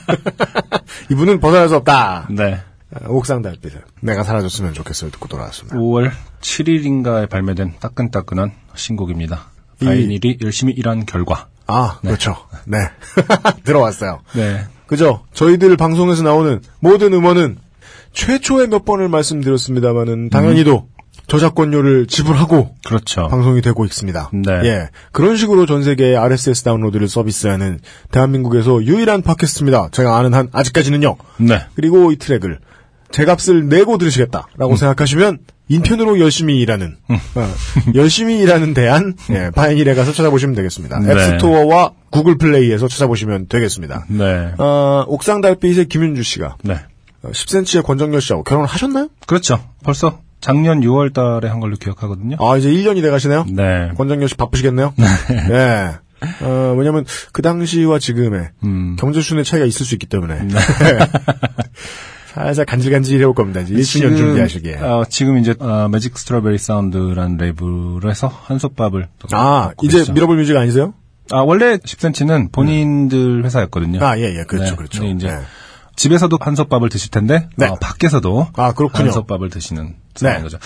[1.10, 2.26] 이분은 벗어날 수 없다.
[2.30, 2.60] 네.
[2.90, 5.76] 어, 옥상 달빛을 내가 사라졌으면 좋겠어요 듣고 돌아왔습니다.
[5.78, 9.46] 5월 7일인가에 발매된 따끈따끈한 신곡입니다.
[9.80, 11.46] 이- 바이닐이 열심히 일한 결과.
[11.70, 12.34] 아 그렇죠.
[12.64, 12.78] 네
[13.64, 14.20] 들어왔어요.
[14.34, 14.64] 네.
[14.88, 15.20] 그죠?
[15.34, 17.58] 저희들 방송에서 나오는 모든 음원은
[18.12, 20.88] 최초에 몇 번을 말씀드렸습니다만은 당연히도
[21.28, 23.28] 저작권료를 지불하고 그렇죠.
[23.28, 24.30] 방송이 되고 있습니다.
[24.32, 24.52] 네.
[24.64, 24.88] 예.
[25.12, 27.80] 그런 식으로 전 세계에 RSS 다운로드를 서비스하는
[28.10, 29.90] 대한민국에서 유일한 팟캐스트입니다.
[29.92, 31.16] 제가 아는 한 아직까지는요.
[31.36, 31.60] 네.
[31.74, 32.58] 그리고 이 트랙을
[33.10, 35.38] 제 값을 내고 들으시겠다라고 생각하시면
[35.68, 37.54] 인편으로 열심히 일하는 어,
[37.94, 40.98] 열심히 일하는 대한 예, 바이닐에 가서 찾아보시면 되겠습니다.
[41.00, 41.12] 네.
[41.12, 44.06] 앱스토어와 구글 플레이에서 찾아보시면 되겠습니다.
[44.08, 44.52] 네.
[44.58, 46.74] 어, 옥상 달빛의 김윤주 씨가 네.
[47.22, 49.08] 어, 10cm의 권정열 씨하고 결혼을 하셨나요?
[49.26, 49.62] 그렇죠.
[49.84, 52.36] 벌써 작년 6월 달에 한 걸로 기억하거든요.
[52.40, 53.44] 아 이제 1년이 돼 가시네요.
[53.50, 53.90] 네.
[53.96, 54.94] 권정열 씨 바쁘시겠네요.
[55.48, 55.94] 네.
[56.42, 58.96] 어, 왜냐면 그 당시와 지금의 음.
[58.98, 60.40] 경제 수준의 차이가 있을 수 있기 때문에
[62.34, 63.60] 살살 간질간질 해 올 겁니다.
[63.60, 64.76] 이제 1주년 지금, 준비하시기에.
[64.76, 70.12] 어, 지금 이제 어, 매직 스트로베리 사운드라는 레이블을 해서 한솥밥을 또 아, 이제 계시죠.
[70.12, 70.94] 미러볼 뮤직 아니세요?
[71.30, 74.04] 아, 원래 10cm는 본인들 회사였거든요.
[74.04, 75.04] 아, 예, 예, 그렇죠, 네, 그렇죠.
[75.04, 75.38] 이제 네.
[75.96, 77.66] 집에서도 한솥밥을 드실 텐데 네.
[77.66, 78.72] 어, 밖에서도 아.
[78.92, 80.42] 한솥밥을 드시는 상황인 네.
[80.44, 80.58] 거죠.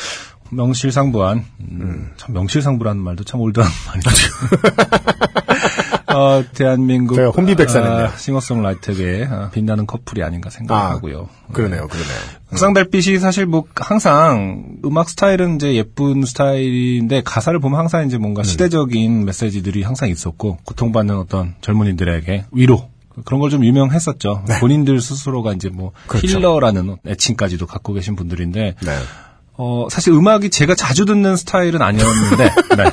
[0.51, 4.11] 명실상부한 음, 참 명실상부라는 말도 참 올드한 말이죠.
[6.15, 8.07] 어, 대한민국 혼비백산했네요.
[8.07, 11.29] 아, 싱어송라이터계의 아, 빛나는 커플이 아닌가 생각하고요.
[11.53, 12.17] 그러네요, 그러네요.
[12.49, 18.23] 옥상 달빛이 사실 뭐 항상 음악 스타일은 이제 예쁜 스타일인데 가사를 보면 항상 이제 음.
[18.23, 22.89] 뭔가 시대적인 메시지들이 항상 있었고 고통받는 어떤 젊은이들에게 위로
[23.25, 24.45] 그런 걸 좀 유명했었죠.
[24.61, 26.09] 본인들 스스로가 이제 뭐 네.
[26.09, 26.27] 그렇죠.
[26.39, 28.99] 힐러라는 애칭까지도 갖고 계신 분들인데 네.
[29.59, 32.45] 어 사실 음악이 제가 자주 듣는 스타일은 아니었는데
[32.77, 32.85] 네.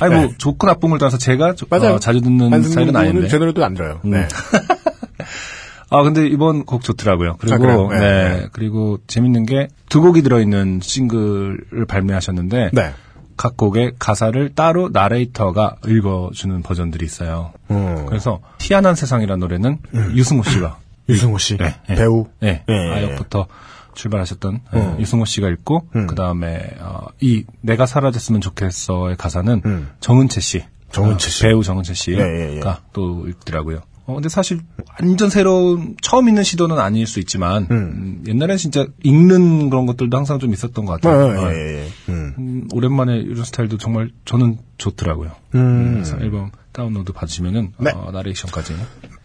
[0.00, 1.54] 아니 뭐 좋고 나쁜 걸 떠나서 제가.
[1.70, 4.00] 어, 자주 듣는 스타일은 곡은 아닌데 제 노래도 안 들어요.
[4.04, 4.26] 네.
[5.90, 7.36] 아 근데 이번 곡 좋더라고요.
[7.38, 7.98] 그리고 아?
[7.98, 8.46] 네, 네, 네.
[8.52, 12.92] 그리고 재밌는 게 두 곡이 들어있는 싱글을 발매하셨는데 네.
[13.36, 17.52] 각 곡의 가사를 따로 나레이터가 읽어주는 버전들이 있어요.
[17.70, 18.04] 음.
[18.06, 19.78] 그래서 희한한 세상이라는 노래는
[20.14, 21.56] 유승호 씨가 유승호 씨.
[21.56, 21.94] 네, 네.
[21.94, 22.26] 배우.
[22.40, 23.46] 네, 예, 아역부터
[23.98, 24.94] 출발하셨던 음.
[24.96, 26.06] 예, 유승호 씨가 읽고 음.
[26.06, 26.70] 그 다음에
[27.20, 29.88] 이 내가 사라졌으면 좋겠어의 가사는 음.
[30.00, 31.42] 정은채 씨, 정은채 어, 씨.
[31.42, 32.60] 배우 정은채 씨가 예, 예, 예.
[32.92, 33.80] 또 읽더라고요.
[34.06, 34.60] 어, 근데 사실
[34.98, 40.38] 완전 새로운 처음 있는 시도는 아닐 수 있지만 음, 옛날엔 진짜 읽는 그런 것들도 항상
[40.38, 41.32] 좀 있었던 것 아, 같아요.
[41.32, 41.88] 예, 어, 예, 예.
[42.08, 42.34] 음.
[42.38, 45.32] 음, 오랜만에 이런 스타일도 정말 저는 좋더라고요.
[45.56, 45.92] 음.
[45.94, 47.90] 그래서 앨범 다운로드 받으시면은 네.
[47.94, 48.76] 어, 나레이션까지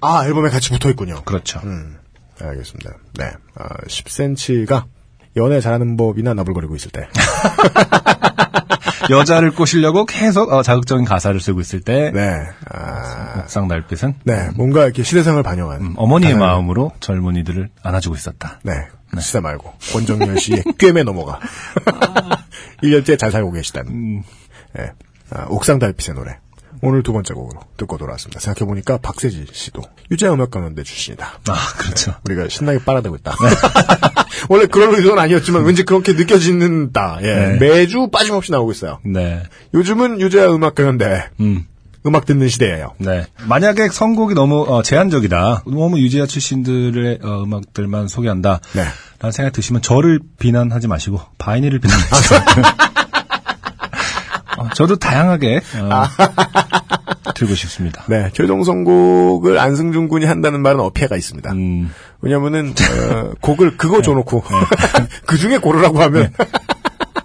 [0.02, 1.22] 아, 앨범에 같이 붙어 있군요.
[1.24, 1.62] 그렇죠.
[1.64, 1.98] 음.
[2.41, 2.91] 알겠습니다.
[3.18, 3.31] 네.
[3.55, 4.85] 아, 10cm가
[5.38, 7.07] 연애 잘하는 법이나 나불거리고 있을 때.
[9.10, 12.39] 여자를 꼬시려고 계속 어, 자극적인 가사를 쓰고 있을 때 네.
[12.72, 14.49] 아, 옥상 달빛은 네.
[14.55, 15.81] 뭔가 이렇게 시대상을 반영한.
[15.81, 18.60] 음, 어머니의 가사를- 마음으로 젊은이들을 안아주고 있었다.
[18.64, 18.72] 네.
[19.19, 19.73] 시대 말고.
[19.91, 21.39] 권정열 씨의 꾐에 넘어가.
[22.81, 24.23] 1년째 잘 살고 계시다는.
[24.76, 24.91] 네.
[25.31, 26.38] 아, 옥상 달빛의 노래.
[26.85, 28.41] 오늘 두 번째 곡으로 듣고 돌아왔습니다.
[28.41, 29.81] 생각해보니까 박세지 씨도
[30.11, 31.39] 유재 음악가연대 출신이다.
[31.47, 32.14] 아 그렇죠.
[32.26, 33.35] 우리가 신나게 빨아대고 있다.
[34.49, 37.19] 원래 그런 의도는 아니었지만 왠지 그렇게 느껴지는다.
[37.22, 37.26] 예.
[37.26, 37.57] 네.
[37.57, 38.99] 매주 빠짐없이 나오고 있어요.
[39.05, 39.43] 네.
[39.73, 41.65] 요즘은 유재하 음악가연대 음.
[42.05, 42.95] 음악 듣는 시대예요.
[42.97, 43.27] 네.
[43.47, 45.64] 만약에 선곡이 너무 어, 제한적이다.
[45.65, 48.60] 너무 유지아 출신들의 어, 음악들만 소개한다.
[48.73, 48.84] 네.
[49.19, 52.35] 라는 생각이 드시면 저를 비난하지 마시고 바이닐을 비난하시죠.
[54.74, 56.04] 어, 저도 다양하게 어,
[57.36, 58.04] 들고 싶습니다.
[58.08, 61.52] 네, 최종 선곡을 안승준 군이 한다는 말은 어폐가 있습니다.
[61.52, 61.91] 음,
[62.22, 64.44] 왜냐면은 어, 곡을 그거 줘놓고
[65.26, 66.34] 그 중에 고르라고 하면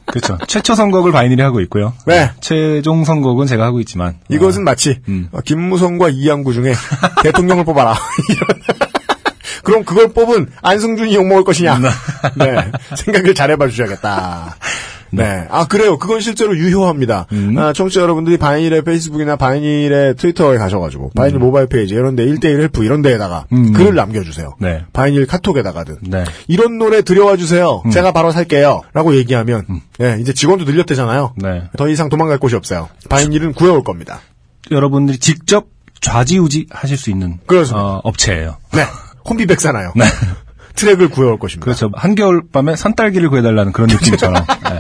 [0.07, 0.39] 그렇죠.
[0.47, 1.95] 최초 선곡을 바이닐이 하고 있고요.
[2.07, 2.31] 네.
[2.41, 5.29] 최종 선곡은 제가 하고 있지만 이것은 마치 음.
[5.33, 6.75] 어, 김무성과 이양구 중에
[7.23, 7.95] 대통령을 뽑아라.
[9.65, 11.79] 그럼 그걸 뽑은 안승준이 욕먹을 것이냐.
[12.37, 12.71] 네.
[12.97, 14.57] 생각을 잘 해봐 주셔야겠다.
[15.11, 15.47] 네.
[15.51, 15.99] 아, 그래요.
[15.99, 17.27] 그건 실제로 유효합니다.
[17.33, 17.57] 음.
[17.59, 23.03] 아, 청취자 여러분들이 바이닐의 페이스북이나 바이닐의 트위터에 가셔가지고, 바이닐 모바일 페이지, 이런데 1대1 help 이런
[23.03, 23.73] 데에다가 음.
[23.73, 24.57] 글을 남겨주세요.
[24.61, 24.85] 네.
[24.93, 25.97] 바이닐 카톡에다가든.
[26.09, 26.25] 네.
[26.47, 27.83] 이런 노래 들여와 주세요.
[27.93, 28.83] 제가 바로 살게요.
[28.93, 29.65] 라고 얘기하면,
[30.01, 31.35] 예, 이제 직원도 늘렸대잖아요.
[31.37, 31.63] 네.
[31.77, 32.89] 더 이상 도망갈 곳이 없어요.
[33.09, 34.21] 바이닐은 구해올 겁니다.
[34.71, 35.67] 여러분들이 직접
[36.01, 37.39] 좌지우지 하실 수 있는.
[37.77, 38.57] 어, 업체예요.
[38.73, 38.85] 네.
[39.29, 39.93] 혼비백산하여.
[40.77, 41.65] 트랙을 구해올 것입니다.
[41.65, 41.91] 그렇죠.
[41.93, 44.35] 한겨울 밤에 산딸기를 구해달라는 그런 느낌처럼.
[44.35, 44.79] 네.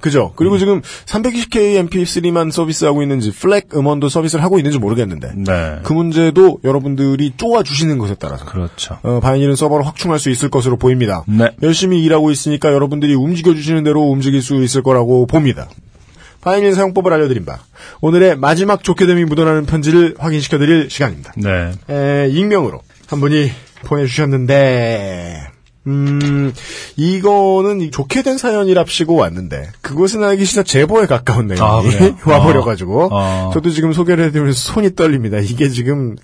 [0.00, 0.32] 그죠.
[0.36, 5.78] 그리고 지금 320K MP3만 서비스하고 있는지 FLAC 음원도 서비스를 하고 있는지 모르겠는데 네.
[5.82, 8.98] 그 문제도 여러분들이 쪼아 주시는 것에 따라서 그렇죠.
[9.02, 11.24] 어, 바이닐은 서버를 확충할 수 있을 것으로 보입니다.
[11.26, 11.50] 네.
[11.62, 15.68] 열심히 일하고 있으니까 여러분들이 움직여 주시는 대로 움직일 수 있을 거라고 봅니다.
[16.40, 17.58] 바이닐 사용법을 알려드린 바
[18.00, 21.32] 오늘의 마지막 좋게 됨이 묻어나는 편지를 확인시켜드릴 시간입니다.
[21.36, 21.72] 네.
[21.90, 23.50] 에, 익명으로 한 분이
[23.84, 25.47] 보내주셨는데,
[25.86, 26.52] 음,
[26.96, 31.82] 이거는 좋게 된 사연이랍시고 왔는데, 그것은 알기 싫다 제보에 가까운 내용이 아?
[32.30, 33.50] 와버려가지고, 어.
[33.54, 35.38] 저도 지금 소개를 해드리면서 손이 떨립니다.
[35.38, 36.16] 이게 지금,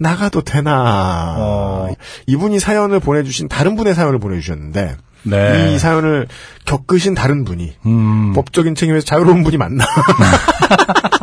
[0.00, 1.36] 나가도 되나.
[1.38, 1.94] 어.
[2.26, 5.72] 이분이 사연을 보내주신, 다른 분의 사연을 보내주셨는데, 네.
[5.74, 6.26] 이 사연을
[6.64, 9.84] 겪으신 다른 분이, 음, 법적인 책임에서 자유로운 분이 맞나.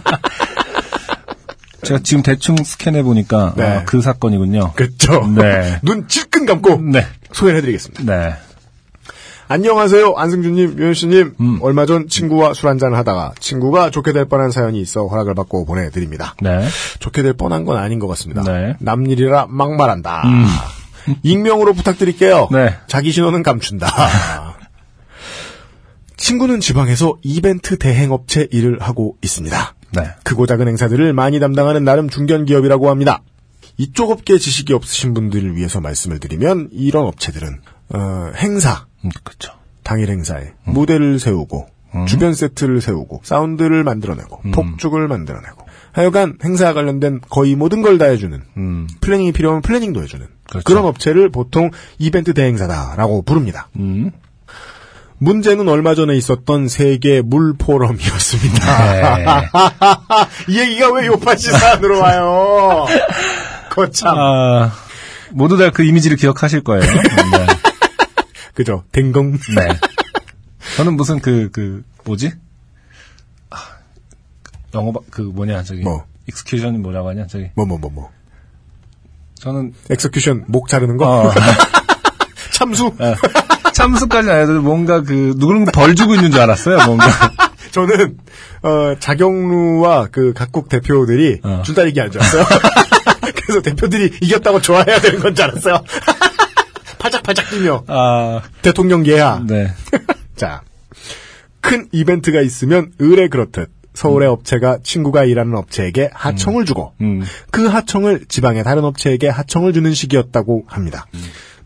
[1.86, 3.64] 제가 지금 대충 스캔해 보니까 네.
[3.64, 4.74] 어, 그 사건이군요.
[4.76, 5.26] 그렇죠.
[5.28, 5.80] 네.
[5.84, 7.06] 눈 찔끔 감고 네.
[7.32, 8.04] 소개를 해드리겠습니다.
[8.04, 8.36] 네.
[9.48, 11.36] 안녕하세요, 안승준님, 유현씨님.
[11.40, 11.60] 음.
[11.62, 16.34] 얼마 전 친구와 술 한잔을 하다가 친구가 좋게 될 뻔한 사연이 있어 허락을 받고 보내드립니다.
[16.42, 16.68] 네.
[17.00, 18.42] 좋게 될 뻔한 건 아닌 것 같습니다.
[18.42, 18.52] 네.
[18.52, 18.74] 음.
[18.80, 20.24] 남일이라 막말한다.
[21.22, 22.50] 익명으로 부탁드릴게요.
[22.52, 22.76] 네.
[22.88, 23.88] 자기 신호는 감춘다.
[26.18, 29.75] 친구는 지방에서 이벤트 대행업체 일을 하고 있습니다.
[29.96, 30.10] 네.
[30.24, 33.22] 크고 작은 행사들을 많이 담당하는 나름 중견 기업이라고 합니다.
[33.78, 37.60] 이쪽 업계 지식이 없으신 분들을 위해서 말씀을 드리면 이런 업체들은
[37.94, 39.52] 어, 행사, 음, 그렇죠.
[39.84, 41.68] 당일 행사에 무대를 세우고
[42.08, 48.42] 주변 세트를 세우고 사운드를 만들어내고 폭죽을 만들어내고 하여간 행사와 관련된 거의 모든 걸 다 해주는
[48.58, 48.88] 음.
[49.00, 50.64] planning이 필요하면 planning도 해주는 그렇죠.
[50.66, 53.70] 그런 업체를 보통 이벤트 대행사다라고 부릅니다.
[55.20, 55.26] 음.
[55.26, 59.16] 문제는 얼마 전에 있었던 세계 물 포럼이었습니다.
[59.18, 59.26] 네.
[60.50, 62.86] 이 얘기가 왜 요파시 사안으로 와요?
[63.70, 64.18] 거참.
[64.18, 64.72] 아,
[65.32, 66.82] 모두 다 그 이미지를 기억하실 거예요.
[66.84, 67.48] 네.
[68.54, 68.84] 그죠?
[68.92, 69.32] 댕공.
[69.34, 69.80] 네.
[70.78, 72.32] 저는 무슨 그, 그, 뭐지?
[73.50, 73.58] 아,
[74.74, 75.82] 영어, 바- 그 뭐냐, 저기.
[75.82, 76.06] 뭐?
[76.28, 77.50] 익스큐션이 뭐라고 하냐, 저기.
[77.56, 78.12] 뭐, 뭐, 뭐, 뭐.
[79.36, 81.06] 저는, 엑스큐션, 목 자르는 거?
[81.28, 81.32] 어,
[82.52, 82.96] 참수?
[83.02, 83.16] 예.
[83.76, 87.06] 참수까지는 아니어도 뭔가 그, 누구는 벌 주고 있는 줄 알았어요, 뭔가.
[87.72, 88.18] 저는,
[88.64, 91.62] 어, 자경루와 그 각국 대표들이 어.
[91.66, 92.46] 줄다리기 한 줄 알았어요.
[93.36, 95.84] 그래서 대표들이 이겼다고 좋아해야 되는 건 줄 알았어요.
[97.00, 99.42] 팔짝팔짝 뛰며, 아, 대통령 예하.
[99.46, 99.74] 네.
[100.38, 100.62] 자,
[101.60, 107.24] 큰 이벤트가 있으면 의뢰 그렇듯 서울의 업체가 친구가 일하는 업체에게 하청을 주고 음.
[107.52, 111.06] 그 하청을 지방의 다른 업체에게 하청을 주는 시기였다고 합니다.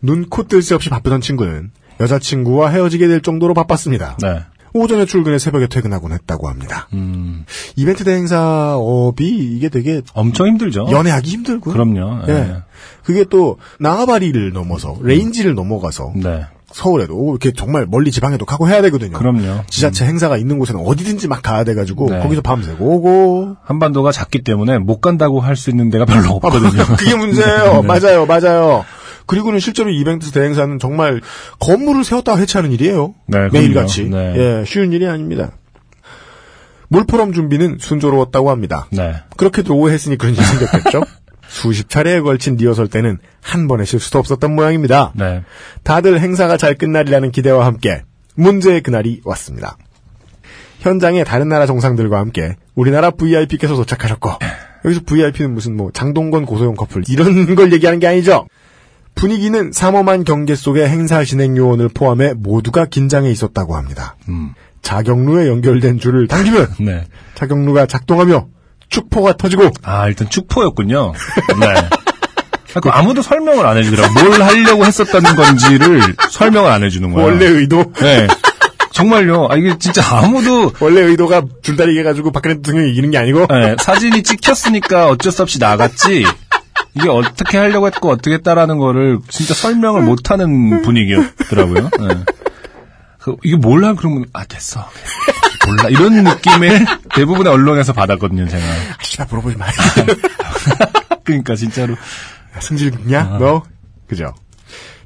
[0.02, 1.70] 눈 코 뜰 새 없이 바쁘던 친구는
[2.00, 4.16] 여자친구와 헤어지게 될 정도로 바빴습니다.
[4.22, 4.40] 네.
[4.72, 6.86] 오전에 출근해 새벽에 퇴근하곤 했다고 합니다.
[6.92, 7.44] 음.
[7.76, 10.86] 이벤트 대행사업이 이게 되게 엄청 힘들죠.
[10.90, 11.72] 연애하기 힘들고요.
[11.72, 12.22] 그럼요.
[12.28, 12.32] 예.
[12.32, 12.54] 예.
[13.02, 16.46] 그게 또 나와바리를 넘어서 range를 넘어가서 네.
[16.72, 19.18] 서울에도 이렇게 정말 멀리 지방에도 가고 해야 되거든요.
[19.18, 19.62] 그럼요.
[19.68, 22.20] 지자체 행사가 있는 곳에는 어디든지 막 가야 돼가지고 네.
[22.20, 23.56] 거기서 밤새고 오고.
[23.64, 26.70] 한반도가 작기 때문에 못 간다고 할 수 있는 데가 별로 없거든요.
[26.96, 27.82] 그게 문제예요.
[27.88, 28.84] 맞아요, 맞아요.
[29.30, 31.20] 그리고는 실제로 이벤트 대행사는 정말
[31.60, 33.14] 건물을 세웠다가 해체하는 일이에요.
[33.28, 33.48] 네.
[33.52, 34.10] 매일같이.
[34.10, 34.34] 네.
[34.36, 35.52] 예, 쉬운 일이 아닙니다.
[36.88, 38.88] 물포럼 준비는 순조로웠다고 합니다.
[38.90, 39.14] 네.
[39.36, 41.04] 그렇게도 오해했으니 그런 일이 생겼겠죠.
[41.46, 45.12] 수십 차례에 걸친 리허설 때는 한 번의 실수도 없었던 모양입니다.
[45.14, 45.44] 네.
[45.84, 48.02] 다들 행사가 잘 끝날이라는 기대와 함께
[48.34, 49.76] 문제의 그날이 왔습니다.
[50.80, 54.30] 현장에 다른 나라 정상들과 함께 우리나라 VIP께서 도착하셨고
[54.84, 58.48] 여기서 VIP는 무슨 뭐 장동건 고소영 커플 이런 걸 얘기하는 게 아니죠.
[59.14, 64.16] 분위기는 삼엄한 경계 속의 행사 진행 요원을 포함해 모두가 긴장해 있었다고 합니다.
[64.28, 64.54] 음.
[64.82, 67.04] 자경루에 연결된 줄을 당기면 네.
[67.34, 68.46] 자경루가 작동하며
[68.88, 71.12] 축포가 터지고 아, 일단 축포였군요.
[71.60, 71.66] 네.
[72.74, 74.12] 아, 그 아무도 설명을 안 해주더라고.
[74.14, 76.00] 뭘 하려고 했었다는 건지를
[76.30, 77.24] 설명을 안 해주는 거야.
[77.24, 78.26] 원래 의도 네.
[78.92, 79.48] 정말요.
[79.50, 84.22] 아, 이게 진짜 아무도 원래 의도가 줄다리기 해가지고 박근혜 대통령이 이기는 게 아니고 네, 사진이
[84.22, 86.24] 찍혔으니까 어쩔 수 없이 나갔지.
[86.94, 91.90] 이게 어떻게 하려고 했고 어떻게 했다라는 거를 진짜 설명을 못하는 분위기였더라고요.
[92.00, 92.24] 네.
[93.18, 94.88] 그, 이게 몰라 그러면 아 됐어.
[95.66, 98.64] 몰라 이런 느낌을 대부분의 언론에서 받았거든요 제가.
[98.64, 99.66] 아, 씨발 물어보지 마.
[101.24, 101.96] 그러니까 진짜로
[102.58, 103.36] 승질 있냐?
[103.38, 103.62] 너?
[104.08, 104.34] 그죠?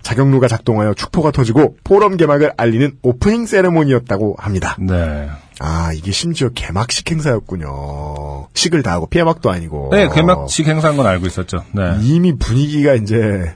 [0.04, 4.76] 자경루가 작동하여 축포가 터지고 포럼 개막을 알리는 오프닝 세레모니였다고 합니다.
[4.78, 5.28] 네.
[5.60, 8.48] 아, 이게 심지어 개막식 행사였군요.
[8.54, 9.88] 식을 다 하고 폐막도 아니고.
[9.92, 11.64] 네 개막식 행사인 건 알고 있었죠.
[11.72, 11.96] 네.
[12.02, 13.54] 이미 분위기가 이제,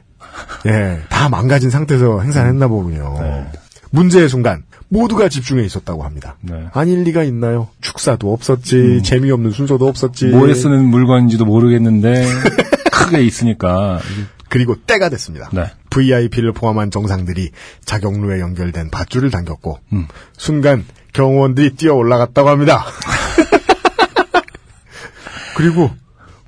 [0.66, 3.19] 예, 다 망가진 상태에서 행사를 했나 보군요.
[3.20, 3.47] 네.
[3.91, 6.37] 문제의 순간, 모두가 집중해 있었다고 합니다.
[6.41, 6.66] 네.
[6.73, 7.69] 아닐 리가 있나요?
[7.83, 10.27] 축사도 없었지, 재미없는 순서도 없었지.
[10.27, 12.25] 뭐에 쓰는 물건인지도 모르겠는데
[12.91, 14.01] 크게 있으니까.
[14.49, 15.51] 그리고 때가 됐습니다.
[15.53, 15.70] 네.
[15.91, 17.51] VIP를 포함한 정상들이
[17.85, 20.09] 자경루에 연결된 밧줄을 당겼고 음.
[20.37, 22.85] 순간 경호원들이 뛰어 올라갔다고 합니다.
[25.57, 25.91] 그리고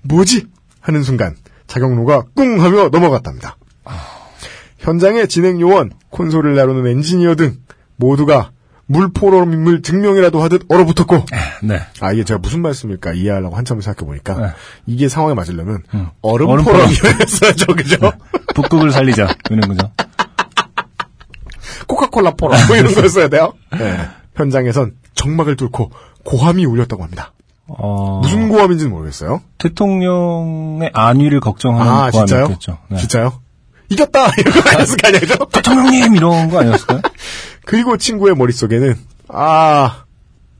[0.02, 0.46] 뭐지
[0.80, 1.36] 하는 순간
[1.66, 3.56] 자경루가 꿍 하며 넘어갔답니다.
[4.78, 7.58] 현장의 진행 요원, 콘솔을 다루는 엔지니어 등
[7.96, 8.52] 모두가
[8.90, 11.24] 물포럼임을 증명이라도 하듯 얼어붙었고
[11.62, 11.80] 네.
[12.00, 14.46] 아 이게 제가 무슨 말씀일까 이해하려고 한참을 생각해 보니까 네.
[14.86, 16.08] 이게 상황에 맞으려면 음.
[16.22, 17.96] 얼음 포럼이었어야죠 그죠?
[18.54, 19.90] 북극을 살리자 이런 거죠.
[21.86, 23.52] 코카콜라 포럼 뭐 이런 거였어야 돼요.
[23.78, 23.96] 네.
[24.34, 25.92] 현장에선 정막을 뚫고
[26.24, 27.32] 고함이 울렸다고 합니다.
[27.68, 29.40] 어, 무슨 고함인지는 모르겠어요.
[29.58, 32.40] 대통령의 안위를 걱정하는 아 진짜요?
[32.40, 32.78] 고함이었겠죠.
[32.88, 32.96] 네.
[32.98, 33.40] 진짜요?
[33.88, 35.36] 이겼다 이런 거 아니었을 거 아니에요?
[35.52, 37.00] 대통령님 이런 거 아니었을까요?
[37.64, 38.94] 그리고 친구의 머릿속에는
[39.28, 40.04] 아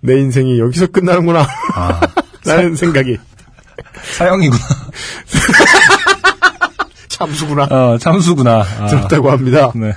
[0.00, 2.00] 내 인생이 여기서 끝나는구나 아,
[2.44, 3.18] 라는 생각이
[4.16, 4.60] 사형이구나.
[7.08, 8.60] 참수구나 어, 참수구나.
[8.62, 9.72] 아, 들었다고 합니다.
[9.74, 9.92] 네.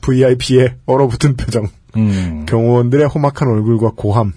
[0.00, 2.44] VIP의 얼어붙은 표정 음.
[2.48, 4.32] 경호원들의 험악한 얼굴과 고함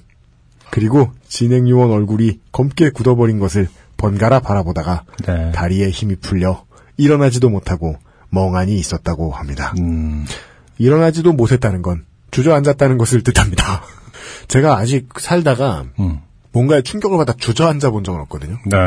[0.70, 3.68] 그리고 진행 요원 얼굴이 검게 굳어버린 것을
[3.98, 5.52] 번갈아 바라보다가 네.
[5.52, 6.64] 다리에 힘이 풀려
[6.98, 7.98] 일어나지도 못하고
[8.30, 9.74] 멍하니 있었다고 합니다.
[9.80, 10.26] 음.
[10.78, 13.84] 일어나지도 못했다는 건 주저앉았다는 것을 뜻합니다.
[14.48, 16.20] 제가 아직 살다가 음.
[16.52, 18.58] 뭔가에 충격을 받아 주저앉아 본 적은 없거든요.
[18.66, 18.78] 네.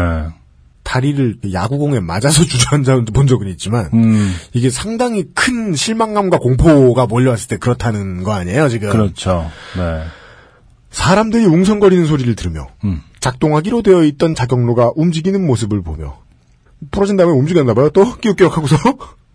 [0.82, 4.34] 다리를 야구공에 맞아서 주저앉아 본 적은 있지만 음.
[4.52, 8.90] 이게 상당히 큰 실망감과 공포가 몰려왔을 때 그렇다는 거 아니에요, 지금.
[8.90, 9.50] 그렇죠.
[9.76, 10.04] 네.
[10.90, 13.00] 사람들이 웅성거리는 소리를 들으며 음.
[13.20, 16.18] 작동하기로 되어 있던 자경로가 움직이는 모습을 보며
[16.90, 17.90] 풀어진 다음에 움직였나 봐요.
[17.90, 18.76] 또 끼욱끼욱하고서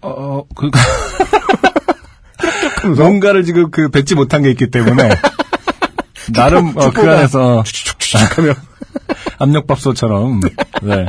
[0.02, 0.70] 어, 그,
[2.86, 5.10] 하면서 뭔가를 지금 그 뱉지 못한 게 있기 때문에
[6.34, 7.64] 나름 어, 그 안에서
[8.36, 8.54] 하며
[9.40, 10.42] 압력밥솥처럼
[10.84, 11.06] 네.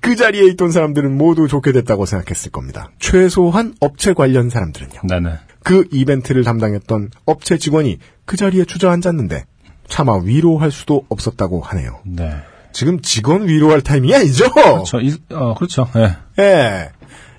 [0.00, 2.90] 그 자리에 있던 사람들은 모두 좋게 됐다고 생각했을 겁니다.
[2.98, 5.00] 최소한 업체 관련 사람들은요.
[5.04, 5.38] 네네.
[5.64, 9.44] 그 이벤트를 담당했던 업체 직원이 그 자리에 주저앉았는데
[9.88, 12.00] 차마 위로할 수도 없었다고 하네요.
[12.04, 12.34] 네.
[12.72, 14.46] 지금 직원 위로할 타임이 아니죠?
[14.86, 15.88] 저, 이, 어, 그렇죠.
[15.96, 16.16] 예.
[16.38, 16.90] 예.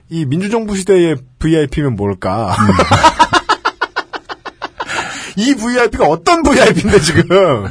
[0.09, 2.55] 이 민주정부 시대의 VIP면 뭘까?
[5.39, 7.65] 이 VIP가 어떤 VIP인데 지금?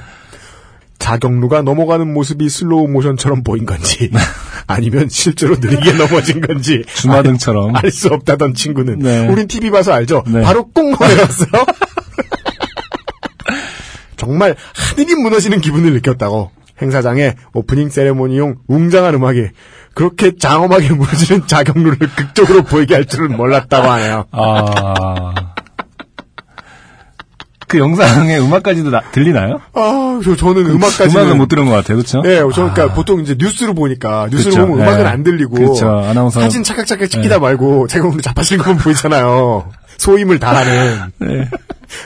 [0.98, 4.10] 자격루가 넘어가는 모습이 슬로우 모션처럼 보인 건지,
[4.66, 7.76] 아니면 실제로 느리게 넘어진 건지, 주마등처럼.
[7.76, 9.28] 알 수 없다던 친구는, 네.
[9.28, 10.24] 우린 TV 봐서 알죠?
[10.26, 10.40] 네.
[10.42, 11.66] 바로 꽁 내렸어요.
[14.16, 16.50] 정말 하늘이 무너지는 기분을 느꼈다고.
[16.80, 19.48] 행사장에 오프닝 세레모니용 웅장한 음악이
[19.94, 24.24] 그렇게 장엄하게 무너지는 자경루를 극적으로 보이게 할 줄은 몰랐다고 하네요.
[24.30, 25.34] 아.
[27.68, 29.60] 그 영상에 음악까지도 나- 들리나요?
[29.74, 31.10] 아, 저, 저는 음악까지는.
[31.22, 31.98] 음악은 못 들은 것 같아요.
[31.98, 32.22] 그렇죠?
[32.24, 35.08] 예, 저, 그러니까 보통 이제 뉴스로 보니까, 뉴스로 그쵸, 보면 음악은 예.
[35.08, 35.54] 안 들리고.
[35.54, 36.40] 그쵸, 아나운서.
[36.40, 37.38] 사진 착각착각 찍히다 예.
[37.38, 39.70] 말고, 자경루 자빠지는 것만 보이잖아요.
[39.98, 41.12] 소임을 다하는.
[41.18, 41.48] 네.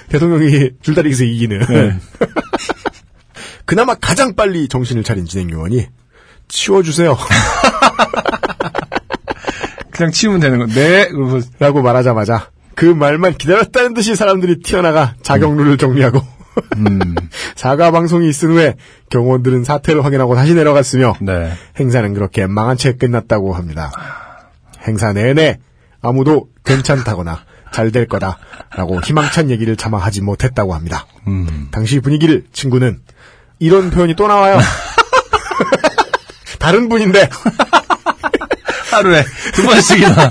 [0.08, 1.58] 대통령이 줄다리기에서 이기는.
[1.68, 1.96] 네.
[3.64, 5.86] 그나마 가장 빨리 정신을 차린 진행 요원이,
[6.48, 7.16] 치워주세요.
[9.90, 10.66] 그냥 치우면 되는 거.
[10.66, 11.08] 네.
[11.58, 16.20] 라고 말하자마자, 그 말만 기다렸다는 듯이 사람들이 튀어나가 자경루를 정리하고,
[16.76, 17.14] 음.
[17.56, 18.74] 사과 방송이 있은 후에
[19.10, 21.52] 경호원들은 사태를 확인하고 다시 내려갔으며, 네.
[21.78, 23.92] 행사는 그렇게 망한 채 끝났다고 합니다.
[24.86, 25.58] 행사 내내
[26.00, 31.06] 아무도 괜찮다거나 잘 될 거다라고 희망찬 얘기를 차마 하지 못했다고 합니다.
[31.26, 31.68] 음.
[31.70, 33.00] 당시 분위기를 친구는
[33.58, 34.58] 이런 표현이 또 나와요.
[36.60, 37.28] 다른 분인데
[38.90, 39.24] 하루에
[39.54, 40.30] 두 번씩이나.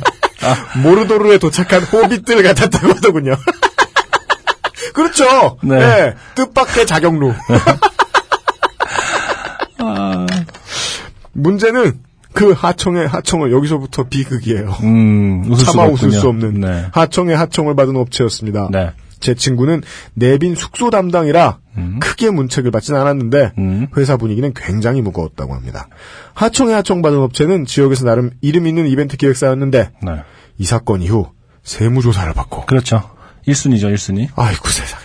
[0.84, 3.36] 모르도르에 도착한 호빗들 같았다고 하더군요.
[4.94, 5.58] 그렇죠.
[5.64, 5.78] 네.
[5.78, 6.16] 네.
[6.36, 7.34] 뜻밖의 자경루.
[11.34, 12.00] 문제는
[12.34, 14.78] 그 하청의 하청을 여기서부터 비극이에요.
[14.84, 16.12] 음, 웃을 차마 수가 웃을.
[16.12, 16.86] 수 없는 네.
[16.94, 18.70] 하청의 하청을 받은 업체였습니다.
[18.72, 18.92] 네.
[19.22, 19.82] 제 친구는
[20.14, 21.60] 내빈 숙소 담당이라
[22.02, 23.88] 크게 문책을 받진 않았는데 음.
[23.96, 25.88] 회사 분위기는 굉장히 무거웠다고 합니다.
[26.34, 30.12] 하청의 하청 받은 업체는 지역에서 나름 이름 있는 이벤트 기획사였는데 네.
[30.58, 31.30] 이 사건 이후
[31.64, 33.10] 세무조사를 받고 그렇죠.
[33.48, 34.28] 1순위죠, 1순위.
[34.36, 35.04] 아이고 세상에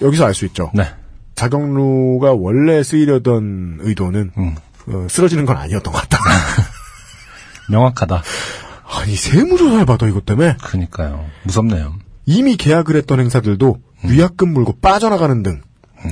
[0.00, 0.70] 여기서 알 수 있죠.
[0.74, 0.84] 네.
[1.34, 4.54] 자경루가 원래 쓰이려던 의도는 음.
[4.88, 6.18] 어, 쓰러지는 건 아니었던 것 같다.
[7.70, 8.22] 명확하다.
[8.94, 11.24] 아니 세무조사를 받아 이것 때문에 그니까요.
[11.44, 11.94] 무섭네요.
[12.26, 14.10] 이미 계약을 했던 행사들도 음.
[14.10, 15.60] 위약금 물고 빠져나가는 등.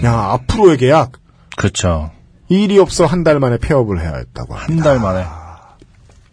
[0.04, 1.12] 야 앞으로의 계약
[1.56, 2.10] 그렇죠.
[2.48, 4.84] 일이 없어 한 달 만에 폐업을 해야 했다고 한 합니다.
[4.84, 5.24] 달 만에.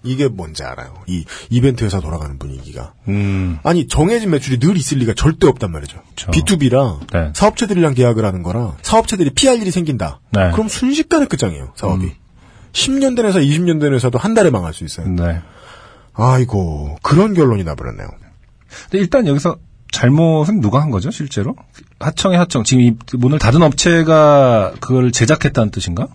[0.04, 0.94] 이게 뭔지 알아요.
[1.08, 2.94] 이 이벤트 회사 돌아가는 분위기가.
[3.08, 3.58] 음.
[3.64, 6.00] 아니 정해진 매출이 늘 있을 리가 절대 없단 말이죠.
[6.10, 6.32] 그쵸.
[6.32, 7.32] B2B라 네.
[7.36, 10.22] 사업체들이랑 계약을 하는 거라 사업체들이 피할 일이 생긴다.
[10.32, 10.52] 네.
[10.52, 11.74] 그럼 순식간에 끝장이에요.
[11.76, 12.06] 사업이.
[12.06, 12.12] 음.
[12.72, 15.08] 10년 된 회사, 20년 된 회사도 한 달에 망할 수 있어요.
[15.10, 15.42] 네.
[16.14, 18.08] 아이고 그런 결론이 나버렸네요.
[18.84, 19.58] 근데 일단 여기서
[19.92, 21.56] 잘못은 누가 한 거죠, 실제로?
[22.00, 22.64] 하청의 하청.
[22.64, 26.08] 지금 이 문을 닫은 업체가 그걸 제작했다는 뜻인가?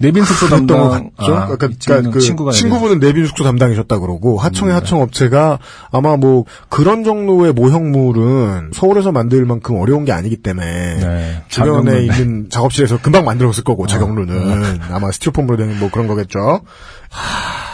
[0.00, 1.10] 내빈 숙소 담당.
[1.16, 1.34] 같죠.
[1.34, 5.58] 아, 그러니까, 그 친구가 친구분은 내빈 숙소 담당이셨다 그러고 하청의 음, 하청 업체가
[5.90, 10.66] 아마 뭐 그런 정도의 모형물은 서울에서 만들 만큼 어려운 게 아니기 때문에
[10.98, 11.42] 네.
[11.48, 12.02] 주변에 자경루.
[12.04, 13.86] 있는 작업실에서 금방 만들었을 거고 어.
[13.88, 16.38] 자경루는 아마 스티로폼으로 된 뭐 그런 거겠죠.
[17.10, 17.68] 하...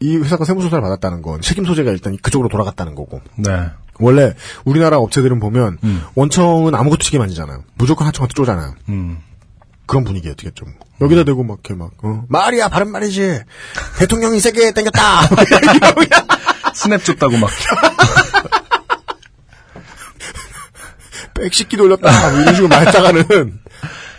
[0.00, 3.50] 이 회사가 세무조사를 받았다는 건 책임 소재가 일단 그쪽으로 돌아갔다는 거고 네.
[4.00, 4.34] 원래
[4.64, 6.02] 우리나라 업체들은 보면 음.
[6.14, 7.64] 원청은 아무것도 책임 안 지잖아요.
[7.74, 8.74] 무조건 하청한테 쪼잖아요.
[8.88, 9.18] 음.
[9.86, 10.64] 그런 분위기였겠죠.
[10.64, 10.74] 뭐.
[11.02, 13.40] 여기다 대고 막 이렇게 막 어, 말이야 바른 말이지
[13.98, 15.28] 대통령이 세게 땡겼다
[16.74, 17.50] 스냅 줬다고 막.
[21.34, 23.60] 백식기 돌렸다 뭐 이런 식으로 말했다가는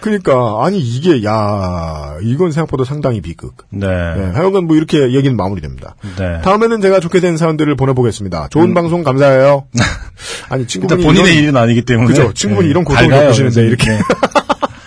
[0.05, 3.55] 그러니까 아니 이게 야 이건 생각보다 상당히 비극.
[3.71, 3.87] 네.
[3.87, 5.95] 네, 하여간 뭐 이렇게 얘기는 마무리됩니다.
[6.19, 6.41] 네.
[6.41, 8.49] 다음에는 제가 좋게 된 사연들을 보내보겠습니다.
[8.49, 9.65] 좋은 방송 감사해요.
[10.49, 12.09] 아니 친구분이 본인의 이런, 일은 아니기 때문에.
[12.09, 12.31] 그죠.
[12.33, 13.61] 친구분이 이런 고통을 겪으시는데.
[13.65, 13.89] 이렇게.
[13.93, 13.99] 네.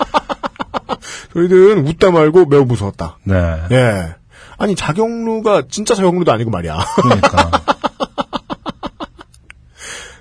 [1.34, 3.18] 저희들은 웃다 말고 매우 무서웠다.
[3.24, 3.34] 네.
[3.72, 4.14] 예.
[4.56, 6.78] 아니 자경루가 진짜 자경루도 아니고 말이야.
[7.02, 7.50] 그러니까.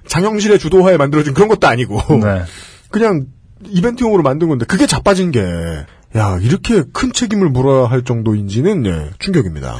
[0.07, 2.41] 장영실의 주도하에 만들어진 그런 것도 아니고 네.
[2.89, 3.27] 그냥
[3.65, 5.41] 이벤트용으로 만든 건데 그게 자빠진 게
[6.15, 9.75] 야, 이렇게 큰 책임을 물어야 할 정도인지는 예, 충격입니다.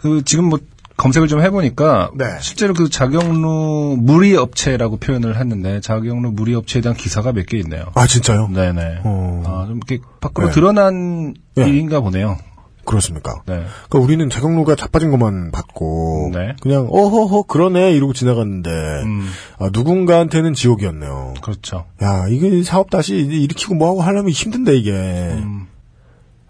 [0.00, 0.58] 그 지금 뭐
[0.96, 2.24] 검색을 좀 해보니까 네.
[2.40, 7.86] 실제로 그 자경루 무리 업체라고 표현을 했는데 자경루 무리 업체에 대한 기사가 몇 개 있네요.
[7.94, 8.48] 아, 진짜요?
[8.48, 9.00] 네네.
[9.04, 9.42] 어.
[9.46, 10.52] 아, 좀 이렇게 밖으로 네.
[10.52, 11.68] 드러난 네.
[11.68, 12.36] 일인가 보네요.
[12.84, 13.42] 그렇습니까?
[13.46, 13.64] 네.
[13.88, 16.54] 그러니까 우리는 자경루가 자빠진 것만 봤고 네.
[16.60, 19.28] 그냥 어허허 그러네 이러고 지나갔는데 음,
[19.58, 21.34] 아, 누군가한테는 지옥이었네요.
[21.42, 21.86] 그렇죠.
[22.02, 24.92] 야, 이게 사업 다시 일으키고 뭐하고 하려면 힘든데 이게.
[24.92, 25.66] 음,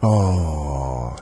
[0.02, 1.14] 어,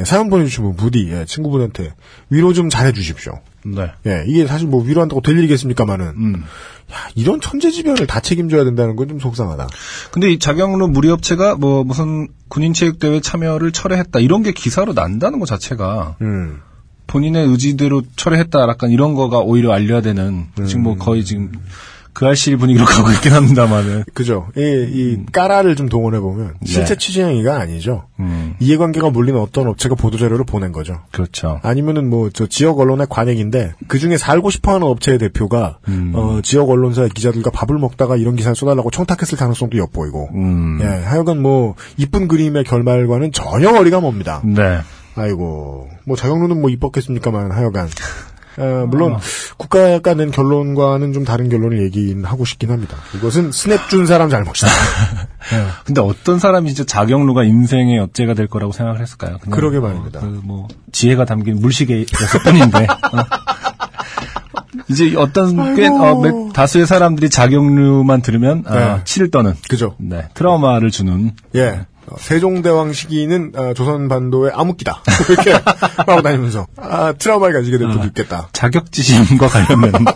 [0.00, 1.94] 예, 사연 보내주신 분, 부디, 예, 친구분한테
[2.30, 3.32] 위로 좀 잘해주십시오.
[3.64, 3.92] 네.
[4.06, 6.06] 예, 이게 사실 뭐 위로한다고 될 일이겠습니까만은.
[6.16, 6.44] 음.
[6.90, 9.68] 야, 이런 천재지변을 다 책임져야 된다는 건 좀 속상하다.
[10.10, 15.38] 근데 이 자경루 무리 업체가 뭐 무슨 군인 체육대회 참여를 철회했다 이런 게 기사로 난다는
[15.38, 16.60] 것 자체가 음.
[17.06, 21.52] 본인의 의지대로 철회했다 약간 이런 거가 오히려 알려야 되는 지금 뭐 거의 지금
[22.12, 24.04] 그 알실 분위기로 가고 있긴 합니다만은.
[24.14, 24.48] 그죠.
[24.56, 26.98] 이, 이, 까라를 좀 동원해보면, 실제 네.
[26.98, 28.04] 취재행위가 아니죠.
[28.18, 31.00] 음, 이해관계가 몰리는 어떤 업체가 보도자료를 보낸 거죠.
[31.12, 31.60] 그렇죠.
[31.62, 36.12] 아니면은 뭐, 저 지역 언론의 관행인데, 그 중에 살고 싶어 하는 업체의 대표가, 음.
[36.14, 41.40] 어, 지역 언론사의 기자들과 밥을 먹다가 이런 기사를 써달라고 청탁했을 가능성도 엿보이고, 음, 예, 하여간
[41.40, 44.42] 뭐, 이쁜 그림의 결말과는 전혀 거리가 멉니다.
[44.44, 44.80] 네.
[45.14, 47.88] 아이고, 뭐, 자경루는 뭐 이뻤겠습니까만, 하여간.
[48.58, 49.16] 어, 물론,
[49.56, 52.96] 국가가 낸 결론과는 좀 다른 결론을 얘기하고 싶긴 합니다.
[53.14, 54.68] 이것은 스냅 준 사람 잘못이다.
[55.86, 59.38] 근데 어떤 사람이 진짜 자경루가 인생의 어째가 될 거라고 생각을 했을까요?
[59.40, 60.20] 그냥 그러게 뭐, 말입니다.
[60.20, 62.84] 그 뭐, 지혜가 담긴 물시계였을 뿐인데.
[62.84, 62.88] 어.
[64.90, 69.00] 이제 어떤 꽤, 어, 몇- 다수의 사람들이 자경루만 들으면, 아, 네.
[69.04, 69.54] 치를 떠는.
[69.68, 69.94] 그죠?
[69.98, 70.28] 네.
[70.34, 71.32] 트라우마를 주는.
[71.54, 71.86] 예.
[72.10, 75.02] 어, 세종대왕 시기는 어, 조선반도의 암흑기다.
[75.30, 78.48] 이렇게 하고 다니면서 아, 트라우마를 가지게 될 수도 있겠다.
[78.52, 80.04] 자격지심과 관련된.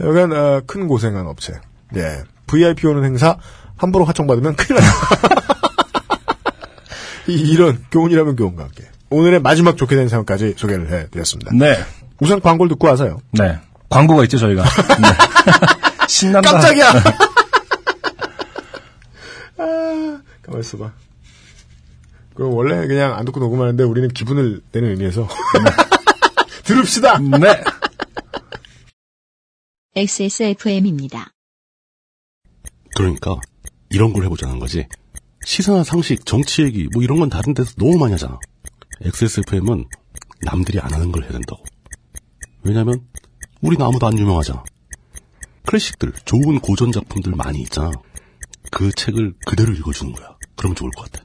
[0.00, 1.54] 여간 어, 큰 고생한 업체.
[1.96, 2.22] 예.
[2.46, 3.36] VIP 오는 행사
[3.76, 4.90] 함부로 하청받으면 큰일 나요.
[7.28, 11.52] 이- 이런 교훈이라면 교훈과 함께 오늘의 마지막 좋게 된 사연까지 소개를 해드렸습니다.
[11.54, 11.78] 네.
[12.20, 13.18] 우선 광고를 듣고 와서요.
[13.32, 13.58] 네.
[13.90, 14.62] 광고가 있죠, 저희가.
[14.64, 16.06] 네.
[16.08, 16.50] 신난다.
[16.52, 16.92] 깜짝이야.
[19.62, 20.92] 아, 가만 있어봐.
[22.34, 25.28] 그럼 원래 그냥 안 듣고 녹음하는데 우리는 기분을 내는 의미에서
[26.64, 27.18] 들읍시다.
[27.18, 27.62] 네.
[29.94, 31.32] XSFM입니다.
[32.96, 33.36] 그러니까
[33.90, 34.86] 이런 걸 해보자는 거지.
[35.44, 38.38] 시사나 상식, 정치 얘기, 뭐 이런 건 다른 데서 너무 많이 하잖아.
[39.02, 39.86] XSFM은
[40.42, 41.62] 남들이 안 하는 걸 해야 된다고.
[42.62, 43.06] 왜냐면,
[43.60, 44.62] 우리는 아무도 안 유명하잖아.
[45.66, 47.90] 클래식들, 좋은 고전 작품들 많이 있잖아.
[48.70, 50.36] 그 책을 그대로 읽어주는 거야.
[50.56, 51.24] 그러면 좋을 것 같아.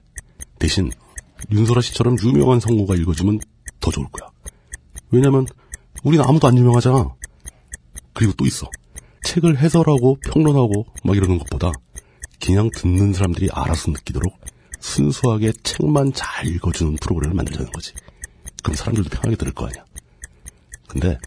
[0.60, 0.92] 대신,
[1.52, 3.40] 윤소라 씨처럼 유명한 성우가 읽어주면
[3.80, 4.30] 더 좋을 거야.
[5.12, 5.46] 왜냐면,
[6.04, 7.16] 우리는 아무도 안 유명하잖아.
[8.14, 8.70] 그리고 또 있어.
[9.24, 11.72] 책을 해설하고 평론하고 막 이러는 것보다
[12.44, 14.34] 그냥 듣는 사람들이 알아서 느끼도록
[14.80, 17.94] 순수하게 책만 잘 읽어주는 프로그램을 만들자는 거지.
[18.64, 19.84] 그럼 사람들도 편하게 들을 거 아니야.
[20.88, 21.18] 근데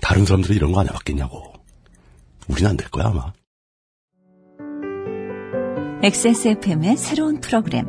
[0.00, 1.52] 다른 사람들은 이런 거 안 해봤겠냐고.
[2.48, 3.32] 우리는 안 될 거야 아마.
[6.00, 7.84] XSFM의 새로운 프로그램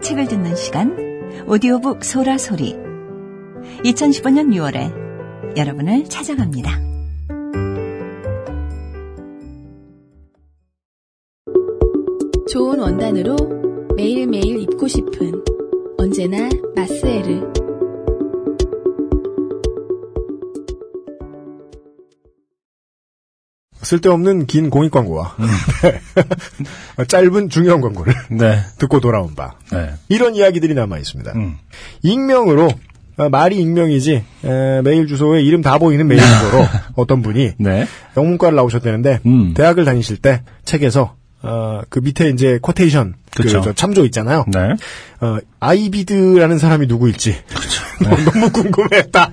[0.00, 0.96] 책을 듣는 시간
[1.46, 2.74] 오디오북 소라소리
[3.84, 6.80] 2015년 6월에 여러분을 찾아갑니다.
[12.50, 13.36] 좋은 원단으로
[13.94, 15.44] 매일매일 입고 싶은
[15.98, 17.63] 언제나 마스에르.
[23.84, 25.46] 쓸데없는 긴 공익 광고와 음.
[26.98, 27.04] 네.
[27.06, 28.58] 짧은 중요한 광고를 네.
[28.78, 29.90] 듣고 돌아온 바 네.
[30.08, 31.32] 이런 이야기들이 남아 있습니다.
[31.34, 31.56] 음.
[32.02, 32.70] 익명으로
[33.16, 36.66] 어, 말이 익명이지 에, 메일 주소에 이름 다 보이는 메일 주소로
[36.96, 37.86] 어떤 분이 네.
[38.16, 39.54] 영문과를 나오셨다는데 음.
[39.54, 43.60] 대학을 다니실 때 책에서 어, 그 밑에 이제 quotation 그 그쵸.
[43.60, 44.46] 저 참조 있잖아요.
[44.48, 44.74] 네.
[45.20, 47.36] 어, ibid라는 사람이 누구일지
[48.02, 49.30] 너무 궁금했다.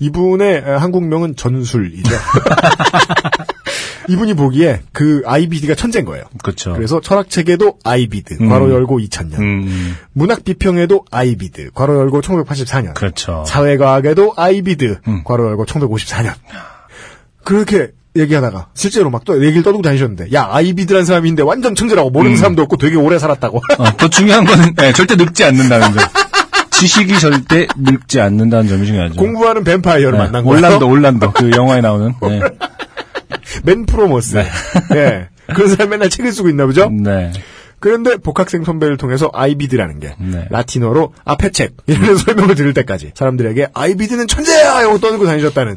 [0.00, 2.14] 이분의 어, 한국명은 전술이죠.
[4.08, 6.24] 이분이 보기에 그 ibid가 천재인 거예요.
[6.42, 6.72] 그렇죠.
[6.74, 8.48] 그래서 철학책에도 ibid, 음.
[8.48, 9.38] 괄호 열고 2000년.
[9.40, 9.96] 음.
[10.12, 12.94] 문학 비평에도 ibid, 괄호 열고 1984년.
[12.94, 13.42] 그렇죠.
[13.46, 15.24] 사회과학에도 ibid, 음.
[15.24, 16.34] 괄호 열고 1954년.
[17.42, 22.36] 그렇게 얘기하다가 실제로 막 또 얘기를 떠들고 다니셨는데 야 ibid란 사람이 있는데 완전 천재라고 모르는
[22.36, 22.38] 음.
[22.38, 23.58] 사람도 없고 되게 오래 살았다고.
[23.78, 26.04] 어, 더 중요한 거는 네, 절대 늙지 않는다는 점.
[26.78, 29.14] 지식이 절대 늙지 않는다는 점이 중요하죠.
[29.16, 30.58] 공부하는 뱀파이어를 네, 만난 거예요.
[30.58, 31.32] 올란도, 올란도.
[31.32, 32.12] 그 영화에 나오는.
[32.20, 32.40] 네.
[33.64, 34.36] Man from Earth.
[34.92, 35.28] 네.
[35.54, 36.90] 그런 사람 맨날 책을 쓰고 있나 보죠?
[36.90, 37.32] 네.
[37.78, 40.46] 그런데 복학생 선배를 통해서 ibid라는 게 네.
[40.50, 44.80] 라틴어로 앞에 책 이런 설명을 들을 때까지 사람들에게 ibid는 천재야!
[44.80, 45.76] 이러고 떠들고 다니셨다는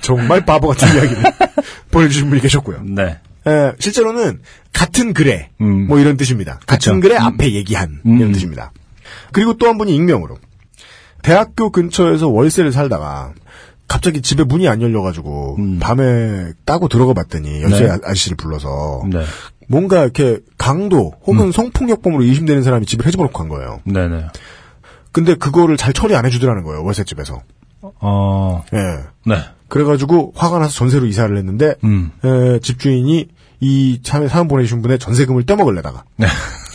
[0.00, 1.22] 정말 바보 같은 이야기를
[1.90, 2.82] 보내주신 분이 계셨고요.
[2.84, 3.18] 네.
[3.46, 4.40] 에, 실제로는
[4.72, 5.86] 같은 글에 음.
[5.88, 6.60] 뭐 이런 뜻입니다.
[6.66, 7.08] 같은 그쵸.
[7.08, 8.18] 글에 앞에 얘기한 음.
[8.18, 8.72] 이런 뜻입니다.
[9.32, 10.38] 그리고 또 한 분이 익명으로
[11.22, 13.32] 대학교 근처에서 월세를 살다가
[13.88, 15.78] 갑자기 집에 문이 안 열려가지고 음.
[15.78, 17.90] 밤에 따고 들어가 봤더니 열쇠 네.
[17.90, 19.24] 아- 아저씨를 불러서 네.
[19.68, 23.80] 뭔가 이렇게 강도 혹은 성폭력범으로 의심되는 사람이 집을 해집어놓고 간 거예요.
[23.84, 24.26] 네네.
[25.12, 27.42] 근데 그거를 잘 처리 안 해주더라는 거예요 월세집에서.
[28.00, 28.78] 어, 예.
[29.26, 29.38] 네.
[29.68, 32.12] 그래가지고 화가 나서 전세로 이사를 했는데 음.
[32.24, 33.28] 에, 집주인이
[33.60, 36.26] 이 사- 사연 보내주신 분의 전세금을 떼먹을래다가 네.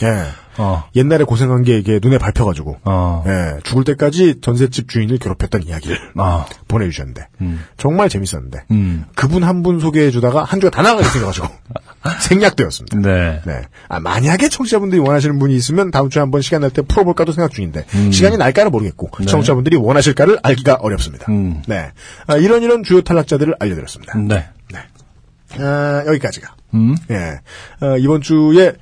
[0.02, 0.24] 예.
[0.58, 5.96] 어, 옛날에 고생한 게 이게 눈에 밟혀가지고 어, 예, 죽을 때까지 전셋집 주인을 괴롭혔던 이야기를
[6.16, 9.04] 어, 보내주셨는데 음, 정말 재밌었는데 음.
[9.14, 11.48] 그분 한 분 소개해주다가 한 주가 다 나가게 생겨가지고
[12.20, 12.98] 생략되었습니다.
[12.98, 13.40] 네.
[13.44, 13.62] 네.
[13.88, 17.84] 아, 만약에 청취자분들이 원하시는 분이 있으면 다음 주에 한번 시간 날 때 풀어볼까도 생각 중인데
[17.94, 18.12] 음.
[18.12, 19.26] 시간이 날까는 모르겠고 네.
[19.26, 21.26] 청취자분들이 원하실까를 알기가 어렵습니다.
[21.30, 21.62] 음.
[21.66, 21.90] 네.
[22.26, 24.16] 아, 이런 이런 주요 탈락자들을 알려드렸습니다.
[24.18, 24.46] 네.
[25.58, 26.94] 아, 여기까지가 음.
[27.10, 27.40] 예.
[27.80, 28.74] 어, 이번 주에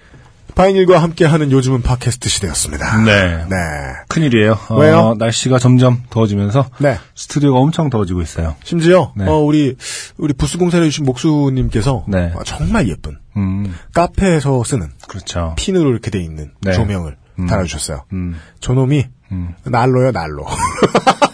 [0.56, 2.96] 파인일과 함께하는 요즘은 팟캐스트 시대였습니다.
[3.04, 3.44] 네.
[3.44, 3.56] 네.
[4.08, 4.58] 큰일이에요.
[4.70, 5.14] 어, 왜요?
[5.18, 6.98] 날씨가 점점 더워지면서 네.
[7.14, 8.56] 스튜디오가 엄청 더워지고 있어요.
[8.64, 9.26] 심지어 네.
[9.26, 9.76] 어, 우리
[10.16, 12.32] 우리 부스 공사를 해주신 목수님께서 네.
[12.34, 15.54] 어, 정말 예쁜 음, 카페에서 쓰는 그렇죠.
[15.58, 16.72] 핀으로 이렇게 돼 있는 네.
[16.72, 17.46] 조명을 음.
[17.46, 18.04] 달아주셨어요.
[18.14, 19.54] 음, 저놈이 음.
[19.64, 20.46] 난로요 난로.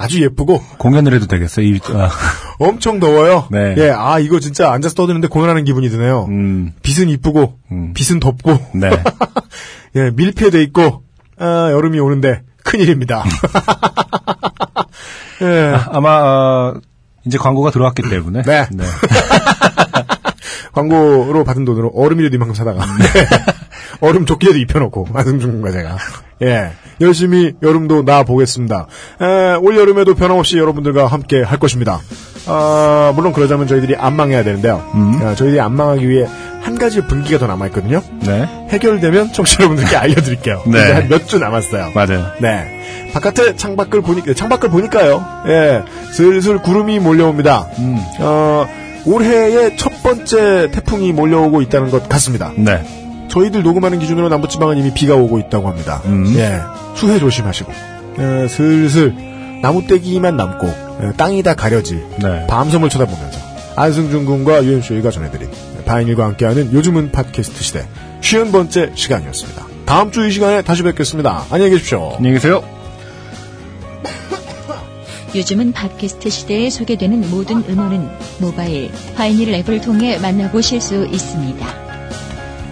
[0.00, 1.66] 아주 예쁘고 공연을 해도 되겠어요.
[1.66, 2.08] 이, 아,
[2.58, 3.48] 엄청 더워요.
[3.50, 3.74] 네.
[3.76, 6.24] 예, 아 이거 진짜 앉아서 떠드는데 공연하는 기분이 드네요.
[6.30, 7.92] 음, 빛은 이쁘고 음.
[7.92, 8.90] 빛은 덥고 네.
[9.96, 11.02] 예, 밀폐돼 있고
[11.38, 13.24] 아, 여름이 오는데 큰일입니다.
[15.42, 16.80] 예, 아 마, 어,
[17.26, 18.40] 이제 광고가 들어왔기 때문에.
[18.42, 18.66] 네.
[18.72, 18.84] 네.
[20.72, 22.86] 광고로 받은 돈으로 얼음이라도 이만큼 사다가
[24.00, 25.96] 얼음 조끼에도 입혀놓고 안승준과 제가
[26.42, 26.70] 예
[27.00, 28.86] 열심히 여름도 나 보겠습니다.
[29.62, 32.00] 올 여름에도 변함없이 여러분들과 함께 할 것입니다.
[32.46, 34.82] 아, 물론 그러자면 저희들이 안 망해야 되는데요.
[34.94, 35.18] 음.
[35.22, 36.26] 아, 저희들이 안 망하기 위해
[36.62, 38.02] 한 가지 분기가 더 남아 있거든요.
[38.20, 38.46] 네.
[38.68, 40.62] 해결되면 청취자 여러분들께 알려드릴게요.
[40.66, 40.82] 네.
[40.82, 41.92] 이제 한몇 주 남았어요.
[41.94, 42.32] 맞아요.
[42.40, 43.10] 네.
[43.12, 45.24] 바깥에 창밖을 보니까 창밖을 보니까요.
[45.48, 45.82] 예,
[46.12, 47.66] 슬슬 구름이 몰려옵니다.
[47.78, 47.98] 음.
[48.20, 48.66] 어,
[49.06, 52.52] 올해의 첫 번째 태풍이 몰려오고 있다는 것 같습니다.
[52.56, 52.82] 네.
[53.30, 56.02] 저희들 녹음하는 기준으로 남부지방은 이미 비가 오고 있다고 합니다.
[56.06, 56.26] 음.
[56.36, 56.60] 예,
[56.96, 57.72] 수해 조심하시고
[58.18, 59.14] 어, 슬슬
[59.62, 62.46] 나무떼기만 남고 어, 땅이 다 가려질 네.
[62.48, 63.38] 밤섬을 쳐다보면서
[63.76, 65.48] 안승준 군과 유현수이가 전해드린
[65.86, 67.86] 다인일과 함께하는 요즘은 팟캐스트 시대
[68.20, 69.64] 쉬운 번째 시간이었습니다.
[69.86, 71.44] 다음 주 이 시간에 다시 뵙겠습니다.
[71.50, 72.12] 안녕히 계십시오.
[72.16, 72.62] 안녕히 계세요.
[75.34, 78.08] 요즘은 팟캐스트 시대에 소개되는 모든 음원은
[78.40, 81.89] 모바일, 파이닐 앱을 통해 만나보실 수 있습니다.